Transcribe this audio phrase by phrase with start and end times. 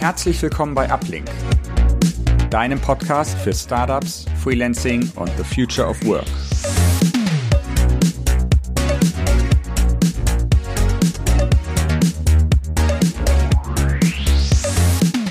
[0.00, 1.28] Herzlich willkommen bei Uplink,
[2.48, 6.24] deinem Podcast für Startups, Freelancing und the Future of Work.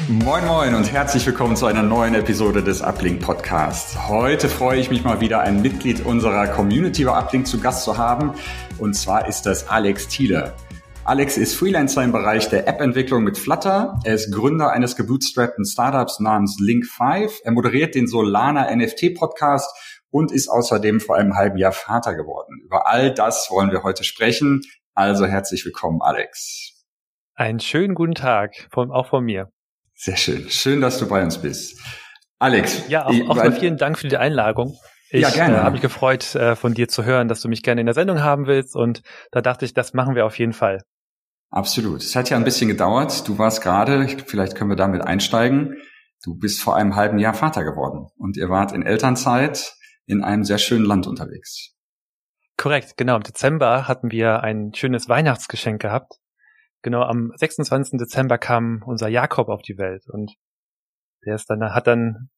[0.07, 4.07] Moin Moin und herzlich willkommen zu einer neuen Episode des Uplink Podcasts.
[4.07, 7.97] Heute freue ich mich mal wieder, ein Mitglied unserer Community bei Uplink zu Gast zu
[7.97, 8.35] haben.
[8.77, 10.53] Und zwar ist das Alex Thiele.
[11.09, 13.99] Alex ist Freelancer im Bereich der App-Entwicklung mit Flutter.
[14.03, 17.31] Er ist Gründer eines gebootstrappten Startups namens Link5.
[17.43, 19.75] Er moderiert den Solana NFT Podcast
[20.11, 22.61] und ist außerdem vor einem halben Jahr Vater geworden.
[22.63, 24.61] Über all das wollen wir heute sprechen.
[24.93, 26.85] Also herzlich willkommen, Alex.
[27.33, 29.49] Einen schönen guten Tag, von, auch von mir.
[29.95, 30.47] Sehr schön.
[30.51, 31.81] Schön, dass du bei uns bist.
[32.37, 32.87] Alex.
[32.87, 34.77] Ja, auch, auch mal vielen Dank für die Einladung.
[35.09, 35.55] Ich ja, gerne.
[35.55, 37.95] Äh, habe mich gefreut, äh, von dir zu hören, dass du mich gerne in der
[37.95, 38.75] Sendung haben willst.
[38.75, 40.81] Und da dachte ich, das machen wir auf jeden Fall.
[41.51, 42.01] Absolut.
[42.03, 43.27] Es hat ja ein bisschen gedauert.
[43.27, 45.77] Du warst gerade, vielleicht können wir damit einsteigen.
[46.23, 49.75] Du bist vor einem halben Jahr Vater geworden und ihr wart in Elternzeit
[50.05, 51.75] in einem sehr schönen Land unterwegs.
[52.57, 53.15] Korrekt, genau.
[53.15, 56.19] Im Dezember hatten wir ein schönes Weihnachtsgeschenk gehabt.
[56.81, 57.97] Genau, am 26.
[57.99, 60.35] Dezember kam unser Jakob auf die Welt und
[61.25, 62.29] der ist dann, hat dann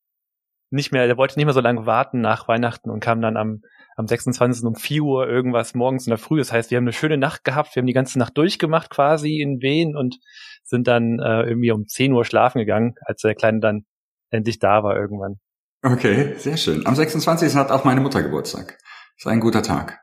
[0.70, 3.62] nicht mehr, der wollte nicht mehr so lange warten nach Weihnachten und kam dann am,
[3.96, 4.64] am 26.
[4.66, 6.38] um 4 Uhr irgendwas morgens in der Früh.
[6.38, 9.42] Das heißt, wir haben eine schöne Nacht gehabt, wir haben die ganze Nacht durchgemacht quasi
[9.42, 10.18] in Wien und
[10.64, 13.86] sind dann äh, irgendwie um 10 Uhr schlafen gegangen, als der Kleine dann
[14.30, 15.40] endlich da war irgendwann.
[15.84, 16.86] Okay, sehr schön.
[16.86, 17.56] Am 26.
[17.56, 18.78] hat auch meine Mutter Geburtstag.
[19.18, 20.00] Ist ein guter Tag.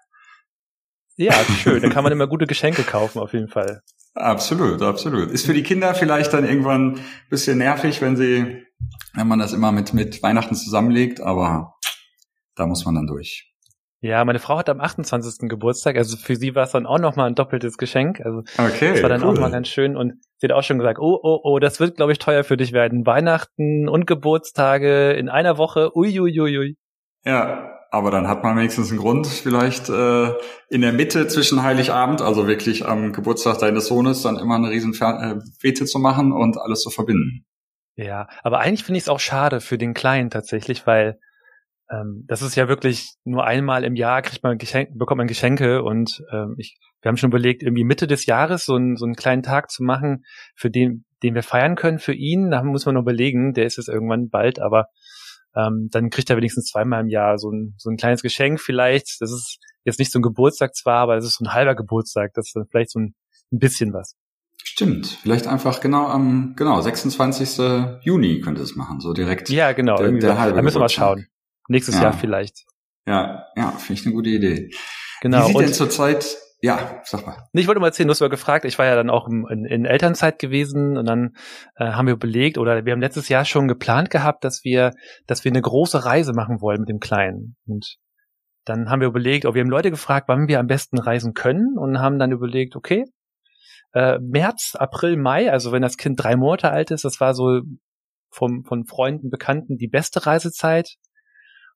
[1.17, 1.83] Ja, schön.
[1.83, 3.83] Da kann man immer gute Geschenke kaufen, auf jeden Fall.
[4.15, 5.31] Absolut, absolut.
[5.31, 7.01] Ist für die Kinder vielleicht dann irgendwann ein
[7.31, 8.65] bisschen nervig, wenn sie,
[9.15, 11.75] wenn man das immer mit, mit Weihnachten zusammenlegt, aber
[12.57, 13.48] da muss man dann durch.
[14.01, 15.49] Ja, meine Frau hat am 28.
[15.49, 18.21] Geburtstag, also für sie war es dann auch nochmal ein doppeltes Geschenk.
[18.21, 19.37] Also okay, das war dann cool.
[19.37, 21.97] auch mal ganz schön und sie hat auch schon gesagt, oh, oh, oh, das wird,
[21.97, 23.07] glaube ich, teuer für dich werden.
[23.07, 26.41] Weihnachten und Geburtstage in einer Woche, uiuiuiui.
[26.41, 26.77] Ui, ui.
[27.25, 30.29] Ja, aber dann hat man wenigstens einen Grund, vielleicht äh,
[30.69, 34.93] in der Mitte zwischen Heiligabend, also wirklich am Geburtstag deines Sohnes, dann immer eine riesen
[34.93, 37.47] äh, Fete zu machen und alles zu verbinden.
[37.97, 41.19] Ja, aber eigentlich finde ich es auch schade für den Kleinen tatsächlich, weil
[41.91, 45.83] ähm, das ist ja wirklich nur einmal im Jahr kriegt man Geschenk, bekommt man Geschenke
[45.83, 49.15] und ähm, ich, wir haben schon überlegt, irgendwie Mitte des Jahres so, einen so einen
[49.15, 52.51] kleinen Tag zu machen, für den, den wir feiern können für ihn.
[52.51, 54.87] Da muss man noch überlegen, der ist es irgendwann bald, aber
[55.57, 59.21] ähm, dann kriegt er wenigstens zweimal im Jahr so ein, so ein kleines Geschenk vielleicht.
[59.21, 62.33] Das ist jetzt nicht so ein Geburtstag zwar, aber es ist so ein halber Geburtstag.
[62.35, 63.15] Das ist dann vielleicht so ein,
[63.51, 64.15] ein bisschen was.
[64.63, 65.07] Stimmt.
[65.07, 68.03] Vielleicht einfach genau am, genau, 26.
[68.03, 69.49] Juni könnte es machen, so direkt.
[69.49, 69.97] Ja, genau.
[69.97, 71.27] Der, der halbe da müssen wir mal schauen.
[71.69, 72.05] Nächstes ja.
[72.05, 72.65] Jahr vielleicht.
[73.07, 74.71] Ja, ja, finde ich eine gute Idee.
[75.21, 75.43] Genau.
[75.43, 77.37] Wie sieht und denn zurzeit ja, sag mal.
[77.53, 79.85] Ich wollte mal erzählen, du hast mal gefragt, ich war ja dann auch in, in
[79.85, 81.37] Elternzeit gewesen und dann
[81.77, 84.91] äh, haben wir überlegt oder wir haben letztes Jahr schon geplant gehabt, dass wir,
[85.29, 87.57] dass wir eine große Reise machen wollen mit dem Kleinen.
[87.65, 87.99] Und
[88.65, 91.79] dann haben wir überlegt, ob wir haben Leute gefragt, wann wir am besten reisen können
[91.79, 93.05] und haben dann überlegt, okay,
[93.93, 97.61] äh, März, April, Mai, also wenn das Kind drei Monate alt ist, das war so
[98.31, 100.97] vom, von Freunden, Bekannten die beste Reisezeit.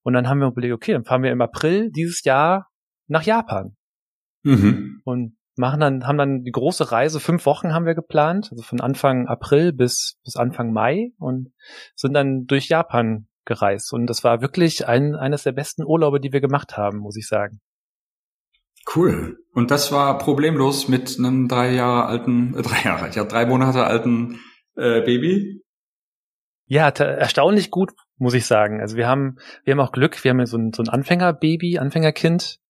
[0.02, 2.68] Und dann haben wir überlegt, okay, dann fahren wir im April dieses Jahr
[3.06, 3.76] nach Japan.
[4.42, 5.00] Mhm.
[5.04, 8.80] Und machen dann, haben dann die große Reise, fünf Wochen haben wir geplant, also von
[8.80, 11.52] Anfang April bis, bis Anfang Mai und
[11.94, 13.92] sind dann durch Japan gereist.
[13.92, 17.26] Und das war wirklich ein, eines der besten Urlaube, die wir gemacht haben, muss ich
[17.26, 17.60] sagen.
[18.94, 19.38] Cool.
[19.52, 23.84] Und das war problemlos mit einem drei Jahre alten, äh, drei Jahre, ja, drei Monate
[23.84, 24.40] alten
[24.76, 25.62] äh, Baby?
[26.66, 28.80] Ja, erstaunlich gut, muss ich sagen.
[28.80, 32.60] Also wir haben, wir haben auch Glück, wir haben so ein, so ein Anfängerbaby, Anfängerkind,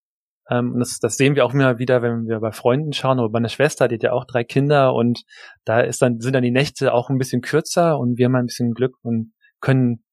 [0.50, 3.30] ähm, und das, das sehen wir auch immer wieder, wenn wir bei Freunden schauen oder
[3.30, 5.22] bei einer Schwester, die hat ja auch drei Kinder und
[5.64, 8.46] da ist dann, sind dann die Nächte auch ein bisschen kürzer und wir haben ein
[8.46, 10.04] bisschen Glück und können,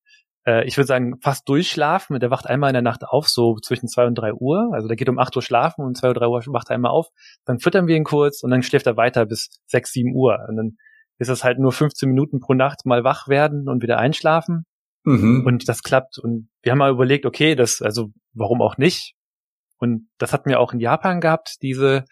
[0.46, 2.20] äh, ich würde sagen, fast durchschlafen.
[2.20, 4.70] Der wacht einmal in der Nacht auf, so zwischen zwei und drei Uhr.
[4.74, 6.92] Also der geht um acht Uhr schlafen und zwei oder drei Uhr wacht er einmal
[6.92, 7.08] auf.
[7.46, 10.38] Dann füttern wir ihn kurz und dann schläft er weiter bis sechs, sieben Uhr.
[10.48, 10.78] Und dann
[11.18, 14.66] ist es halt nur 15 Minuten pro Nacht mal wach werden und wieder einschlafen.
[15.10, 15.44] Mhm.
[15.46, 16.20] Und das klappt.
[16.20, 19.16] Und wir haben mal überlegt, okay, das, also warum auch nicht?
[19.80, 22.06] Und das hatten wir auch in Japan gehabt, diese,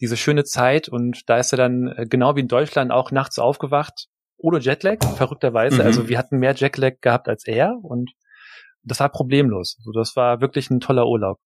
[0.00, 0.88] diese schöne Zeit.
[0.88, 4.06] Und da ist er dann äh, genau wie in Deutschland auch nachts aufgewacht,
[4.38, 5.76] ohne Jetlag, verrückterweise.
[5.76, 5.82] Mhm.
[5.82, 8.10] Also wir hatten mehr Jetlag gehabt als er und
[8.82, 9.76] das war problemlos.
[9.78, 11.38] Also das war wirklich ein toller Urlaub.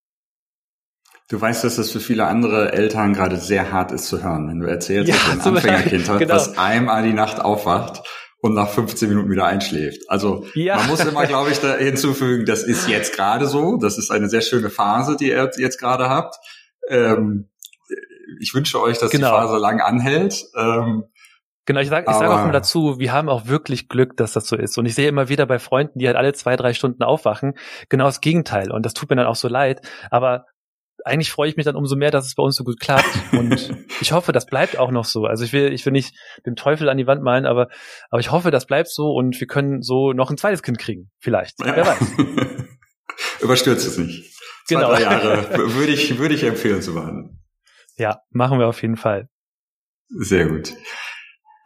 [1.28, 4.60] Du weißt, dass das für viele andere Eltern gerade sehr hart ist zu hören, wenn
[4.60, 6.34] du erzählst, ja, dass du ein Anfängerkind hast, genau.
[6.34, 8.06] das einmal die Nacht aufwacht
[8.44, 10.02] und nach 15 Minuten wieder einschläft.
[10.10, 10.76] Also ja.
[10.76, 13.78] man muss immer, glaube ich, da hinzufügen, das ist jetzt gerade so.
[13.78, 16.36] Das ist eine sehr schöne Phase, die ihr jetzt gerade habt.
[16.90, 17.48] Ähm,
[18.38, 19.28] ich wünsche euch, dass genau.
[19.28, 20.44] die Phase lang anhält.
[20.56, 21.04] Ähm,
[21.66, 24.46] Genau, ich sage ich sag auch immer dazu, wir haben auch wirklich Glück, dass das
[24.46, 24.76] so ist.
[24.76, 27.54] Und ich sehe immer wieder bei Freunden, die halt alle zwei, drei Stunden aufwachen,
[27.88, 28.70] genau das Gegenteil.
[28.70, 29.80] Und das tut mir dann auch so leid.
[30.10, 30.44] Aber
[31.04, 33.08] eigentlich freue ich mich dann umso mehr, dass es bei uns so gut klappt.
[33.32, 33.70] Und
[34.00, 35.26] ich hoffe, das bleibt auch noch so.
[35.26, 36.14] Also ich will, ich will nicht
[36.46, 37.68] den Teufel an die Wand malen, aber,
[38.10, 41.10] aber ich hoffe, das bleibt so und wir können so noch ein zweites Kind kriegen.
[41.18, 41.60] Vielleicht.
[41.60, 41.76] Ja.
[41.76, 41.98] Wer weiß.
[43.40, 44.34] Überstürzt es nicht.
[44.66, 44.90] Zwei, genau.
[44.90, 47.38] drei Jahre würde ich, würde ich empfehlen zu warten.
[47.96, 49.28] Ja, machen wir auf jeden Fall.
[50.08, 50.74] Sehr gut.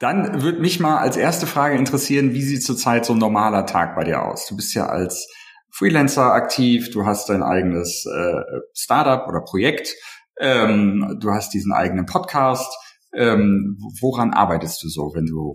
[0.00, 3.96] Dann würde mich mal als erste Frage interessieren, wie sieht zurzeit so ein normaler Tag
[3.96, 4.46] bei dir aus?
[4.46, 5.29] Du bist ja als
[5.70, 8.43] Freelancer aktiv, du hast dein eigenes äh,
[8.75, 9.94] Startup oder Projekt,
[10.38, 12.73] ähm, du hast diesen eigenen Podcast.
[13.15, 15.55] Ähm, woran arbeitest du so, wenn du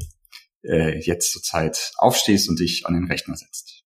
[0.63, 3.83] äh, jetzt zurzeit aufstehst und dich an den Rechner setzt?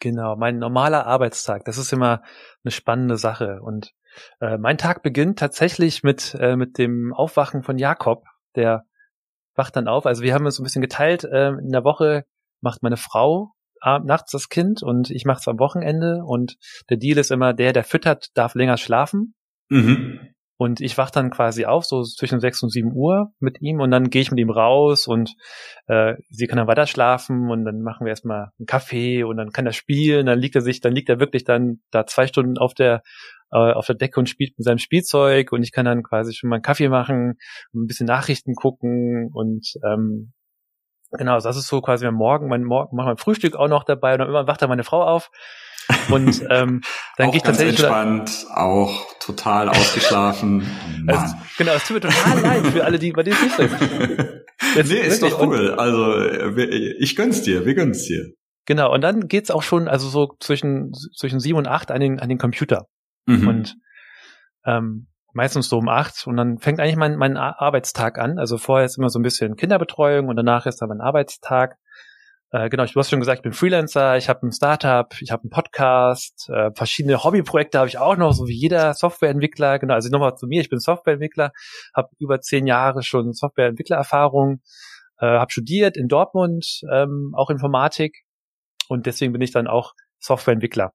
[0.00, 2.22] Genau, mein normaler Arbeitstag, das ist immer
[2.64, 3.60] eine spannende Sache.
[3.62, 3.94] Und
[4.40, 8.24] äh, mein Tag beginnt tatsächlich mit, äh, mit dem Aufwachen von Jakob,
[8.56, 8.84] der
[9.54, 10.06] wacht dann auf.
[10.06, 11.24] Also wir haben uns ein bisschen geteilt.
[11.24, 12.24] Äh, in der Woche
[12.60, 13.52] macht meine Frau
[13.84, 16.22] nachts das Kind und ich mache es am Wochenende.
[16.24, 16.56] Und
[16.90, 19.34] der Deal ist immer, der, der füttert, darf länger schlafen.
[19.68, 20.20] Mhm.
[20.62, 23.90] Und ich wach dann quasi auf, so zwischen sechs und sieben Uhr mit ihm und
[23.90, 25.34] dann gehe ich mit ihm raus und
[25.88, 29.50] äh, sie kann dann weiter schlafen und dann machen wir erstmal einen Kaffee und dann
[29.50, 32.58] kann er spielen, dann liegt er sich, dann liegt er wirklich dann da zwei Stunden
[32.58, 33.02] auf der
[33.50, 36.48] äh, auf der Decke und spielt mit seinem Spielzeug und ich kann dann quasi schon
[36.48, 37.38] mal einen Kaffee machen,
[37.74, 40.32] ein bisschen Nachrichten gucken und ähm,
[41.12, 44.14] genau, das ist so quasi mein Morgen, mein Morgen, mache mein Frühstück auch noch dabei
[44.14, 45.30] und dann immer wacht dann meine Frau auf
[46.10, 46.82] und ähm,
[47.16, 50.66] dann gehe ich tatsächlich entspannt, auch total ausgeschlafen.
[51.06, 53.70] also, genau, es tut mir total leid für alle, die bei dir nicht sind.
[54.76, 55.72] Jetzt, nee, ist doch cool.
[55.72, 56.20] Also
[56.98, 58.32] ich gönn's dir, wir gönn's dir.
[58.64, 62.20] Genau, und dann geht's auch schon, also so zwischen zwischen sieben und acht an den
[62.20, 62.86] an den Computer.
[63.26, 63.48] Mhm.
[63.48, 63.76] Und
[64.64, 68.38] ähm, meistens so um acht und dann fängt eigentlich mein, mein Arbeitstag an.
[68.38, 71.78] Also vorher ist immer so ein bisschen Kinderbetreuung und danach ist dann mein Arbeitstag.
[72.50, 75.44] Äh, genau, du hast schon gesagt, ich bin Freelancer, ich habe ein Startup, ich habe
[75.44, 79.78] einen Podcast, äh, verschiedene Hobbyprojekte habe ich auch noch, so wie jeder Softwareentwickler.
[79.78, 81.52] Genau, also nochmal zu mir, ich bin Softwareentwickler,
[81.94, 84.60] habe über zehn Jahre schon Softwareentwicklererfahrung,
[85.18, 88.24] äh, habe studiert in Dortmund, ähm, auch Informatik
[88.88, 90.92] und deswegen bin ich dann auch Softwareentwickler.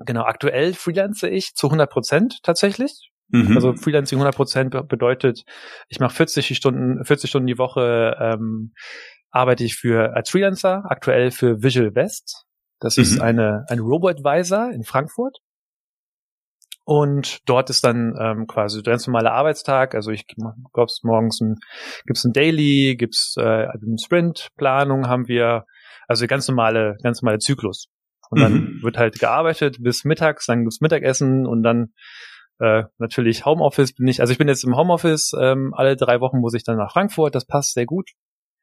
[0.00, 3.12] Genau, aktuell freelance ich zu 100 Prozent tatsächlich.
[3.28, 3.56] Mhm.
[3.56, 5.44] Also Freelancing 100 Prozent bedeutet,
[5.88, 8.72] ich mache 40 Stunden, 40 Stunden die Woche ähm,
[9.30, 12.44] arbeite ich für als Freelancer, aktuell für Visual West.
[12.80, 13.02] Das mhm.
[13.02, 15.38] ist eine, ein Robo-Advisor in Frankfurt.
[16.86, 19.94] Und dort ist dann ähm, quasi der ganz normale Arbeitstag.
[19.94, 21.56] Also ich glaube, morgens ein,
[22.04, 25.64] gibt's ein Daily, gibt's äh, eine Sprint-Planung haben wir,
[26.06, 27.86] also ganz normale, ganz normale Zyklus.
[28.28, 28.82] Und dann mhm.
[28.82, 31.94] wird halt gearbeitet bis mittags, dann gibt's Mittagessen und dann
[32.60, 34.20] äh, natürlich Homeoffice bin ich.
[34.20, 37.34] Also ich bin jetzt im Homeoffice, ähm, alle drei Wochen muss ich dann nach Frankfurt,
[37.34, 38.10] das passt sehr gut.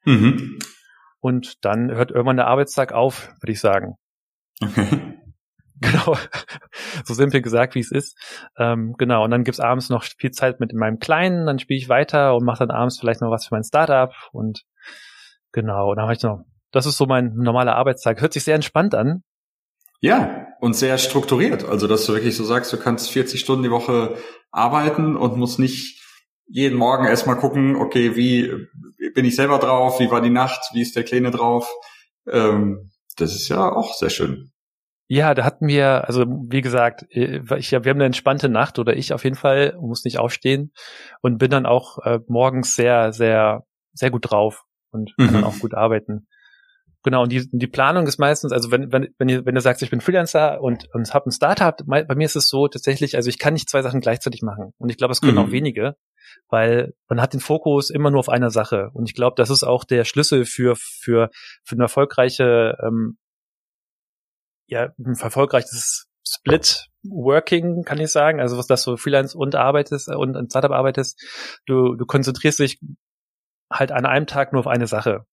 [0.05, 0.59] Mhm.
[1.19, 3.95] Und dann hört irgendwann der Arbeitstag auf, würde ich sagen.
[4.61, 4.88] Okay.
[5.83, 6.15] Genau,
[7.05, 8.15] so simpel gesagt, wie es ist.
[8.55, 11.89] Ähm, genau, und dann gibt's abends noch viel Zeit mit meinem Kleinen, dann spiele ich
[11.89, 14.63] weiter und mache dann abends vielleicht noch was für mein Startup und
[15.51, 18.21] genau, und dann habe ich noch, das ist so mein normaler Arbeitstag.
[18.21, 19.23] Hört sich sehr entspannt an.
[20.01, 21.63] Ja, und sehr strukturiert.
[21.63, 24.18] Also, dass du wirklich so sagst, du kannst 40 Stunden die Woche
[24.51, 26.02] arbeiten und musst nicht
[26.47, 28.52] jeden Morgen erstmal gucken, okay, wie
[29.14, 31.71] bin ich selber drauf, wie war die Nacht, wie ist der Kleine drauf.
[32.28, 34.52] Ähm, das ist ja auch sehr schön.
[35.07, 38.95] Ja, da hatten wir, also wie gesagt, äh, ich, wir haben eine entspannte Nacht oder
[38.95, 40.73] ich auf jeden Fall, muss nicht aufstehen
[41.21, 45.33] und bin dann auch äh, morgens sehr, sehr, sehr gut drauf und kann mhm.
[45.33, 46.28] dann auch gut arbeiten.
[47.03, 49.81] Genau, und die, die Planung ist meistens, also wenn, wenn, wenn, ihr, wenn du sagst,
[49.81, 53.27] ich bin Freelancer und, und habe ein Startup, bei mir ist es so tatsächlich, also
[53.29, 54.73] ich kann nicht zwei Sachen gleichzeitig machen.
[54.77, 55.39] Und ich glaube, es können mhm.
[55.39, 55.95] auch wenige,
[56.49, 58.91] weil man hat den Fokus immer nur auf einer Sache.
[58.93, 61.31] Und ich glaube, das ist auch der Schlüssel für, für,
[61.63, 63.17] für eine erfolgreiche, ähm,
[64.67, 68.39] ja, ein erfolgreiches Split Working, kann ich sagen.
[68.39, 71.19] Also was das so Freelance und arbeitest und ein Startup arbeitest,
[71.65, 72.79] du, du konzentrierst dich
[73.71, 75.25] halt an einem Tag nur auf eine Sache.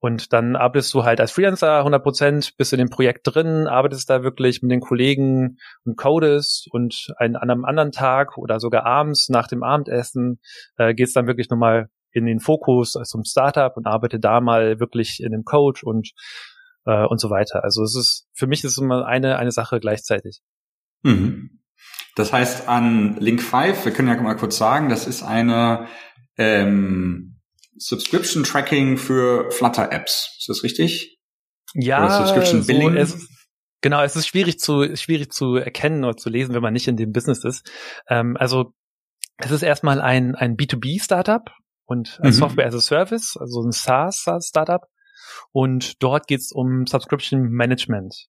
[0.00, 4.08] Und dann arbeitest du halt als Freelancer 100 Prozent, bist in dem Projekt drin, arbeitest
[4.08, 9.28] da wirklich mit den Kollegen und codest und an einem anderen Tag oder sogar abends
[9.28, 10.40] nach dem Abendessen
[10.78, 15.20] äh, geht's dann wirklich nochmal in den Fokus zum Startup und arbeite da mal wirklich
[15.22, 16.12] in dem Code und
[16.86, 17.62] äh, und so weiter.
[17.62, 20.40] Also es ist für mich ist es immer eine eine Sache gleichzeitig.
[21.02, 21.60] Mhm.
[22.16, 25.86] Das heißt an Link 5, wir können ja mal kurz sagen, das ist eine
[26.36, 27.29] ähm,
[27.80, 30.36] Subscription Tracking für Flutter Apps.
[30.38, 31.18] Ist das richtig?
[31.74, 32.92] Ja, Oder Subscription Billing.
[32.92, 33.28] So, es,
[33.80, 36.96] genau, es ist schwierig zu schwierig zu erkennen oder zu lesen, wenn man nicht in
[36.96, 37.70] dem Business ist.
[38.08, 38.72] Ähm, also
[39.38, 41.50] es ist erstmal ein ein B2B Startup
[41.86, 42.32] und mhm.
[42.32, 44.82] Software as a Service, also ein SaaS-Startup.
[45.52, 48.28] Und dort geht es um Subscription Management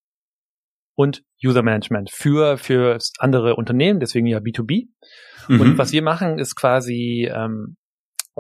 [0.96, 4.88] und User Management für, für andere Unternehmen, deswegen ja B2B.
[5.48, 5.62] Mhm.
[5.62, 7.78] Und was wir machen, ist quasi, ähm,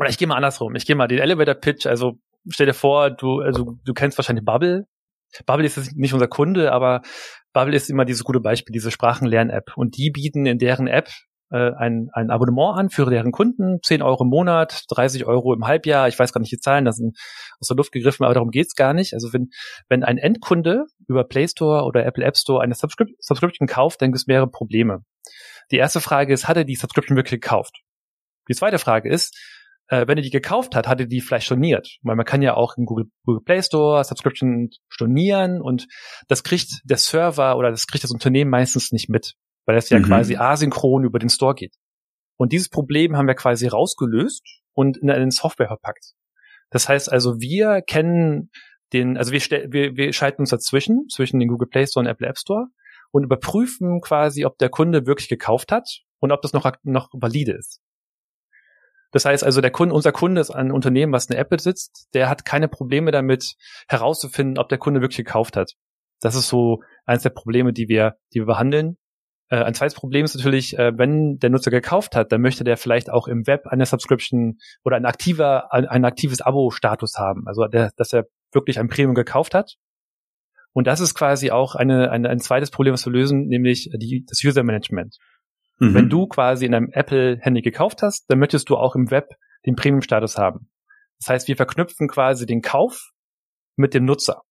[0.01, 2.13] oder ich gehe mal andersrum, ich gehe mal den Elevator Pitch, also
[2.49, 4.87] stell dir vor, du, also du kennst wahrscheinlich Bubble.
[5.45, 7.03] Bubble ist nicht unser Kunde, aber
[7.53, 9.73] Bubble ist immer dieses gute Beispiel, diese Sprachenlern-App.
[9.75, 11.09] Und die bieten in deren App
[11.51, 15.67] äh, ein, ein Abonnement an für deren Kunden, 10 Euro im Monat, 30 Euro im
[15.67, 17.15] Halbjahr, ich weiß gar nicht die Zahlen, das sind
[17.59, 19.13] aus der Luft gegriffen, aber darum geht's gar nicht.
[19.13, 19.49] Also wenn,
[19.87, 24.09] wenn ein Endkunde über Play Store oder Apple App Store eine Subscrip Subscription kauft, dann
[24.09, 25.03] gibt es mehrere Probleme.
[25.69, 27.83] Die erste Frage ist, hat er die Subscription wirklich gekauft?
[28.49, 29.37] Die zweite Frage ist,
[29.91, 31.97] äh, wenn er die gekauft hat, hat er die vielleicht storniert.
[32.01, 35.87] Weil man kann ja auch in Google, Google Play Store Subscription stornieren und
[36.27, 39.99] das kriegt der Server oder das kriegt das Unternehmen meistens nicht mit weil das ja
[39.99, 40.03] mhm.
[40.03, 41.75] quasi asynchron über den Store geht.
[42.37, 44.43] Und dieses Problem haben wir quasi rausgelöst
[44.73, 46.13] und in eine Software verpackt.
[46.69, 48.49] Das heißt also, wir kennen
[48.93, 49.39] den, also wir,
[49.71, 52.67] wir, wir schalten uns dazwischen, zwischen den Google Play Store und Apple App Store
[53.11, 57.53] und überprüfen quasi, ob der Kunde wirklich gekauft hat und ob das noch, noch valide
[57.53, 57.81] ist.
[59.11, 62.29] Das heißt also, der Kunde, unser Kunde ist ein Unternehmen, was eine App besitzt, der
[62.29, 63.55] hat keine Probleme damit
[63.87, 65.73] herauszufinden, ob der Kunde wirklich gekauft hat.
[66.21, 68.97] Das ist so eines der Probleme, die wir, die wir behandeln.
[69.49, 72.77] Äh, ein zweites Problem ist natürlich, äh, wenn der Nutzer gekauft hat, dann möchte der
[72.77, 77.43] vielleicht auch im Web eine Subscription oder ein aktiver, ein, ein aktives Abo-Status haben.
[77.47, 79.75] Also der, dass er wirklich ein Premium gekauft hat.
[80.73, 84.25] Und das ist quasi auch eine, eine, ein zweites Problem, was wir lösen, nämlich die,
[84.25, 85.17] das User Management.
[85.81, 85.95] Mhm.
[85.95, 89.29] Wenn du quasi in einem Apple-Handy gekauft hast, dann möchtest du auch im Web
[89.65, 90.69] den Premium-Status haben.
[91.19, 93.09] Das heißt, wir verknüpfen quasi den Kauf
[93.77, 94.43] mit dem Nutzer.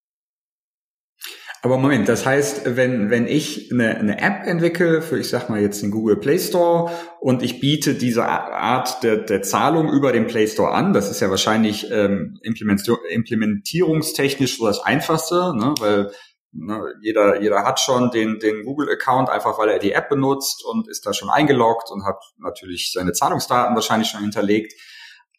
[1.63, 5.61] Aber Moment, das heißt, wenn, wenn ich eine, eine App entwickle für, ich sag mal
[5.61, 10.27] jetzt den Google Play Store und ich biete diese Art der, der Zahlung über den
[10.27, 16.11] Play Store an, das ist ja wahrscheinlich ähm, implementierungstechnisch so das Einfachste, ne, weil
[16.53, 20.89] ne, jeder, jeder hat schon den, den Google-Account, einfach weil er die App benutzt und
[20.89, 24.75] ist da schon eingeloggt und hat natürlich seine Zahlungsdaten wahrscheinlich schon hinterlegt.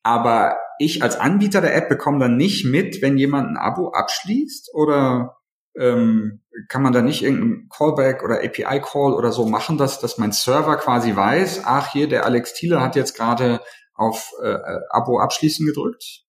[0.03, 4.74] Aber ich als Anbieter der App bekomme dann nicht mit, wenn jemand ein Abo abschließt
[4.74, 5.38] oder
[5.77, 10.32] ähm, kann man da nicht irgendeinen Callback oder API-Call oder so machen, dass, dass mein
[10.32, 13.62] Server quasi weiß, ach hier, der Alex Thiele hat jetzt gerade
[13.94, 14.58] auf äh,
[14.89, 16.25] Abo abschließen gedrückt?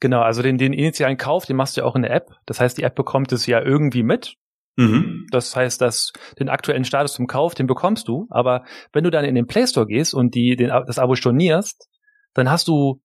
[0.00, 2.30] Genau, also den, den initialen Kauf, den machst du ja auch in der App.
[2.46, 4.34] Das heißt, die App bekommt es ja irgendwie mit.
[4.76, 5.26] Mhm.
[5.32, 8.28] Das heißt, dass den aktuellen Status zum Kauf, den bekommst du.
[8.30, 11.88] Aber wenn du dann in den Play Store gehst und die, den, das Abo stornierst,
[12.34, 13.00] dann hast du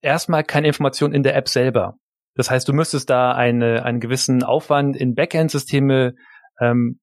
[0.00, 1.94] erstmal keine Information in der App selber.
[2.34, 6.14] Das heißt, du müsstest da eine, einen gewissen Aufwand in Backend-Systeme
[6.60, 6.98] ähm,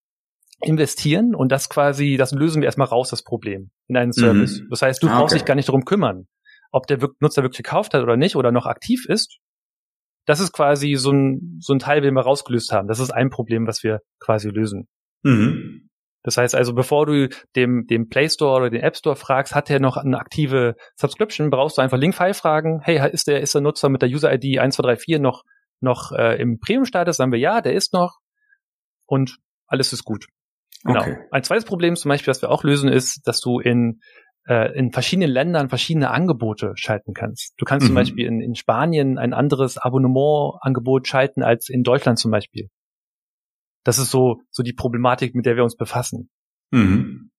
[0.62, 4.60] investieren und das quasi, das lösen wir erstmal raus, das Problem in einen Service.
[4.60, 4.68] Mhm.
[4.70, 5.40] Das heißt, du ah, brauchst okay.
[5.40, 6.28] dich gar nicht darum kümmern,
[6.72, 9.40] ob der Nutzer wirklich gekauft hat oder nicht oder noch aktiv ist.
[10.26, 12.88] Das ist quasi so ein, so ein Teil, den wir rausgelöst haben.
[12.88, 14.88] Das ist ein Problem, was wir quasi lösen.
[15.24, 15.90] Mhm.
[16.24, 19.70] Das heißt also, bevor du dem, dem Play Store oder den App Store fragst, hat
[19.70, 23.62] er noch eine aktive Subscription, brauchst du einfach Link-File fragen, hey, ist der, ist der
[23.62, 25.44] Nutzer mit der User-ID 1234 noch,
[25.80, 27.18] noch äh, im Premium-Status?
[27.18, 28.20] Sagen wir ja, der ist noch
[29.06, 30.28] und alles ist gut.
[30.84, 31.02] Genau.
[31.02, 31.18] Okay.
[31.32, 34.02] Ein zweites Problem zum Beispiel, was wir auch lösen, ist, dass du in
[34.48, 37.54] äh, in verschiedenen Ländern verschiedene Angebote schalten kannst.
[37.58, 37.88] Du kannst mhm.
[37.90, 42.70] zum Beispiel in, in Spanien ein anderes Abonnementangebot schalten als in Deutschland zum Beispiel.
[43.84, 46.30] Das ist so, so die Problematik, mit der wir uns befassen.
[46.72, 47.32] Mhm.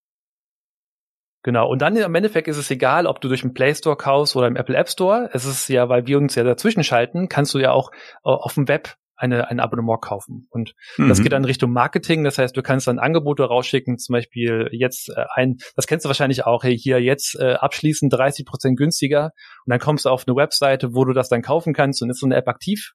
[1.42, 1.70] Genau.
[1.70, 4.46] Und dann im Endeffekt ist es egal, ob du durch den Play Store kaufst oder
[4.46, 5.30] im Apple App Store.
[5.32, 7.90] Es ist ja, weil wir uns ja dazwischen schalten, kannst du ja auch
[8.24, 10.46] äh, auf dem Web eine, ein Abonnement kaufen.
[10.50, 11.08] Und mhm.
[11.08, 12.24] das geht dann Richtung Marketing.
[12.24, 16.08] Das heißt, du kannst dann Angebote rausschicken, zum Beispiel jetzt äh, ein, das kennst du
[16.08, 19.32] wahrscheinlich auch, hey, hier jetzt äh, abschließen 30 Prozent günstiger.
[19.66, 22.20] Und dann kommst du auf eine Webseite, wo du das dann kaufen kannst und ist
[22.20, 22.92] so eine App aktiv.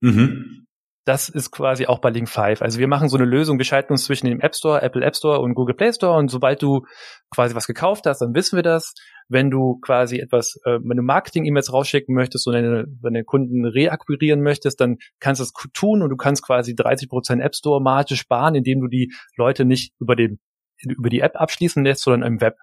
[0.00, 0.66] Mhm
[1.04, 2.60] das ist quasi auch bei Link 5.
[2.62, 5.16] Also wir machen so eine Lösung, wir schalten uns zwischen dem App Store, Apple App
[5.16, 6.84] Store und Google Play Store und sobald du
[7.30, 8.94] quasi was gekauft hast, dann wissen wir das.
[9.28, 14.42] Wenn du quasi etwas, äh, wenn du Marketing-E-Mails rausschicken möchtest und deine, deine Kunden reakquirieren
[14.42, 18.54] möchtest, dann kannst du das tun und du kannst quasi 30% App Store Marge sparen,
[18.54, 20.40] indem du die Leute nicht über den
[20.82, 22.56] über die App abschließen lässt, sondern im Web.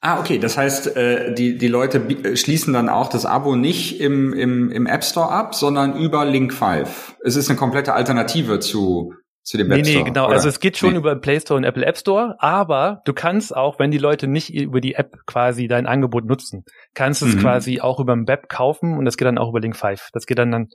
[0.00, 0.38] Ah, okay.
[0.38, 4.70] Das heißt, äh, die, die Leute äh, schließen dann auch das Abo nicht im, im,
[4.70, 7.16] im App Store ab, sondern über Link 5.
[7.24, 9.12] Es ist eine komplette Alternative zu,
[9.42, 9.90] zu dem Web Store.
[9.90, 10.26] Nee, nee, genau.
[10.26, 10.34] Oder?
[10.34, 10.98] Also es geht schon nee.
[10.98, 14.54] über Play Store und Apple App Store, aber du kannst auch, wenn die Leute nicht
[14.54, 16.64] über die App quasi dein Angebot nutzen,
[16.94, 17.40] kannst du es mhm.
[17.40, 20.10] quasi auch über dem Web kaufen und das geht dann auch über Link 5.
[20.12, 20.68] Das geht dann dann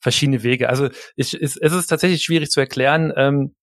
[0.00, 0.68] verschiedene Wege.
[0.68, 3.12] Also ich, es, es ist tatsächlich schwierig zu erklären.
[3.16, 3.54] Ähm,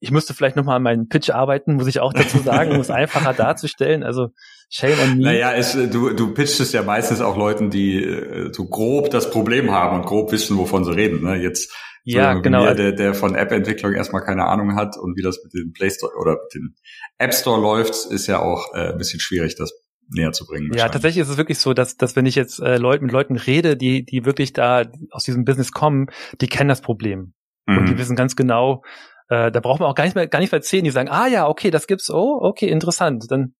[0.00, 2.90] ich müsste vielleicht nochmal an meinen Pitch arbeiten, muss ich auch dazu sagen, um es
[2.90, 4.02] einfacher darzustellen.
[4.02, 4.28] Also
[4.70, 5.24] shame on me.
[5.24, 9.30] Naja, es, du, du pitchst es ja meistens auch Leuten, die äh, so grob das
[9.30, 11.22] Problem haben und grob wissen, wovon sie reden.
[11.22, 11.36] Ne?
[11.36, 11.74] Jetzt
[12.04, 12.64] ja, genau.
[12.64, 15.90] Mir, der, der von App-Entwicklung erstmal keine Ahnung hat und wie das mit dem Play
[15.90, 16.74] Store oder mit dem
[17.18, 19.72] App Store läuft, ist ja auch äh, ein bisschen schwierig, das
[20.10, 20.72] näher zu bringen.
[20.74, 23.36] Ja, tatsächlich ist es wirklich so, dass, dass wenn ich jetzt äh, Leute, mit Leuten
[23.36, 26.06] rede, die, die wirklich da aus diesem Business kommen,
[26.40, 27.34] die kennen das Problem.
[27.66, 27.78] Mhm.
[27.78, 27.98] Und die mhm.
[27.98, 28.82] wissen ganz genau,
[29.28, 30.84] äh, da braucht man auch gar nicht mehr, gar nicht mehr erzählen.
[30.84, 33.30] Die sagen, ah ja, okay, das gibt's, oh, okay, interessant.
[33.30, 33.54] Dann,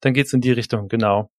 [0.00, 1.30] dann geht's in die Richtung, genau.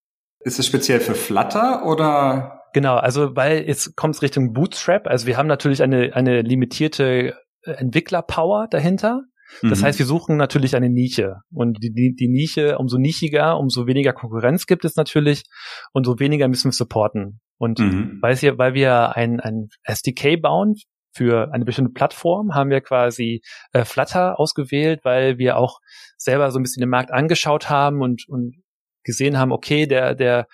[0.42, 2.62] Ist es speziell für Flutter oder?
[2.74, 5.08] Genau, also weil jetzt kommt es Richtung Bootstrap.
[5.08, 9.24] Also wir haben natürlich eine, eine limitierte Entwicklerpower dahinter.
[9.64, 9.86] Das mhm.
[9.86, 11.38] heißt, wir suchen natürlich eine Nische.
[11.52, 15.44] Und die, die, die Nische, umso nischiger, umso weniger Konkurrenz gibt es natürlich,
[15.92, 17.40] und so weniger müssen wir supporten.
[17.58, 18.20] Und mhm.
[18.22, 20.76] weil, wir, weil wir ein, ein SDK bauen
[21.12, 23.42] für eine bestimmte Plattform, haben wir quasi
[23.74, 25.80] äh, Flutter ausgewählt, weil wir auch
[26.18, 28.56] selber so ein bisschen den Markt angeschaut haben und, und
[29.04, 30.48] gesehen haben, okay, der, der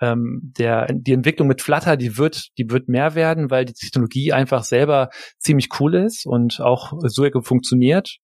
[0.00, 4.32] ähm, der, die Entwicklung mit Flutter, die wird, die wird mehr werden, weil die Technologie
[4.32, 8.18] einfach selber ziemlich cool ist und auch so funktioniert.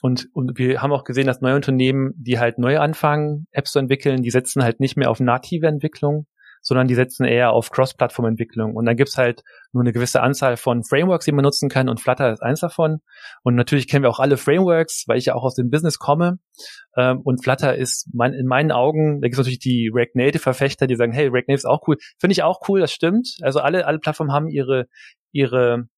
[0.00, 3.78] Und, und wir haben auch gesehen, dass neue Unternehmen, die halt neu anfangen, Apps zu
[3.78, 6.26] entwickeln, die setzen halt nicht mehr auf native Entwicklung,
[6.60, 8.74] sondern die setzen eher auf Cross-Plattform-Entwicklung.
[8.74, 12.00] Und dann gibt's halt nur eine gewisse Anzahl von Frameworks, die man nutzen kann und
[12.00, 13.00] Flutter ist eins davon.
[13.42, 16.38] Und natürlich kennen wir auch alle Frameworks, weil ich ja auch aus dem Business komme.
[16.96, 20.96] Ähm, und Flutter ist mein, in meinen Augen, da gibt's natürlich die React Native-Verfechter, die
[20.96, 21.96] sagen, hey, React Native ist auch cool.
[22.18, 23.36] Finde ich auch cool, das stimmt.
[23.42, 24.86] Also alle, alle Plattformen haben ihre,
[25.32, 25.88] ihre,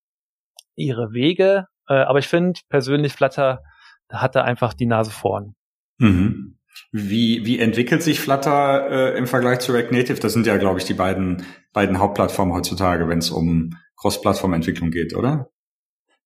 [0.76, 1.66] ihre Wege.
[1.88, 3.62] Äh, aber ich finde persönlich Flutter,
[4.08, 5.54] da hat er einfach die Nase vorn.
[5.98, 6.59] Mhm.
[6.92, 10.20] Wie, wie entwickelt sich Flutter äh, im Vergleich zu React Native?
[10.20, 15.14] Das sind ja, glaube ich, die beiden, beiden Hauptplattformen heutzutage, wenn es um Cross-Plattform-Entwicklung geht,
[15.14, 15.50] oder?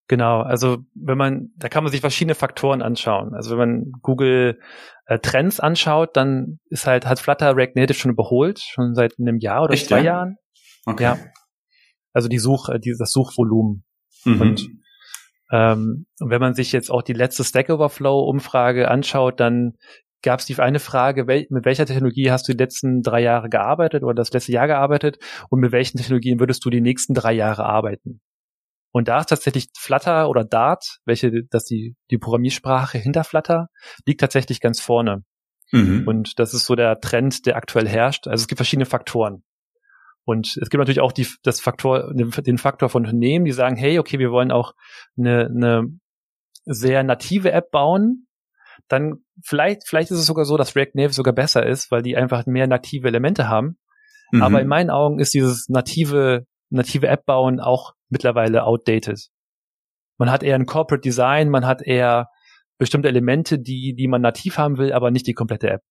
[0.07, 3.33] Genau, also wenn man, da kann man sich verschiedene Faktoren anschauen.
[3.33, 4.59] Also wenn man Google
[5.07, 9.39] äh, Trends anschaut, dann ist halt, hat Flutter React Native schon überholt, schon seit einem
[9.39, 10.03] Jahr oder Echt, zwei ja?
[10.03, 10.37] Jahren.
[10.85, 11.03] Okay.
[11.03, 11.17] Ja.
[12.13, 13.83] Also die Such, äh, die, das Suchvolumen.
[14.25, 14.41] Mhm.
[14.41, 14.69] Und
[15.51, 19.73] ähm, wenn man sich jetzt auch die letzte Stack Overflow Umfrage anschaut, dann
[20.25, 23.47] gab es die eine Frage, wel, mit welcher Technologie hast du die letzten drei Jahre
[23.47, 25.17] gearbeitet oder das letzte Jahr gearbeitet
[25.49, 28.19] und mit welchen Technologien würdest du die nächsten drei Jahre arbeiten?
[28.91, 33.67] Und da ist tatsächlich Flutter oder Dart, welche, das die, die Programmiersprache hinter Flutter,
[34.05, 35.23] liegt tatsächlich ganz vorne.
[35.71, 36.07] Mhm.
[36.07, 38.27] Und das ist so der Trend, der aktuell herrscht.
[38.27, 39.43] Also es gibt verschiedene Faktoren.
[40.23, 43.75] Und es gibt natürlich auch die, das Faktor, den, den Faktor von Unternehmen, die sagen,
[43.75, 44.73] hey, okay, wir wollen auch
[45.17, 45.83] eine, eine
[46.65, 48.25] sehr native App bauen,
[48.87, 52.15] dann vielleicht, vielleicht ist es sogar so, dass React Native sogar besser ist, weil die
[52.15, 53.77] einfach mehr native Elemente haben.
[54.31, 54.41] Mhm.
[54.41, 59.29] Aber in meinen Augen ist dieses native, native App bauen auch mittlerweile outdated.
[60.17, 62.29] Man hat eher ein Corporate Design, man hat eher
[62.77, 65.81] bestimmte Elemente, die, die man nativ haben will, aber nicht die komplette App.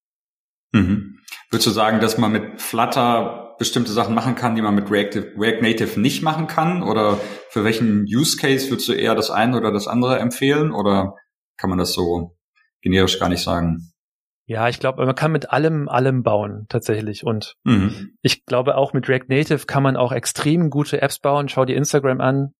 [0.73, 1.19] Mhm.
[1.51, 5.39] Würdest du sagen, dass man mit Flutter bestimmte Sachen machen kann, die man mit React,
[5.39, 6.83] React Native nicht machen kann?
[6.83, 7.19] Oder
[7.51, 10.73] für welchen Use Case würdest du eher das eine oder das andere empfehlen?
[10.73, 11.15] Oder
[11.57, 12.34] kann man das so
[12.85, 13.91] generisch gar nicht sagen.
[14.47, 17.25] Ja, ich glaube, man kann mit allem, allem bauen, tatsächlich.
[17.25, 18.17] Und mhm.
[18.21, 21.49] ich glaube, auch mit React Native kann man auch extrem gute Apps bauen.
[21.49, 22.53] Schau dir Instagram an.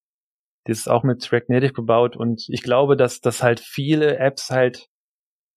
[0.67, 2.17] Die ist auch mit React Native gebaut.
[2.17, 4.87] Und ich glaube, dass, dass halt viele Apps halt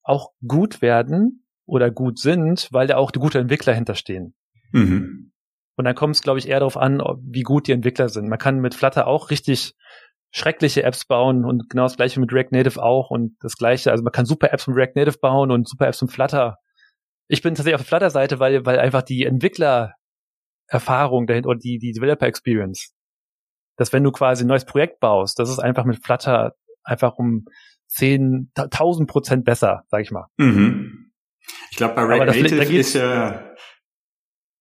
[0.03, 4.35] auch gut werden oder gut sind, weil da auch die gute Entwickler hinterstehen.
[4.73, 5.33] Mhm.
[5.77, 8.29] Und dann kommt es, glaube ich, eher darauf an, wie gut die Entwickler sind.
[8.29, 9.75] Man kann mit Flutter auch richtig
[10.31, 14.05] schreckliche Apps bauen und genau das gleiche mit React Native auch und das gleiche, also
[14.05, 16.59] man kann super Apps mit React Native bauen und super Apps mit Flutter.
[17.29, 21.93] Ich bin tatsächlich auf der Flutter-Seite, weil, weil einfach die Entwickler-Erfahrung dahinter oder die, die
[21.93, 22.95] Developer-Experience,
[23.77, 27.45] dass wenn du quasi ein neues Projekt baust, das ist einfach mit Flutter einfach um
[27.89, 30.27] 10, 1000 Prozent besser, sag ich mal.
[30.37, 31.13] Mhm.
[31.71, 33.55] Ich glaube, bei React Native ist ja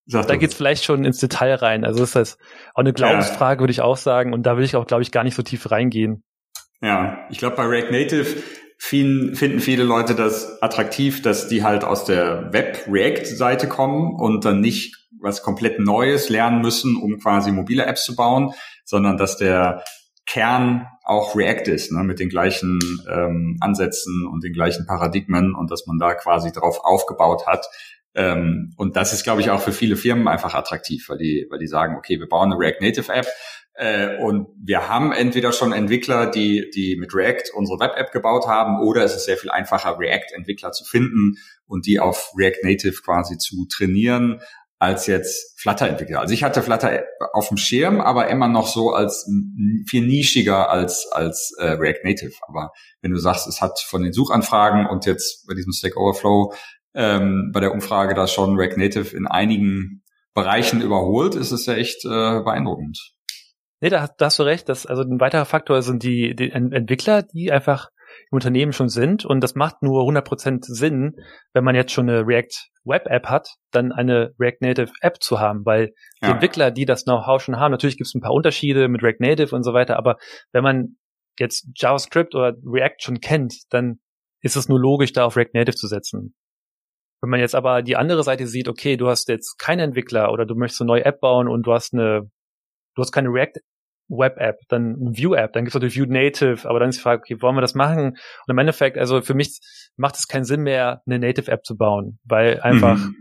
[0.07, 1.83] Sag da geht's vielleicht schon ins Detail rein.
[1.83, 2.37] Also ist das
[2.73, 3.59] auch eine Glaubensfrage, ja.
[3.59, 4.33] würde ich auch sagen.
[4.33, 6.23] Und da will ich auch, glaube ich, gar nicht so tief reingehen.
[6.81, 8.41] Ja, ich glaube, bei React Native
[8.77, 14.61] finden, finden viele Leute das attraktiv, dass die halt aus der Web-React-Seite kommen und dann
[14.61, 18.53] nicht was komplett Neues lernen müssen, um quasi mobile Apps zu bauen,
[18.85, 19.83] sondern dass der
[20.27, 25.71] Kern auch React ist, ne, mit den gleichen ähm, Ansätzen und den gleichen Paradigmen und
[25.71, 27.65] dass man da quasi drauf aufgebaut hat.
[28.17, 31.59] Ähm, und das ist, glaube ich, auch für viele Firmen einfach attraktiv, weil die, weil
[31.59, 33.27] die sagen, okay, wir bauen eine React Native App
[33.75, 38.81] äh, und wir haben entweder schon Entwickler, die, die mit React unsere Web-App gebaut haben,
[38.81, 43.37] oder es ist sehr viel einfacher, React-Entwickler zu finden und die auf React Native quasi
[43.37, 44.41] zu trainieren.
[44.79, 46.19] als jetzt Flutter-Entwickler.
[46.19, 47.03] Also ich hatte Flutter
[47.33, 49.27] auf dem Schirm, aber immer noch so als
[49.87, 52.33] viel nischiger als als äh, React Native.
[52.47, 56.53] Aber wenn du sagst, es hat von den Suchanfragen und jetzt bei diesem Stack Overflow
[56.97, 61.75] ähm, bei der Umfrage da schon React Native in einigen Bereichen überholt, ist es ja
[61.75, 63.13] echt äh, beeindruckend.
[63.79, 64.67] Nee, da, da hast du recht.
[64.67, 67.89] Das, also ein weiterer Faktor sind die, die Entwickler, die einfach
[68.31, 69.25] im Unternehmen schon sind.
[69.25, 71.15] Und das macht nur 100% Sinn,
[71.53, 75.39] wenn man jetzt schon eine React Web App hat, dann eine React Native App zu
[75.39, 78.87] haben, weil die Entwickler, die das Know-how schon haben, natürlich gibt es ein paar Unterschiede
[78.87, 80.17] mit React Native und so weiter, aber
[80.53, 80.97] wenn man
[81.37, 83.99] jetzt JavaScript oder React schon kennt, dann
[84.41, 86.33] ist es nur logisch, da auf React Native zu setzen.
[87.21, 90.45] Wenn man jetzt aber die andere Seite sieht, okay, du hast jetzt keine Entwickler oder
[90.45, 92.29] du möchtest eine neue App bauen und du hast eine,
[92.95, 93.61] du hast keine React
[94.09, 97.41] Web-App, dann View-App, dann gibt es natürlich View Native, aber dann ist die Frage, okay,
[97.41, 98.11] wollen wir das machen?
[98.11, 99.59] Und im Endeffekt, also für mich
[99.97, 103.15] macht es keinen Sinn mehr, eine Native-App zu bauen, weil einfach mhm.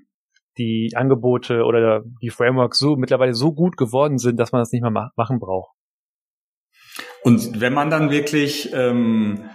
[0.59, 4.83] die Angebote oder die Frameworks so mittlerweile so gut geworden sind, dass man das nicht
[4.83, 5.73] mehr ma machen braucht.
[7.23, 9.51] Und wenn man dann wirklich ähm,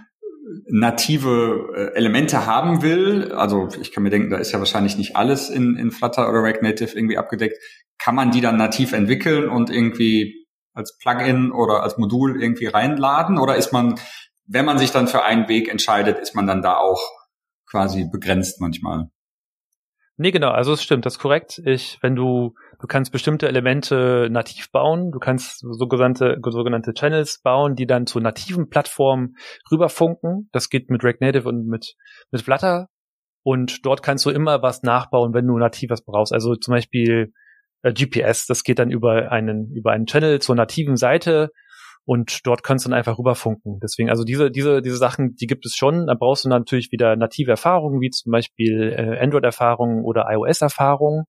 [0.67, 5.15] native äh, Elemente haben will, also ich kann mir denken, da ist ja wahrscheinlich nicht
[5.15, 7.57] alles in, in Flutter oder React Native irgendwie abgedeckt,
[7.97, 13.37] kann man die dann nativ entwickeln und irgendwie als Plugin oder als Modul irgendwie reinladen?
[13.37, 13.99] Oder ist man,
[14.45, 17.01] wenn man sich dann für einen Weg entscheidet, ist man dann da auch
[17.69, 19.09] quasi begrenzt manchmal?
[20.17, 21.61] Nee, genau, also es stimmt, das ist korrekt.
[21.65, 27.75] Ich, wenn du, du kannst bestimmte Elemente nativ bauen, du kannst sogenannte, sogenannte Channels bauen,
[27.75, 29.35] die dann zu nativen Plattformen
[29.71, 30.49] rüberfunken.
[30.51, 31.95] Das geht mit React Native und mit,
[32.31, 32.87] mit Flutter.
[33.43, 36.33] Und dort kannst du immer was nachbauen, wenn du nativ was brauchst.
[36.33, 37.33] Also zum Beispiel
[37.83, 38.47] äh, GPS.
[38.47, 41.49] Das geht dann über einen, über einen Channel zur nativen Seite
[42.03, 43.79] und dort kannst du dann einfach rüberfunken.
[43.81, 46.07] Deswegen, also diese, diese, diese Sachen, die gibt es schon.
[46.07, 51.25] Da brauchst du natürlich wieder native Erfahrungen, wie zum Beispiel äh, Android-Erfahrungen oder iOS-Erfahrungen.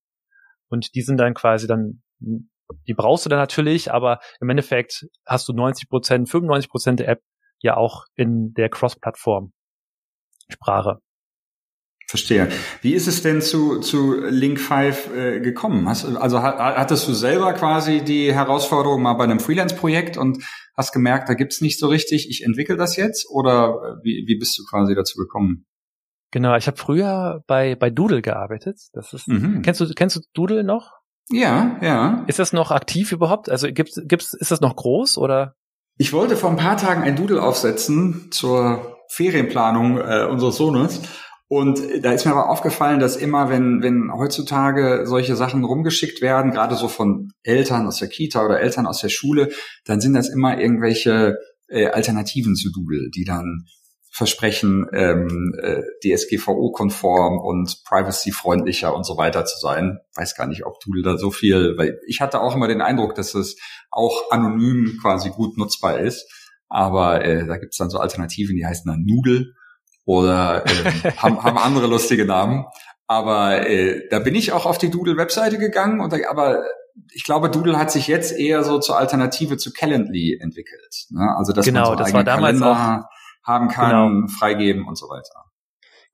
[0.72, 5.46] Und die sind dann quasi dann, die brauchst du dann natürlich, aber im Endeffekt hast
[5.48, 7.20] du 90 Prozent, 95 Prozent der App
[7.60, 10.96] ja auch in der Cross-Plattform-Sprache.
[12.08, 12.48] Verstehe.
[12.80, 15.86] Wie ist es denn zu, zu Link 5 äh, gekommen?
[15.88, 20.42] Hast, also hattest du selber quasi die Herausforderung mal bei einem Freelance-Projekt und
[20.76, 23.28] hast gemerkt, da gibt's nicht so richtig, ich entwickle das jetzt?
[23.30, 25.66] Oder äh, wie, wie bist du quasi dazu gekommen?
[26.32, 28.80] Genau, ich habe früher bei, bei Doodle gearbeitet.
[28.94, 29.62] Das ist, mhm.
[29.62, 30.90] kennst du, kennst du Doodle noch?
[31.30, 32.24] Ja, ja.
[32.26, 33.48] Ist das noch aktiv überhaupt?
[33.48, 35.54] Also gibt's, gibt's, ist das noch groß oder?
[35.98, 41.02] Ich wollte vor ein paar Tagen ein Doodle aufsetzen zur Ferienplanung äh, unseres Sohnes
[41.52, 46.50] und da ist mir aber aufgefallen, dass immer, wenn, wenn heutzutage solche Sachen rumgeschickt werden,
[46.50, 49.50] gerade so von Eltern aus der Kita oder Eltern aus der Schule,
[49.84, 51.36] dann sind das immer irgendwelche
[51.68, 53.66] äh, Alternativen zu Doodle, die dann
[54.14, 60.00] versprechen, ähm, äh, DSGVO-konform und privacy-freundlicher und so weiter zu sein.
[60.14, 63.14] Weiß gar nicht, ob Doodle da so viel, weil ich hatte auch immer den Eindruck,
[63.14, 63.56] dass es
[63.90, 66.30] auch anonym quasi gut nutzbar ist.
[66.68, 69.54] Aber äh, da gibt's dann so Alternativen, die heißen dann Noodle
[70.04, 72.66] oder äh, haben, haben andere lustige Namen.
[73.06, 76.64] Aber äh, da bin ich auch auf die Doodle-Webseite gegangen und da, aber
[77.14, 81.06] ich glaube, Doodle hat sich jetzt eher so zur Alternative zu Calendly entwickelt.
[81.08, 81.34] Ne?
[81.36, 83.11] Also dass genau, man so das war damals Kalender auch,
[83.44, 84.26] haben kann, genau.
[84.28, 85.52] freigeben und so weiter.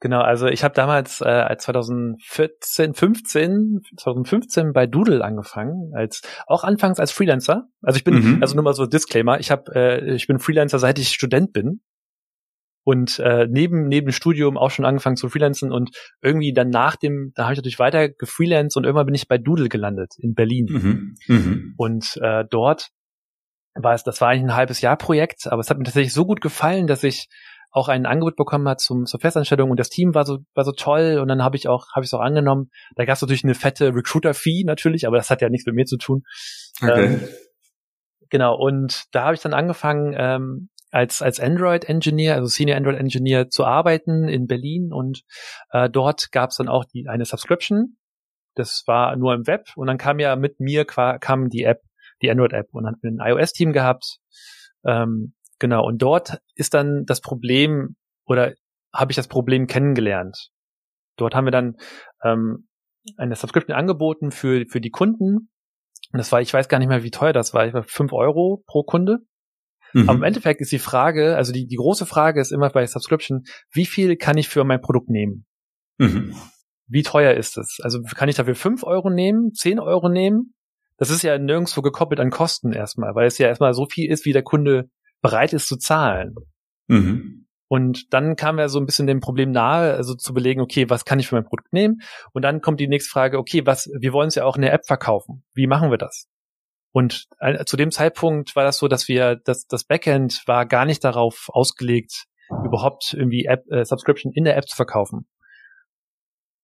[0.01, 7.01] Genau, also ich habe damals äh, 2014, 15, 2015 bei Doodle angefangen, als auch anfangs
[7.01, 7.65] als Freelancer.
[7.83, 8.39] Also ich bin, mhm.
[8.41, 11.81] also nur mal so Disclaimer, ich habe, äh, ich bin Freelancer, seit ich Student bin
[12.85, 15.91] und äh, neben neben Studium auch schon angefangen zu freelancen und
[16.23, 19.37] irgendwie dann nach dem, da habe ich natürlich weiter gefreelanced und irgendwann bin ich bei
[19.37, 21.15] Doodle gelandet in Berlin mhm.
[21.27, 21.75] Mhm.
[21.77, 22.89] und äh, dort
[23.83, 26.25] war es, das war eigentlich ein halbes Jahr Projekt, aber es hat mir tatsächlich so
[26.25, 27.29] gut gefallen, dass ich
[27.71, 30.73] auch ein Angebot bekommen hat zum zur Festanstellung und das Team war so war so
[30.73, 32.71] toll und dann habe ich auch habe ich es auch angenommen.
[32.97, 35.75] Da gab es natürlich eine fette Recruiter Fee natürlich, aber das hat ja nichts mit
[35.75, 36.23] mir zu tun.
[36.81, 37.05] Okay.
[37.05, 37.29] Ähm,
[38.31, 43.65] genau und da habe ich dann angefangen ähm, als, als Android-Engineer, also Senior Android-Engineer zu
[43.65, 45.23] arbeiten in Berlin und
[45.71, 47.97] äh, dort gab es dann auch die, eine Subscription.
[48.55, 51.83] Das war nur im Web und dann kam ja mit mir kam die App,
[52.23, 54.19] die Android-App und hatten ein iOS-Team gehabt.
[54.85, 58.55] Ähm, genau, und dort ist dann das Problem oder
[58.93, 60.51] habe ich das Problem kennengelernt.
[61.17, 61.77] Dort haben wir dann
[62.23, 62.69] ähm,
[63.17, 65.51] eine Subscription angeboten für, für die Kunden.
[66.13, 67.67] Und das war, ich weiß gar nicht mehr, wie teuer das war.
[67.67, 69.19] Ich war fünf Euro pro Kunde.
[69.93, 70.09] Mhm.
[70.09, 73.45] Aber im Endeffekt ist die Frage, also die, die große Frage ist immer bei Subscription,
[73.73, 75.47] wie viel kann ich für mein Produkt nehmen?
[75.99, 76.35] Mhm.
[76.87, 77.79] Wie teuer ist es?
[77.83, 80.55] Also kann ich dafür fünf Euro nehmen, zehn Euro nehmen?
[80.99, 84.25] Das ist ja nirgendwo gekoppelt an Kosten erstmal, weil es ja erstmal so viel ist,
[84.25, 84.91] wie der Kunde
[85.23, 86.35] bereit ist zu zahlen.
[86.89, 87.47] Mhm.
[87.69, 91.05] Und dann kam er so ein bisschen dem Problem nahe, also zu belegen, okay, was
[91.05, 92.01] kann ich für mein Produkt nehmen?
[92.33, 94.73] Und dann kommt die nächste Frage, okay, was, wir wollen es ja auch in der
[94.73, 95.45] App verkaufen.
[95.55, 96.29] Wie machen wir das?
[96.93, 100.87] Und äh, zu dem Zeitpunkt war das so, dass wir, das, das Backend war gar
[100.87, 102.25] nicht darauf ausgelegt,
[102.65, 105.29] überhaupt irgendwie App, äh, Subscription in der App zu verkaufen.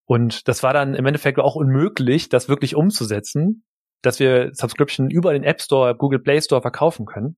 [0.07, 3.65] Und das war dann im Endeffekt auch unmöglich, das wirklich umzusetzen,
[4.07, 7.37] dass wir Subscription über den App Store, Google Play Store verkaufen können.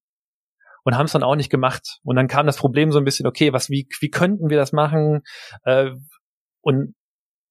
[0.85, 1.99] Und haben es dann auch nicht gemacht.
[2.05, 4.73] Und dann kam das Problem so ein bisschen, okay, was, wie, wie könnten wir das
[4.73, 5.23] machen?
[5.65, 5.91] Äh,
[6.61, 6.95] und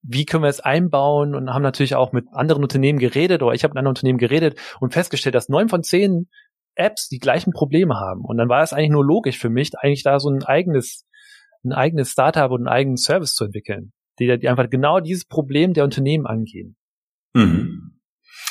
[0.02, 1.36] wie können wir es einbauen?
[1.36, 4.58] Und haben natürlich auch mit anderen Unternehmen geredet, oder ich habe mit anderen Unternehmen geredet
[4.80, 6.30] und festgestellt, dass neun von zehn
[6.76, 8.22] Apps die gleichen Probleme haben.
[8.22, 11.06] Und dann war es eigentlich nur logisch für mich, eigentlich da so ein eigenes,
[11.64, 15.74] ein eigenes Startup und einen eigenen Service zu entwickeln, die, die einfach genau dieses Problem
[15.74, 16.76] der Unternehmen angehen.
[17.34, 17.95] Mhm.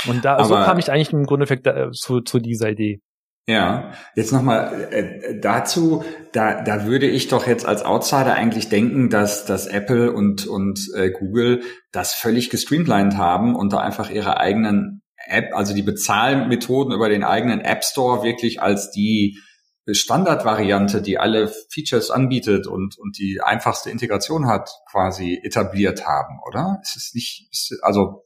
[0.07, 3.01] Und da, Aber so kam ich eigentlich im Grunde äh, zu, zu dieser Idee.
[3.47, 9.11] Ja, jetzt nochmal äh, dazu, da, da würde ich doch jetzt als Outsider eigentlich denken,
[9.11, 14.39] dass, dass Apple und, und äh, Google das völlig gestreamlined haben und da einfach ihre
[14.39, 19.39] eigenen App, also die Bezahlmethoden über den eigenen App Store wirklich als die
[19.87, 26.81] Standardvariante, die alle Features anbietet und, und die einfachste Integration hat, quasi etabliert haben, oder?
[26.83, 28.24] Ist es nicht, ist, also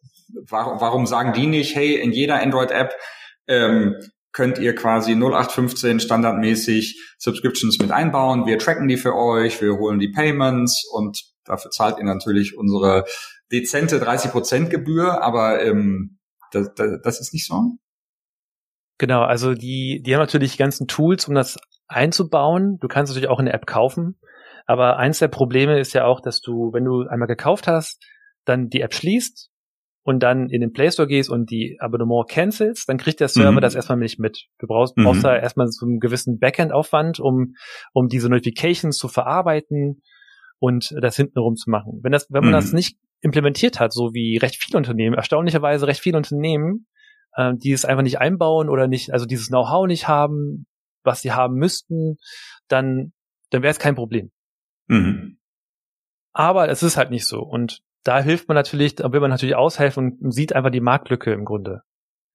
[0.49, 2.95] warum, warum sagen die nicht, hey, in jeder Android-App
[3.47, 3.97] ähm,
[4.33, 8.47] könnt ihr quasi 0815 standardmäßig Subscriptions mit einbauen.
[8.47, 13.05] Wir tracken die für euch, wir holen die Payments und dafür zahlt ihr natürlich unsere
[13.51, 16.19] dezente 30% Gebühr, aber ähm,
[16.53, 17.79] das, das, das ist nicht so.
[18.99, 22.79] Genau, also die, die haben natürlich die ganzen Tools, um das einzubauen.
[22.81, 24.19] Du kannst natürlich auch eine App kaufen.
[24.67, 28.05] Aber eins der Probleme ist ja auch, dass du, wenn du einmal gekauft hast,
[28.45, 29.51] dann die App schließt
[30.03, 33.53] und dann in den Play Store gehst und die Abonnement cancelst, dann kriegt der Server
[33.53, 33.61] mhm.
[33.61, 34.47] das erstmal nicht mit.
[34.59, 35.05] Du brauchst, mhm.
[35.05, 37.55] brauchst da erstmal so einen gewissen Backend-Aufwand, um,
[37.93, 40.03] um diese Notifications zu verarbeiten
[40.59, 42.01] und das hintenrum zu machen.
[42.03, 42.57] Wenn das, wenn man mhm.
[42.57, 46.87] das nicht implementiert hat, so wie recht viele Unternehmen, erstaunlicherweise recht viele Unternehmen,
[47.35, 50.67] äh, die es einfach nicht einbauen oder nicht, also dieses Know-how nicht haben,
[51.05, 52.17] was sie haben müssten,
[52.69, 53.13] dann,
[53.51, 54.31] dann wäre es kein Problem.
[54.89, 55.39] Mhm.
[56.33, 57.41] Aber es ist halt nicht so.
[57.41, 61.33] Und da hilft man natürlich, da will man natürlich aushelfen und sieht einfach die Marktlücke
[61.33, 61.83] im Grunde.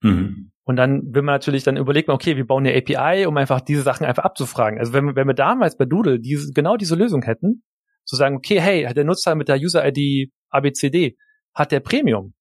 [0.02, 0.52] Mhm.
[0.66, 3.62] Und dann will man natürlich, dann überlegt man, okay, wir bauen eine API, um einfach
[3.62, 4.80] diese Sachen einfach abzufragen.
[4.80, 7.64] Also wenn, wenn wir damals bei Doodle diese, genau diese Lösung hätten,
[8.06, 11.18] zu sagen, okay, hey, der Nutzer mit der User-ID ABCD,
[11.54, 12.34] hat der Premium,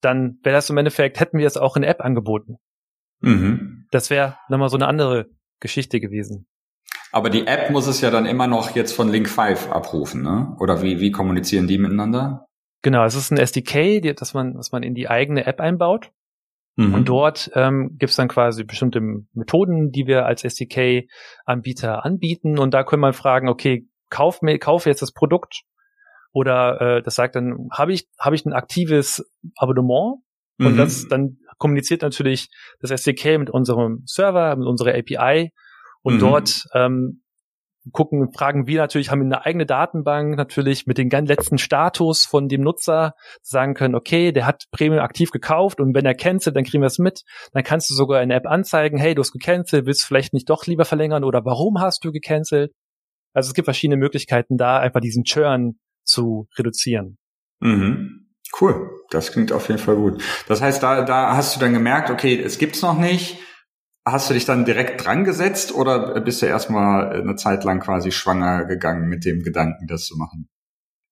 [0.00, 2.56] dann wäre das im Endeffekt, hätten wir das auch in der App angeboten.
[3.20, 3.86] Mhm.
[3.90, 5.26] Das wäre nochmal so eine andere
[5.60, 6.46] Geschichte gewesen.
[7.12, 10.56] Aber die App muss es ja dann immer noch jetzt von Link 5 abrufen, ne?
[10.58, 12.46] Oder wie, wie kommunizieren die miteinander?
[12.82, 16.10] Genau, es ist ein SDK, die, das man, das man in die eigene App einbaut.
[16.76, 16.94] Mhm.
[16.94, 19.00] Und dort ähm, gibt es dann quasi bestimmte
[19.32, 22.58] Methoden, die wir als SDK-Anbieter anbieten.
[22.58, 25.62] Und da können wir fragen, okay, kauf mir, kauf jetzt das Produkt.
[26.32, 29.24] Oder äh, das sagt dann, habe ich, habe ich ein aktives
[29.56, 30.18] Abonnement?
[30.58, 30.76] Und mhm.
[30.76, 32.48] das dann kommuniziert natürlich
[32.80, 35.52] das SDK mit unserem Server, mit unserer API
[36.06, 36.20] und mhm.
[36.20, 37.22] dort ähm,
[37.90, 42.46] gucken, fragen wir natürlich, haben eine eigene Datenbank natürlich mit dem ganz letzten Status von
[42.46, 46.62] dem Nutzer, sagen können, okay, der hat Premium aktiv gekauft und wenn er cancelt, dann
[46.62, 47.22] kriegen wir es mit.
[47.52, 50.32] Dann kannst du sogar in der App anzeigen, hey, du hast gecancelt, willst du vielleicht
[50.32, 52.70] nicht doch lieber verlängern oder warum hast du gecancelt?
[53.32, 57.18] Also es gibt verschiedene Möglichkeiten da, einfach diesen Churn zu reduzieren.
[57.58, 58.28] Mhm.
[58.60, 60.22] Cool, das klingt auf jeden Fall gut.
[60.46, 63.40] Das heißt, da, da hast du dann gemerkt, okay, es gibt's noch nicht
[64.08, 68.12] Hast du dich dann direkt dran gesetzt oder bist du erstmal eine Zeit lang quasi
[68.12, 70.48] schwanger gegangen mit dem Gedanken, das zu machen?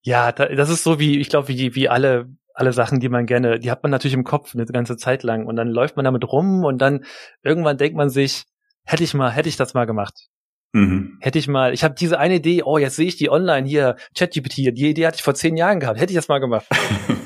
[0.01, 3.59] Ja, das ist so wie, ich glaube, wie, wie alle, alle Sachen, die man gerne,
[3.59, 6.23] die hat man natürlich im Kopf eine ganze Zeit lang und dann läuft man damit
[6.31, 7.03] rum und dann
[7.43, 8.45] irgendwann denkt man sich,
[8.85, 10.29] hätte ich mal, hätte ich das mal gemacht.
[10.71, 11.17] Mhm.
[11.19, 13.97] Hätte ich mal, ich habe diese eine Idee, oh, jetzt sehe ich die online hier,
[14.17, 16.67] ChatGPT, die Idee hatte ich vor zehn Jahren gehabt, hätte ich das mal gemacht.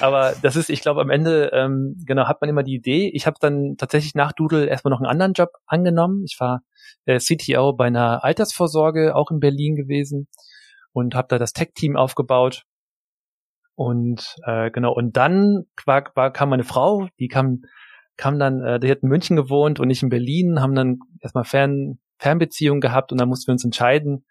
[0.00, 3.10] Aber das ist, ich glaube, am Ende, ähm, genau, hat man immer die Idee.
[3.14, 6.24] Ich habe dann tatsächlich nach Doodle erstmal noch einen anderen Job angenommen.
[6.26, 6.62] Ich war
[7.06, 10.28] äh, CTO bei einer Altersvorsorge, auch in Berlin gewesen
[10.92, 12.64] und habe da das Tech-Team aufgebaut.
[13.74, 17.62] Und äh, genau, und dann war, war, kam meine Frau, die kam,
[18.16, 21.44] kam dann, äh, die hat in München gewohnt und ich in Berlin, haben dann erstmal
[21.44, 24.24] Fern, Fernbeziehungen gehabt und dann mussten wir uns entscheiden,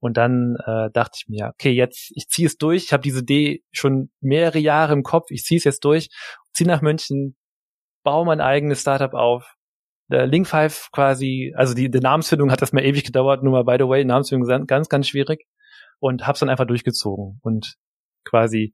[0.00, 2.84] und dann äh, dachte ich mir, okay, jetzt, ich ziehe es durch.
[2.84, 5.30] Ich habe diese Idee schon mehrere Jahre im Kopf.
[5.30, 6.08] Ich ziehe es jetzt durch,
[6.52, 7.36] ziehe nach München,
[8.02, 9.56] baue mein eigenes Startup auf.
[10.10, 13.64] Der Link 5 quasi, also die, die Namensfindung hat das mal ewig gedauert, nur mal
[13.64, 15.46] by the way, Namensfindung ganz, ganz schwierig.
[15.98, 17.38] Und hab's dann einfach durchgezogen.
[17.42, 17.76] Und
[18.24, 18.72] quasi,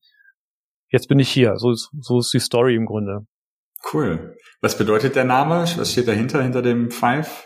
[0.90, 1.56] jetzt bin ich hier.
[1.56, 3.26] So ist, so ist die Story im Grunde.
[3.92, 4.36] Cool.
[4.60, 5.64] Was bedeutet der Name?
[5.76, 7.44] Was steht dahinter, hinter dem Five?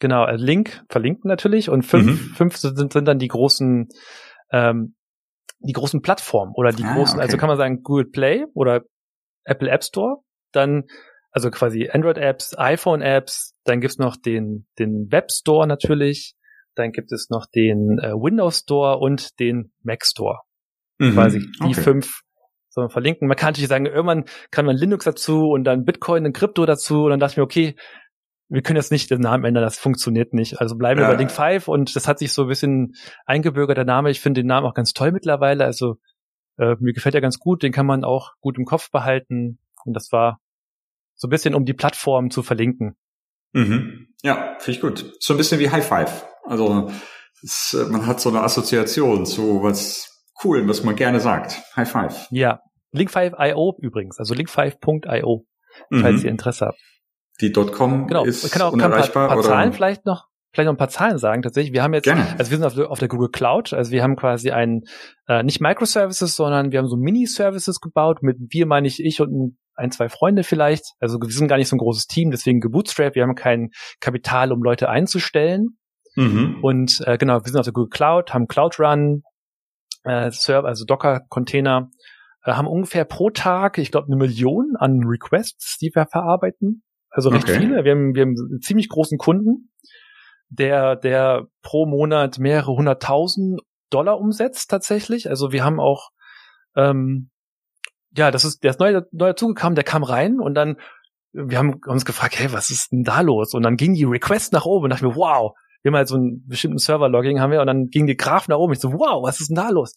[0.00, 2.34] Genau, äh, Link verlinken natürlich und fünf, mhm.
[2.34, 3.88] fünf sind, sind dann die großen,
[4.50, 4.96] ähm,
[5.60, 7.22] die großen Plattformen oder die ah, großen, also okay.
[7.22, 8.82] also kann man sagen Google Play oder
[9.44, 10.16] Apple App Store,
[10.52, 10.84] dann
[11.32, 16.34] also quasi Android-Apps, iPhone-Apps, dann gibt's noch den, den Web Store natürlich,
[16.74, 20.40] dann gibt es noch den äh, Windows Store und den Mac Store.
[20.98, 21.12] Mhm.
[21.12, 21.80] Quasi die okay.
[21.80, 22.22] fünf
[22.70, 23.28] soll man verlinken.
[23.28, 27.04] Man kann natürlich sagen, irgendwann kann man Linux dazu und dann Bitcoin und Krypto dazu
[27.04, 27.76] und dann dachte ich mir, okay,
[28.50, 30.60] wir können jetzt nicht den Namen ändern, das funktioniert nicht.
[30.60, 31.12] Also bleiben wir ja.
[31.12, 34.10] bei Link 5 und das hat sich so ein bisschen eingebürgert, der Name.
[34.10, 35.64] Ich finde den Namen auch ganz toll mittlerweile.
[35.64, 35.96] Also
[36.58, 39.60] äh, mir gefällt er ganz gut, den kann man auch gut im Kopf behalten.
[39.84, 40.40] Und das war
[41.14, 42.96] so ein bisschen, um die Plattform zu verlinken.
[43.52, 44.08] Mhm.
[44.22, 45.16] Ja, finde ich gut.
[45.20, 46.26] So ein bisschen wie High Five.
[46.44, 46.90] Also
[47.42, 51.62] es, äh, man hat so eine Assoziation zu was Coolem, was man gerne sagt.
[51.76, 52.26] High Five.
[52.30, 52.60] Ja.
[52.92, 55.46] Link5.io übrigens, also link5.io,
[55.92, 56.24] falls mhm.
[56.24, 56.80] ihr Interesse habt.
[57.40, 58.24] Die .com genau.
[58.24, 59.28] ist kann auch, unerreichbar.
[59.28, 61.42] Kann ein paar, paar Zahlen vielleicht noch vielleicht noch ein paar Zahlen sagen.
[61.42, 62.26] Tatsächlich, wir haben jetzt, Gerne.
[62.38, 64.82] also wir sind auf der, auf der Google Cloud, also wir haben quasi ein
[65.28, 68.22] äh, nicht Microservices, sondern wir haben so Mini-Services gebaut.
[68.22, 70.94] Mit wir meine ich ich und ein, zwei Freunde vielleicht.
[71.00, 73.14] Also wir sind gar nicht so ein großes Team, deswegen gebootstrapped.
[73.14, 75.78] Wir haben kein Kapital, um Leute einzustellen.
[76.16, 76.58] Mhm.
[76.62, 79.22] Und äh, genau, wir sind auf der Google Cloud, haben Cloud Run,
[80.02, 81.90] äh, Server, also Docker-Container,
[82.44, 86.82] äh, haben ungefähr pro Tag, ich glaube, eine Million an Requests, die wir verarbeiten.
[87.10, 87.58] Also recht okay.
[87.58, 87.84] viele.
[87.84, 89.70] Wir haben, wir haben einen ziemlich großen Kunden,
[90.48, 95.28] der, der pro Monat mehrere hunderttausend Dollar umsetzt tatsächlich.
[95.28, 96.10] Also wir haben auch,
[96.76, 97.30] ähm,
[98.16, 100.76] ja, das ist, der ist neu, neu dazugekommen, der kam rein und dann,
[101.32, 103.54] wir haben uns gefragt, hey, was ist denn da los?
[103.54, 106.16] Und dann ging die Request nach oben und dachte mir, wow, wir haben halt so
[106.16, 108.72] einen bestimmten Server-Logging haben wir und dann ging die Graph nach oben.
[108.72, 109.94] Ich so, wow, was ist denn da los?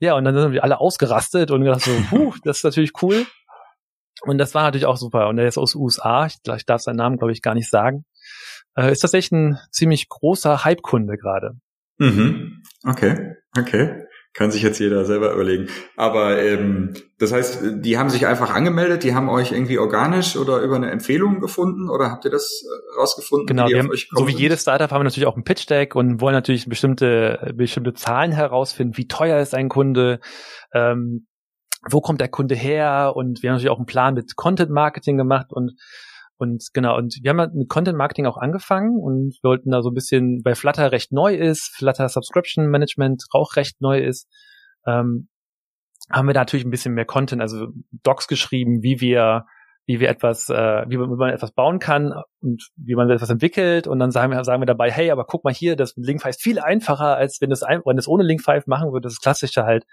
[0.00, 3.26] Ja, und dann sind wir alle ausgerastet und gedacht so, puh, das ist natürlich cool.
[4.22, 5.28] Und das war natürlich auch super.
[5.28, 8.04] Und er ist aus USA, ich, ich darf seinen Namen, glaube ich, gar nicht sagen.
[8.76, 11.52] Äh, ist tatsächlich ein ziemlich großer Hype-Kunde gerade.
[11.98, 12.62] Mhm.
[12.84, 14.06] Okay, okay.
[14.32, 15.68] Kann sich jetzt jeder selber überlegen.
[15.96, 20.60] Aber ähm, das heißt, die haben sich einfach angemeldet, die haben euch irgendwie organisch oder
[20.60, 23.48] über eine Empfehlung gefunden oder habt ihr das äh, rausgefunden?
[23.48, 26.20] Genau, wie haben, so wie jedes Startup haben wir natürlich auch ein Pitch Deck und
[26.20, 30.20] wollen natürlich bestimmte bestimmte Zahlen herausfinden, wie teuer ist ein Kunde,
[30.72, 31.26] ähm,
[31.88, 35.16] wo kommt der Kunde her und wir haben natürlich auch einen Plan mit Content Marketing
[35.16, 35.72] gemacht und
[36.36, 39.94] und genau, und wir haben mit Content Marketing auch angefangen und wollten da so ein
[39.94, 44.26] bisschen, weil Flutter recht neu ist, Flutter Subscription Management auch recht neu ist,
[44.86, 45.28] ähm,
[46.10, 47.68] haben wir da natürlich ein bisschen mehr Content, also
[48.04, 49.44] Docs geschrieben, wie wir,
[49.84, 53.28] wie wir etwas, äh, wie man, wie man etwas bauen kann und wie man etwas
[53.28, 53.86] entwickelt.
[53.86, 56.42] Und dann sagen wir, sagen wir dabei, hey, aber guck mal hier, das Link5 ist
[56.42, 59.08] viel einfacher, als wenn es wenn ohne Link5 machen würde.
[59.08, 59.84] Das klassische halt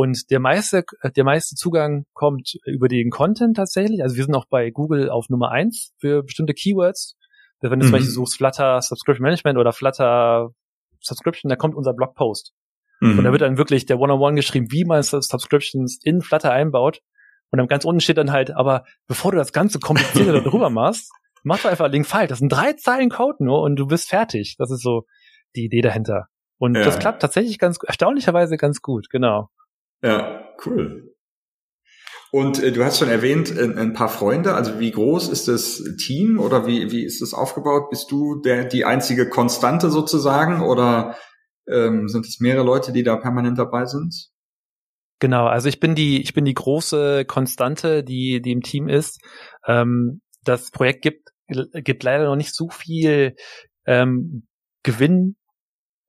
[0.00, 0.82] und der meiste,
[1.14, 4.02] der meiste Zugang kommt über den Content tatsächlich.
[4.02, 7.18] Also wir sind auch bei Google auf Nummer eins für bestimmte Keywords.
[7.60, 7.82] Wenn du mhm.
[7.82, 10.52] zum Beispiel suchst Flutter Subscription Management oder Flutter
[11.00, 12.54] Subscription, da kommt unser Blogpost.
[13.00, 13.18] Mhm.
[13.18, 17.02] Und da wird dann wirklich der One-on-One geschrieben, wie man Subscriptions in Flutter einbaut.
[17.50, 21.12] Und dann ganz unten steht dann halt, aber bevor du das ganze komplizierte darüber machst,
[21.42, 22.26] mach doch einfach Link File.
[22.26, 24.56] Das sind drei Zeilen Code nur und du bist fertig.
[24.56, 25.04] Das ist so
[25.54, 26.28] die Idee dahinter.
[26.56, 26.84] Und ja.
[26.84, 29.50] das klappt tatsächlich ganz, erstaunlicherweise ganz gut, genau.
[30.02, 31.14] Ja, cool.
[32.32, 34.54] Und äh, du hast schon erwähnt, ein, ein, paar Freunde.
[34.54, 37.90] Also wie groß ist das Team oder wie, wie ist das aufgebaut?
[37.90, 41.16] Bist du der, die einzige Konstante sozusagen oder
[41.68, 44.30] ähm, sind es mehrere Leute, die da permanent dabei sind?
[45.18, 49.20] Genau, also ich bin die, ich bin die große Konstante, die, die im Team ist.
[49.66, 53.34] Ähm, das Projekt gibt, gibt leider noch nicht so viel
[53.86, 54.46] ähm,
[54.82, 55.36] Gewinn,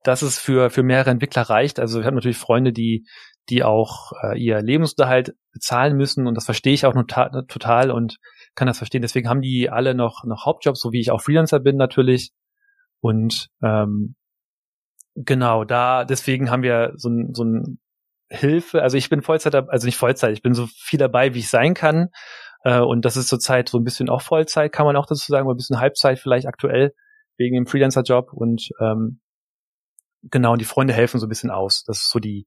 [0.04, 1.78] dass es für, für mehrere Entwickler reicht.
[1.78, 3.06] Also ich habe natürlich Freunde, die
[3.48, 8.18] die auch äh, ihr Lebensunterhalt bezahlen müssen und das verstehe ich auch total und
[8.54, 9.02] kann das verstehen.
[9.02, 12.30] Deswegen haben die alle noch noch Hauptjobs, so wie ich auch Freelancer bin natürlich.
[13.00, 14.14] Und ähm,
[15.16, 17.80] genau da deswegen haben wir so ein so ein
[18.30, 18.82] Hilfe.
[18.82, 20.32] Also ich bin Vollzeit, also nicht Vollzeit.
[20.32, 22.10] Ich bin so viel dabei, wie ich sein kann.
[22.64, 25.46] Äh, und das ist zurzeit so ein bisschen auch Vollzeit, kann man auch dazu sagen,
[25.46, 26.94] oder ein bisschen Halbzeit vielleicht aktuell
[27.36, 29.20] wegen dem Freelancer-Job und ähm,
[30.22, 31.84] genau, und die Freunde helfen so ein bisschen aus.
[31.84, 32.46] Das ist so die,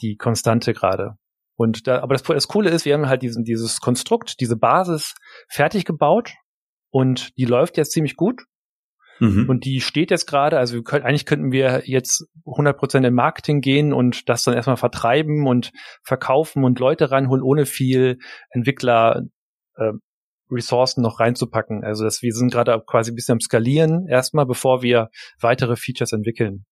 [0.00, 1.16] die Konstante gerade.
[1.56, 5.14] Und da, aber das, das Coole ist, wir haben halt diesen, dieses Konstrukt, diese Basis
[5.48, 6.32] fertig gebaut
[6.90, 8.44] und die läuft jetzt ziemlich gut.
[9.20, 9.48] Mhm.
[9.48, 13.60] Und die steht jetzt gerade, also wir können, eigentlich könnten wir jetzt 100% in Marketing
[13.60, 15.70] gehen und das dann erstmal vertreiben und
[16.02, 18.18] verkaufen und Leute reinholen, ohne viel
[18.50, 19.22] Entwickler
[19.76, 19.92] äh,
[20.50, 21.84] Ressourcen noch reinzupacken.
[21.84, 25.10] Also dass wir sind gerade quasi ein bisschen am Skalieren erstmal, bevor wir
[25.40, 26.64] weitere Features entwickeln.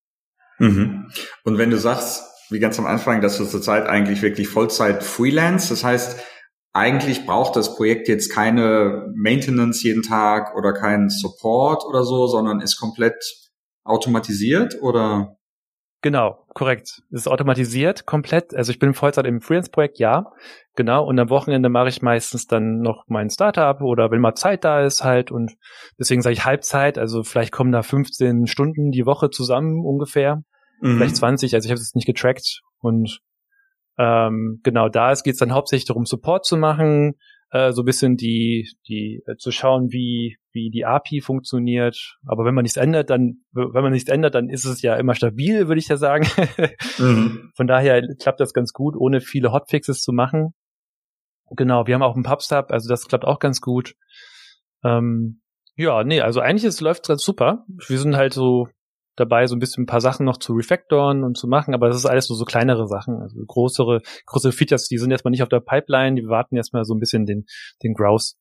[0.61, 1.11] Mhm.
[1.45, 5.69] Und wenn du sagst, wie ganz am Anfang, dass du zurzeit eigentlich wirklich Vollzeit Freelance.
[5.69, 6.21] Das heißt,
[6.73, 12.61] eigentlich braucht das Projekt jetzt keine Maintenance jeden Tag oder keinen Support oder so, sondern
[12.61, 13.17] ist komplett
[13.85, 15.37] automatisiert oder?
[16.03, 17.03] Genau, korrekt.
[17.11, 18.55] Es ist automatisiert, komplett.
[18.55, 20.33] Also ich bin Vollzeit im Freelance-Projekt, ja,
[20.75, 21.05] genau.
[21.05, 24.83] Und am Wochenende mache ich meistens dann noch mein Startup oder wenn mal Zeit da
[24.83, 25.31] ist halt.
[25.31, 25.57] Und
[25.99, 26.97] deswegen sage ich Halbzeit.
[26.99, 30.43] Also vielleicht kommen da 15 Stunden die Woche zusammen ungefähr,
[30.81, 30.97] mhm.
[30.97, 31.55] vielleicht 20.
[31.55, 32.61] Also ich habe es nicht getrackt.
[32.81, 33.21] Und
[33.99, 37.15] ähm, genau da geht es dann hauptsächlich darum, Support zu machen,
[37.51, 42.17] äh, so ein bisschen die, die äh, zu schauen, wie, wie die API funktioniert.
[42.27, 45.15] Aber wenn man nichts ändert, dann, wenn man nichts ändert, dann ist es ja immer
[45.15, 46.27] stabil, würde ich ja sagen.
[46.99, 47.51] mhm.
[47.57, 50.55] Von daher klappt das ganz gut, ohne viele Hotfixes zu machen.
[51.57, 53.97] Genau, wir haben auch einen PubSub, also das klappt auch ganz gut.
[54.85, 55.41] Ähm,
[55.75, 57.65] ja, nee, also eigentlich ist, läuft ganz super.
[57.89, 58.69] Wir sind halt so
[59.21, 61.97] dabei, so ein bisschen ein paar Sachen noch zu refactoren und zu machen, aber das
[61.97, 63.21] ist alles nur so kleinere Sachen.
[63.21, 66.95] Also größere, größere Features, die sind erstmal nicht auf der Pipeline, die warten erstmal so
[66.95, 67.47] ein bisschen den,
[67.83, 68.35] den Growth.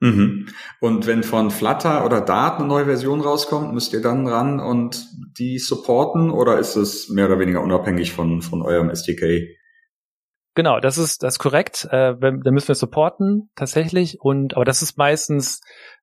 [0.00, 0.48] Mhm.
[0.80, 5.06] Und wenn von Flutter oder Dart eine neue Version rauskommt, müsst ihr dann ran und
[5.38, 9.48] die supporten oder ist es mehr oder weniger unabhängig von, von eurem SDK?
[10.54, 11.88] Genau, das ist das ist korrekt.
[11.90, 15.60] Äh, da müssen wir supporten tatsächlich und aber das ist meistens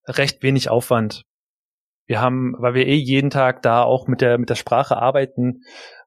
[0.07, 1.23] recht wenig Aufwand
[2.11, 5.61] wir haben, weil wir eh jeden Tag da auch mit der mit der Sprache arbeiten,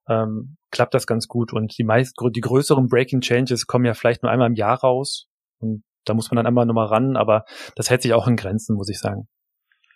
[0.07, 1.55] ähm, klappt das ganz gut.
[1.55, 5.29] Und die meist die größeren Breaking Changes kommen ja vielleicht nur einmal im Jahr raus.
[5.61, 8.77] Und da muss man dann einmal nochmal ran, aber das hält sich auch in Grenzen,
[8.77, 9.29] muss ich sagen.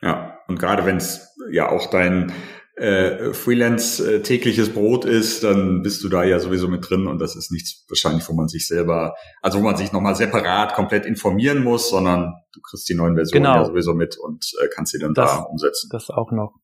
[0.00, 2.32] Ja, und gerade wenn es ja auch dein
[2.78, 7.18] äh, Freelance äh, tägliches Brot ist, dann bist du da ja sowieso mit drin und
[7.18, 11.06] das ist nichts wahrscheinlich, wo man sich selber, also wo man sich nochmal separat komplett
[11.06, 13.56] informieren muss, sondern du kriegst die neuen Versionen genau.
[13.56, 15.88] ja sowieso mit und äh, kannst sie dann das, da umsetzen.
[15.92, 16.54] Das auch noch.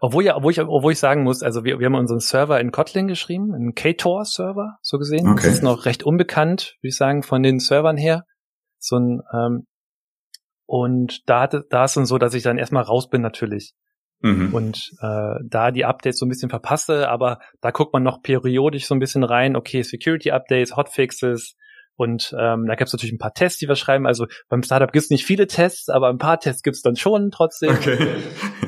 [0.00, 2.70] Obwohl ja, obwohl ich, obwohl ich sagen muss, also wir, wir haben unseren Server in
[2.70, 5.28] Kotlin geschrieben, einen KTOR-Server, so gesehen.
[5.28, 5.46] Okay.
[5.46, 8.24] Das ist noch recht unbekannt, würde ich sagen, von den Servern her.
[8.78, 9.66] So ein ähm,
[10.66, 13.74] und da, da ist es dann so, dass ich dann erstmal raus bin natürlich.
[14.24, 14.54] Mhm.
[14.54, 18.86] Und äh, da die Updates so ein bisschen verpasse, aber da guckt man noch periodisch
[18.86, 21.56] so ein bisschen rein, okay, Security Updates, Hotfixes,
[21.96, 24.06] und ähm, da gibt es natürlich ein paar Tests, die wir schreiben.
[24.06, 26.96] Also beim Startup gibt es nicht viele Tests, aber ein paar Tests gibt es dann
[26.96, 27.70] schon trotzdem.
[27.70, 28.16] Okay.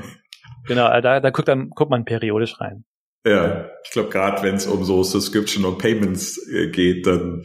[0.68, 2.84] genau, äh, da, da guckt, dann, guckt man periodisch rein.
[3.24, 7.42] Ja, ich glaube, gerade wenn es um so Subscription und Payments äh, geht, dann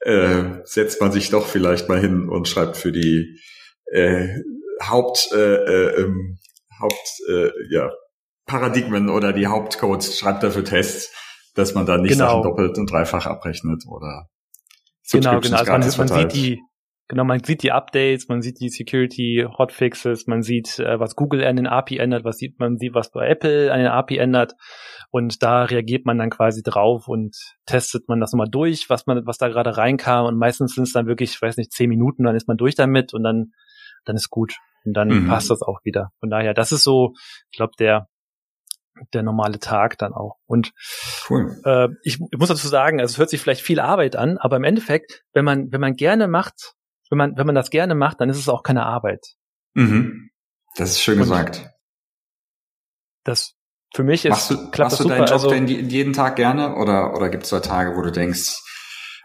[0.00, 3.40] äh, setzt man sich doch vielleicht mal hin und schreibt für die
[3.90, 4.28] äh,
[4.82, 6.38] Haupt äh, äh, ähm,
[6.80, 7.90] Haupt, äh, ja,
[8.46, 11.12] Paradigmen oder die Hauptcodes schreibt dafür Tests,
[11.54, 12.28] dass man da nicht genau.
[12.28, 14.28] Sachen doppelt und dreifach abrechnet oder
[15.12, 15.58] Genau, genau.
[15.58, 16.62] Also man, man sieht die,
[17.08, 21.44] genau, man sieht die Updates, man sieht die Security Hotfixes, man sieht, äh, was Google
[21.44, 24.54] an den API ändert, was sieht man sieht, was bei Apple an den API ändert.
[25.10, 29.26] Und da reagiert man dann quasi drauf und testet man das nochmal durch, was man,
[29.26, 30.26] was da gerade reinkam.
[30.26, 32.74] Und meistens sind es dann wirklich, ich weiß nicht, zehn Minuten, dann ist man durch
[32.74, 33.52] damit und dann,
[34.04, 34.58] dann ist gut.
[34.84, 35.28] Und dann mhm.
[35.28, 36.10] passt das auch wieder.
[36.20, 37.14] Von daher, das ist so,
[37.50, 38.08] ich glaube, der,
[39.12, 40.36] der normale Tag dann auch.
[40.46, 40.72] Und
[41.30, 41.60] cool.
[41.64, 44.56] äh, ich, ich muss dazu sagen, also es hört sich vielleicht viel Arbeit an, aber
[44.56, 46.74] im Endeffekt, wenn man, wenn man gerne macht,
[47.10, 49.34] wenn man, wenn man das gerne macht, dann ist es auch keine Arbeit.
[49.74, 50.30] Mhm.
[50.76, 51.70] Das ist schön Und gesagt.
[53.24, 53.54] Das
[53.94, 57.14] für mich ist machst du, machst du deinen Job also, denn jeden Tag gerne oder
[57.14, 58.60] oder gibt es da Tage, wo du denkst,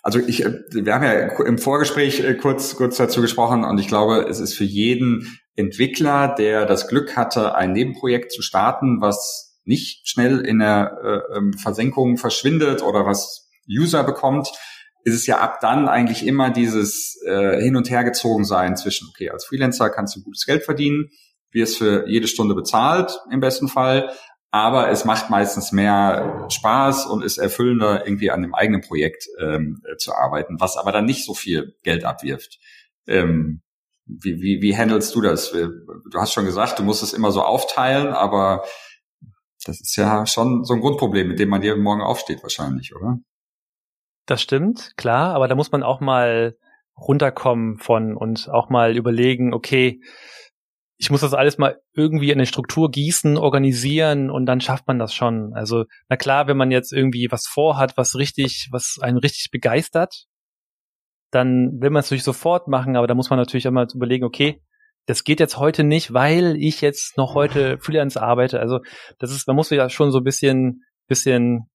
[0.01, 1.11] also ich, äh, wir haben ja
[1.43, 6.33] im Vorgespräch äh, kurz, kurz dazu gesprochen und ich glaube, es ist für jeden Entwickler,
[6.37, 11.53] der das Glück hatte, ein Nebenprojekt zu starten, was nicht schnell in der äh, ähm,
[11.53, 14.49] Versenkung verschwindet oder was User bekommt,
[15.03, 19.29] ist es ja ab dann eigentlich immer dieses äh, Hin- und Hergezogen sein zwischen, okay,
[19.29, 21.09] als Freelancer kannst du gutes Geld verdienen,
[21.51, 24.11] wirst für jede Stunde bezahlt im besten Fall,
[24.51, 29.81] aber es macht meistens mehr Spaß und ist erfüllender, irgendwie an dem eigenen Projekt ähm,
[29.89, 32.59] äh, zu arbeiten, was aber dann nicht so viel Geld abwirft.
[33.07, 33.61] Ähm,
[34.05, 35.51] wie, wie, wie handelst du das?
[35.51, 38.63] Du hast schon gesagt, du musst es immer so aufteilen, aber
[39.65, 43.19] das ist ja schon so ein Grundproblem, mit dem man jeden Morgen aufsteht wahrscheinlich, oder?
[44.25, 46.57] Das stimmt, klar, aber da muss man auch mal
[46.97, 50.01] runterkommen von und auch mal überlegen, okay,
[50.99, 54.99] ich muss das alles mal irgendwie in eine Struktur gießen, organisieren und dann schafft man
[54.99, 55.53] das schon.
[55.53, 60.25] Also, na klar, wenn man jetzt irgendwie was vorhat, was richtig, was einen richtig begeistert,
[61.31, 64.61] dann will man es natürlich sofort machen, aber da muss man natürlich einmal überlegen, okay,
[65.05, 68.59] das geht jetzt heute nicht, weil ich jetzt noch heute Freelance arbeite.
[68.59, 68.79] Also,
[69.19, 71.69] das ist, man muss sich ja schon so ein bisschen, bisschen,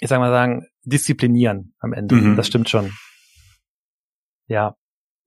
[0.00, 2.14] ich sag mal sagen, disziplinieren am Ende.
[2.14, 2.36] Mhm.
[2.36, 2.90] Das stimmt schon.
[4.46, 4.76] Ja.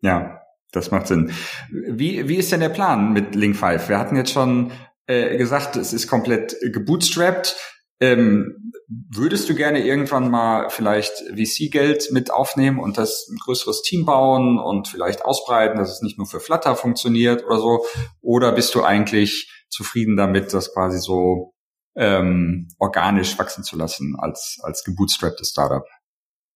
[0.01, 0.41] Ja,
[0.72, 1.32] das macht Sinn.
[1.70, 3.89] Wie, wie ist denn der Plan mit Link 5?
[3.89, 4.72] Wir hatten jetzt schon
[5.07, 7.55] äh, gesagt, es ist komplett gebootstrapped.
[7.99, 14.05] Ähm, würdest du gerne irgendwann mal vielleicht VC-Geld mit aufnehmen und das ein größeres Team
[14.05, 17.86] bauen und vielleicht ausbreiten, dass es nicht nur für Flutter funktioniert oder so?
[18.22, 21.53] Oder bist du eigentlich zufrieden damit, das quasi so
[21.95, 25.84] ähm, organisch wachsen zu lassen als, als gebootstrapptes Startup?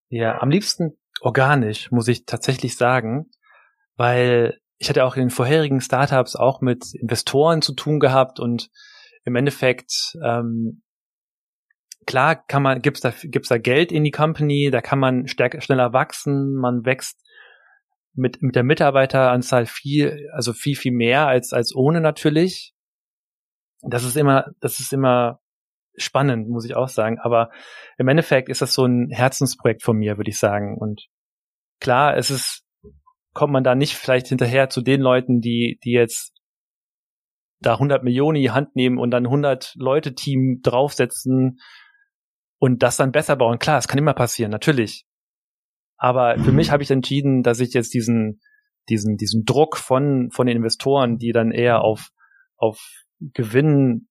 [0.09, 3.29] Ja, am liebsten organisch, muss ich tatsächlich sagen,
[3.97, 8.69] weil ich hatte auch in den vorherigen Startups auch mit Investoren zu tun gehabt und
[9.25, 10.81] im Endeffekt ähm,
[12.05, 15.61] klar kann man gibt's da gibt's da Geld in die Company, da kann man stärker,
[15.61, 17.19] schneller wachsen, man wächst
[18.13, 22.73] mit mit der Mitarbeiteranzahl viel also viel viel mehr als als ohne natürlich.
[23.81, 25.39] Das ist immer das ist immer
[25.95, 27.51] spannend, muss ich auch sagen, aber
[27.97, 31.07] im Endeffekt ist das so ein Herzensprojekt von mir, würde ich sagen und
[31.79, 32.60] klar, es ist
[33.33, 36.33] kommt man da nicht vielleicht hinterher zu den Leuten, die die jetzt
[37.59, 41.59] da 100 Millionen in die Hand nehmen und dann 100 Leute Team draufsetzen
[42.57, 43.59] und das dann besser bauen.
[43.59, 45.05] Klar, es kann immer passieren, natürlich.
[45.97, 48.41] Aber für mich habe ich entschieden, dass ich jetzt diesen,
[48.89, 52.09] diesen, diesen Druck von, von den Investoren, die dann eher auf,
[52.57, 52.79] auf
[53.19, 54.09] Gewinn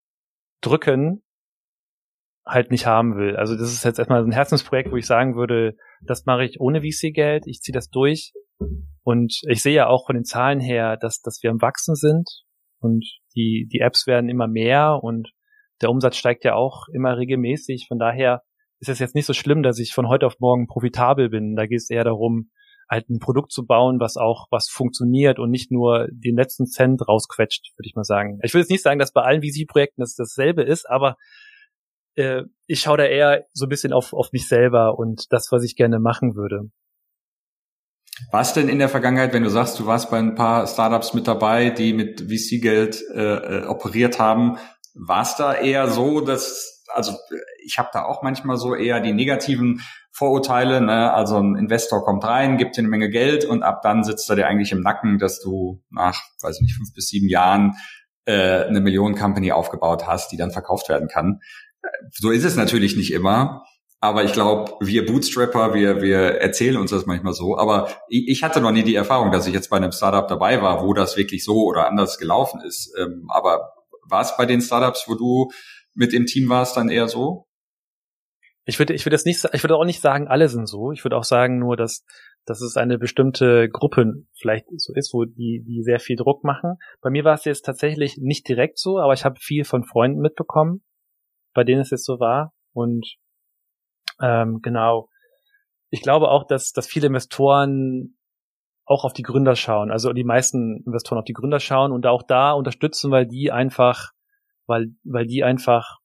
[0.60, 1.24] drücken,
[2.46, 3.36] halt nicht haben will.
[3.36, 6.80] Also das ist jetzt erstmal ein Herzensprojekt, wo ich sagen würde, das mache ich ohne
[6.82, 8.32] VC-Geld, ich ziehe das durch.
[9.02, 12.28] Und ich sehe ja auch von den Zahlen her, dass, dass wir am Wachsen sind
[12.80, 15.30] und die, die Apps werden immer mehr und
[15.80, 17.86] der Umsatz steigt ja auch immer regelmäßig.
[17.88, 18.42] Von daher
[18.80, 21.56] ist es jetzt nicht so schlimm, dass ich von heute auf morgen profitabel bin.
[21.56, 22.50] Da geht es eher darum,
[22.88, 27.06] halt ein Produkt zu bauen, was auch was funktioniert und nicht nur den letzten Cent
[27.06, 28.40] rausquetscht, würde ich mal sagen.
[28.42, 31.16] Ich will jetzt nicht sagen, dass bei allen VC-Projekten das dasselbe ist, aber
[32.16, 35.64] äh, ich schaue da eher so ein bisschen auf, auf mich selber und das, was
[35.64, 36.70] ich gerne machen würde.
[38.30, 41.26] Was denn in der Vergangenheit, wenn du sagst, du warst bei ein paar Startups mit
[41.26, 44.58] dabei, die mit VC-Geld äh, äh, operiert haben,
[44.94, 47.16] war es da eher so, dass, also
[47.64, 49.80] ich habe da auch manchmal so eher die negativen
[50.12, 51.12] Vorurteile, ne?
[51.12, 54.36] also ein Investor kommt rein, gibt dir eine Menge Geld und ab dann sitzt er
[54.36, 57.76] dir eigentlich im Nacken, dass du nach, weiß ich nicht, fünf bis sieben Jahren
[58.26, 61.40] äh, eine Millionen-Company aufgebaut hast, die dann verkauft werden kann.
[62.12, 63.64] So ist es natürlich nicht immer.
[64.02, 67.58] Aber ich glaube, wir Bootstrapper, wir, wir erzählen uns das manchmal so.
[67.58, 70.62] Aber ich, ich, hatte noch nie die Erfahrung, dass ich jetzt bei einem Startup dabei
[70.62, 72.94] war, wo das wirklich so oder anders gelaufen ist.
[72.98, 73.72] Ähm, aber
[74.08, 75.50] war es bei den Startups, wo du
[75.94, 77.46] mit im Team warst, dann eher so?
[78.64, 80.92] Ich würde, ich würde das nicht, ich würde auch nicht sagen, alle sind so.
[80.92, 82.04] Ich würde auch sagen nur, dass,
[82.46, 86.76] dass es eine bestimmte Gruppe vielleicht so ist, wo die, die sehr viel Druck machen.
[87.02, 90.20] Bei mir war es jetzt tatsächlich nicht direkt so, aber ich habe viel von Freunden
[90.20, 90.82] mitbekommen,
[91.54, 92.52] bei denen es jetzt so war.
[92.72, 93.16] Und
[94.20, 95.08] ähm, genau.
[95.90, 98.16] Ich glaube auch, dass, dass viele Investoren
[98.90, 99.90] auch auf die Gründer schauen.
[99.90, 104.10] Also die meisten Investoren auf die Gründer schauen und auch da unterstützen, weil die einfach,
[104.66, 105.98] weil, weil die einfach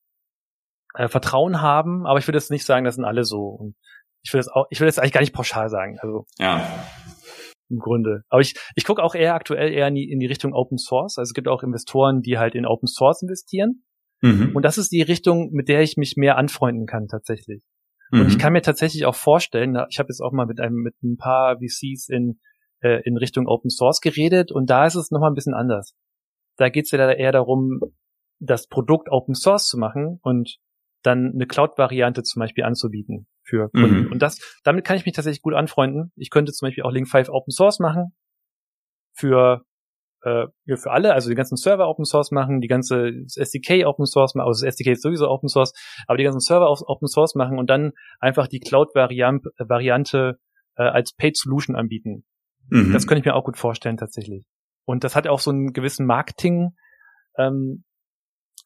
[0.94, 2.06] äh, Vertrauen haben.
[2.06, 3.48] Aber ich würde jetzt nicht sagen, das sind alle so.
[3.48, 3.76] Und
[4.24, 5.98] ich will das auch, ich will das eigentlich gar nicht pauschal sagen.
[6.00, 6.68] Also ja.
[7.70, 8.24] im Grunde.
[8.30, 11.18] Aber ich, ich gucke auch eher aktuell eher in die, in die Richtung Open Source.
[11.18, 13.85] Also es gibt auch Investoren, die halt in Open Source investieren.
[14.22, 14.56] Mhm.
[14.56, 17.64] Und das ist die Richtung, mit der ich mich mehr anfreunden kann tatsächlich.
[18.12, 18.22] Mhm.
[18.22, 20.96] Und ich kann mir tatsächlich auch vorstellen, ich habe jetzt auch mal mit einem mit
[21.04, 22.40] ein paar VCs in
[22.82, 25.96] äh, in Richtung Open Source geredet und da ist es nochmal ein bisschen anders.
[26.58, 27.80] Da geht es ja eher darum,
[28.40, 30.58] das Produkt Open Source zu machen und
[31.02, 34.06] dann eine Cloud-Variante zum Beispiel anzubieten für Kunden.
[34.06, 34.12] Mhm.
[34.12, 36.12] Und das, damit kann ich mich tatsächlich gut anfreunden.
[36.16, 38.16] Ich könnte zum Beispiel auch Link 5 Open Source machen
[39.14, 39.64] für
[40.26, 44.34] äh, für alle, also die ganzen Server Open Source machen, die ganze SDK Open Source
[44.34, 45.74] machen, also das SDK ist sowieso Open Source,
[46.08, 50.40] aber die ganzen Server Open Source machen und dann einfach die Cloud-Variante
[50.78, 52.26] äh, als Paid Solution anbieten.
[52.70, 52.92] Mhm.
[52.92, 54.44] Das könnte ich mir auch gut vorstellen tatsächlich.
[54.86, 56.72] Und das hat auch so einen gewissen Marketing,
[57.38, 57.84] ähm,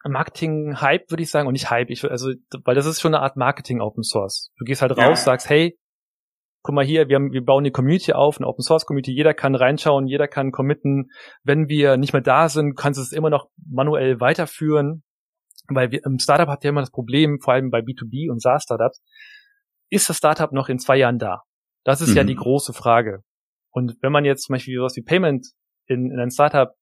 [0.05, 2.31] Marketing-Hype, würde ich sagen, und nicht Hype, ich, also,
[2.63, 4.51] weil das ist schon eine Art Marketing Open Source.
[4.57, 5.15] Du gehst halt raus, ja.
[5.15, 5.77] sagst, hey,
[6.61, 9.33] guck mal hier, wir, haben, wir bauen eine Community auf, eine Open Source Community, jeder
[9.33, 11.09] kann reinschauen, jeder kann committen.
[11.43, 15.03] Wenn wir nicht mehr da sind, kannst du es immer noch manuell weiterführen,
[15.67, 19.01] weil wir, im Startup hat ja immer das Problem, vor allem bei B2B und SaaS-Startups,
[19.89, 21.43] ist das Startup noch in zwei Jahren da?
[21.83, 22.17] Das ist mhm.
[22.17, 23.23] ja die große Frage.
[23.71, 25.47] Und wenn man jetzt zum Beispiel sowas wie Payment
[25.85, 26.73] in, in ein Startup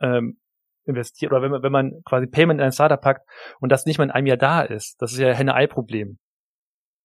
[0.00, 0.40] ähm,
[0.84, 3.28] investiert oder wenn man, wenn man quasi Payment in ein Startup packt
[3.60, 6.18] und das nicht mal in einem Jahr da ist, das ist ja Henne-Ei-Problem.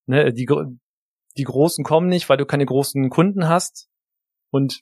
[0.05, 0.45] Ne, die,
[1.38, 3.89] die Großen kommen nicht, weil du keine großen Kunden hast
[4.51, 4.81] und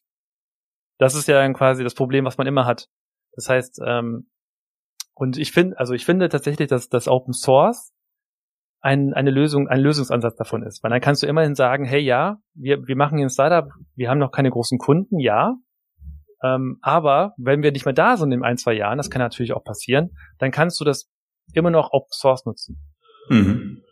[0.97, 2.87] das ist ja dann quasi das Problem, was man immer hat.
[3.33, 4.29] Das heißt, ähm,
[5.15, 7.93] und ich finde, also ich finde tatsächlich, dass das Open Source
[8.81, 10.83] ein, eine Lösung, ein Lösungsansatz davon ist.
[10.83, 14.09] Weil dann kannst du immerhin sagen, hey ja, wir, wir machen hier ein Startup, wir
[14.09, 15.55] haben noch keine großen Kunden, ja.
[16.43, 19.53] Ähm, aber wenn wir nicht mehr da sind in ein, zwei Jahren, das kann natürlich
[19.53, 21.07] auch passieren, dann kannst du das
[21.53, 22.79] immer noch Open Source nutzen.
[23.29, 23.83] Mhm.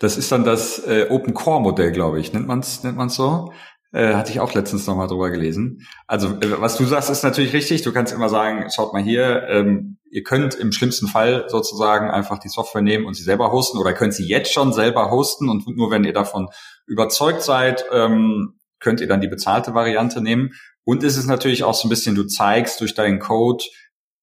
[0.00, 2.32] Das ist dann das äh, Open Core Modell, glaube ich.
[2.32, 3.52] Nennt man es nennt man's so?
[3.92, 5.86] Äh, hatte ich auch letztens nochmal drüber gelesen.
[6.08, 7.82] Also äh, was du sagst, ist natürlich richtig.
[7.82, 12.38] Du kannst immer sagen, schaut mal hier, ähm, ihr könnt im schlimmsten Fall sozusagen einfach
[12.38, 15.68] die Software nehmen und sie selber hosten oder könnt sie jetzt schon selber hosten und
[15.68, 16.48] nur wenn ihr davon
[16.86, 20.50] überzeugt seid, ähm, könnt ihr dann die bezahlte Variante nehmen.
[20.82, 23.64] Und es ist natürlich auch so ein bisschen, du zeigst durch deinen Code,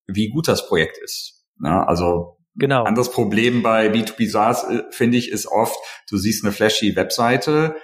[0.05, 1.45] wie gut das Projekt ist.
[1.63, 2.83] Ja, also Genau.
[2.83, 5.77] Anderes Problem bei B2B SaaS, äh, finde ich, ist oft,
[6.09, 7.75] du siehst eine flashy Webseite,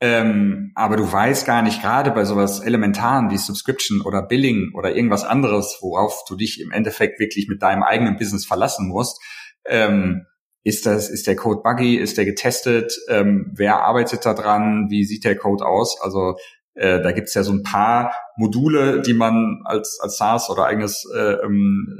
[0.00, 4.94] ähm, aber du weißt gar nicht, gerade bei sowas Elementaren wie Subscription oder Billing oder
[4.94, 9.20] irgendwas anderes, worauf du dich im Endeffekt wirklich mit deinem eigenen Business verlassen musst,
[9.66, 10.26] ähm,
[10.62, 15.04] ist das, ist der Code buggy, ist der getestet, ähm, wer arbeitet da dran, wie
[15.04, 16.00] sieht der Code aus?
[16.00, 16.36] Also
[16.74, 21.06] äh, da gibt's ja so ein paar Module, die man als, als SaaS oder eigenes
[21.14, 21.98] äh, ähm,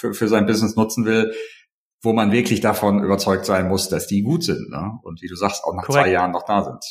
[0.00, 1.32] für, für sein Business nutzen will,
[2.02, 4.70] wo man wirklich davon überzeugt sein muss, dass die gut sind.
[4.70, 4.98] Ne?
[5.02, 6.04] Und wie du sagst, auch nach Korrekt.
[6.04, 6.82] zwei Jahren noch da sind.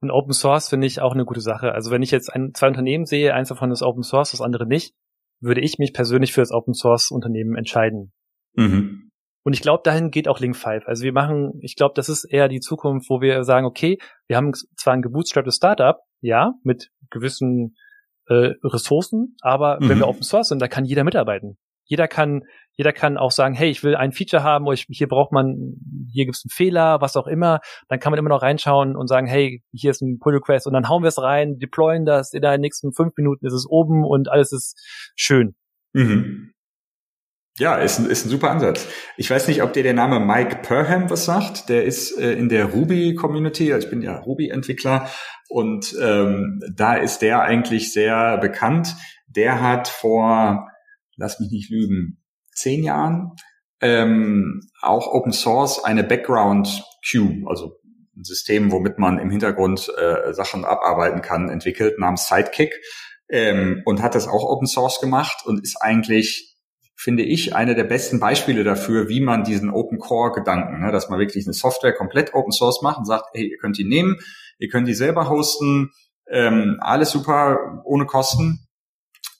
[0.00, 1.72] Und Open Source finde ich auch eine gute Sache.
[1.72, 4.66] Also wenn ich jetzt ein, zwei Unternehmen sehe, eins davon ist Open Source, das andere
[4.66, 4.94] nicht,
[5.40, 8.12] würde ich mich persönlich für das Open Source Unternehmen entscheiden.
[8.54, 9.10] Mhm.
[9.42, 10.86] Und ich glaube, dahin geht auch Link 5.
[10.86, 14.36] Also wir machen, ich glaube, das ist eher die Zukunft, wo wir sagen, okay, wir
[14.36, 17.74] haben zwar ein gebootstrapptes Startup, ja, mit gewissen
[18.26, 19.88] äh, Ressourcen, aber mhm.
[19.88, 21.58] wenn wir Open Source sind, da kann jeder mitarbeiten.
[21.90, 22.42] Jeder kann
[22.80, 25.74] jeder kann auch sagen, hey, ich will ein Feature haben, ich, hier braucht man,
[26.10, 27.60] hier gibt es einen Fehler, was auch immer.
[27.88, 30.72] Dann kann man immer noch reinschauen und sagen, hey, hier ist ein Pull Request und
[30.72, 34.02] dann hauen wir es rein, deployen das, in den nächsten fünf Minuten ist es oben
[34.06, 34.80] und alles ist
[35.14, 35.54] schön.
[35.92, 36.54] Mhm.
[37.58, 38.88] Ja, ist ein, ist ein super Ansatz.
[39.18, 41.68] Ich weiß nicht, ob dir der Name Mike Perham was sagt.
[41.68, 45.10] Der ist äh, in der Ruby-Community, also ich bin ja Ruby-Entwickler
[45.50, 48.96] und ähm, da ist der eigentlich sehr bekannt.
[49.26, 50.69] Der hat vor,
[51.20, 53.32] lass mich nicht lügen, zehn Jahren
[53.80, 57.78] ähm, auch Open Source eine Background Queue, also
[58.16, 62.74] ein System, womit man im Hintergrund äh, Sachen abarbeiten kann, entwickelt namens Sidekick
[63.30, 66.58] ähm, und hat das auch Open Source gemacht und ist eigentlich,
[66.94, 71.08] finde ich, eine der besten Beispiele dafür, wie man diesen Open Core Gedanken, ne, dass
[71.08, 74.18] man wirklich eine Software komplett Open Source macht und sagt, hey, ihr könnt die nehmen,
[74.58, 75.90] ihr könnt die selber hosten,
[76.28, 78.66] ähm, alles super ohne Kosten,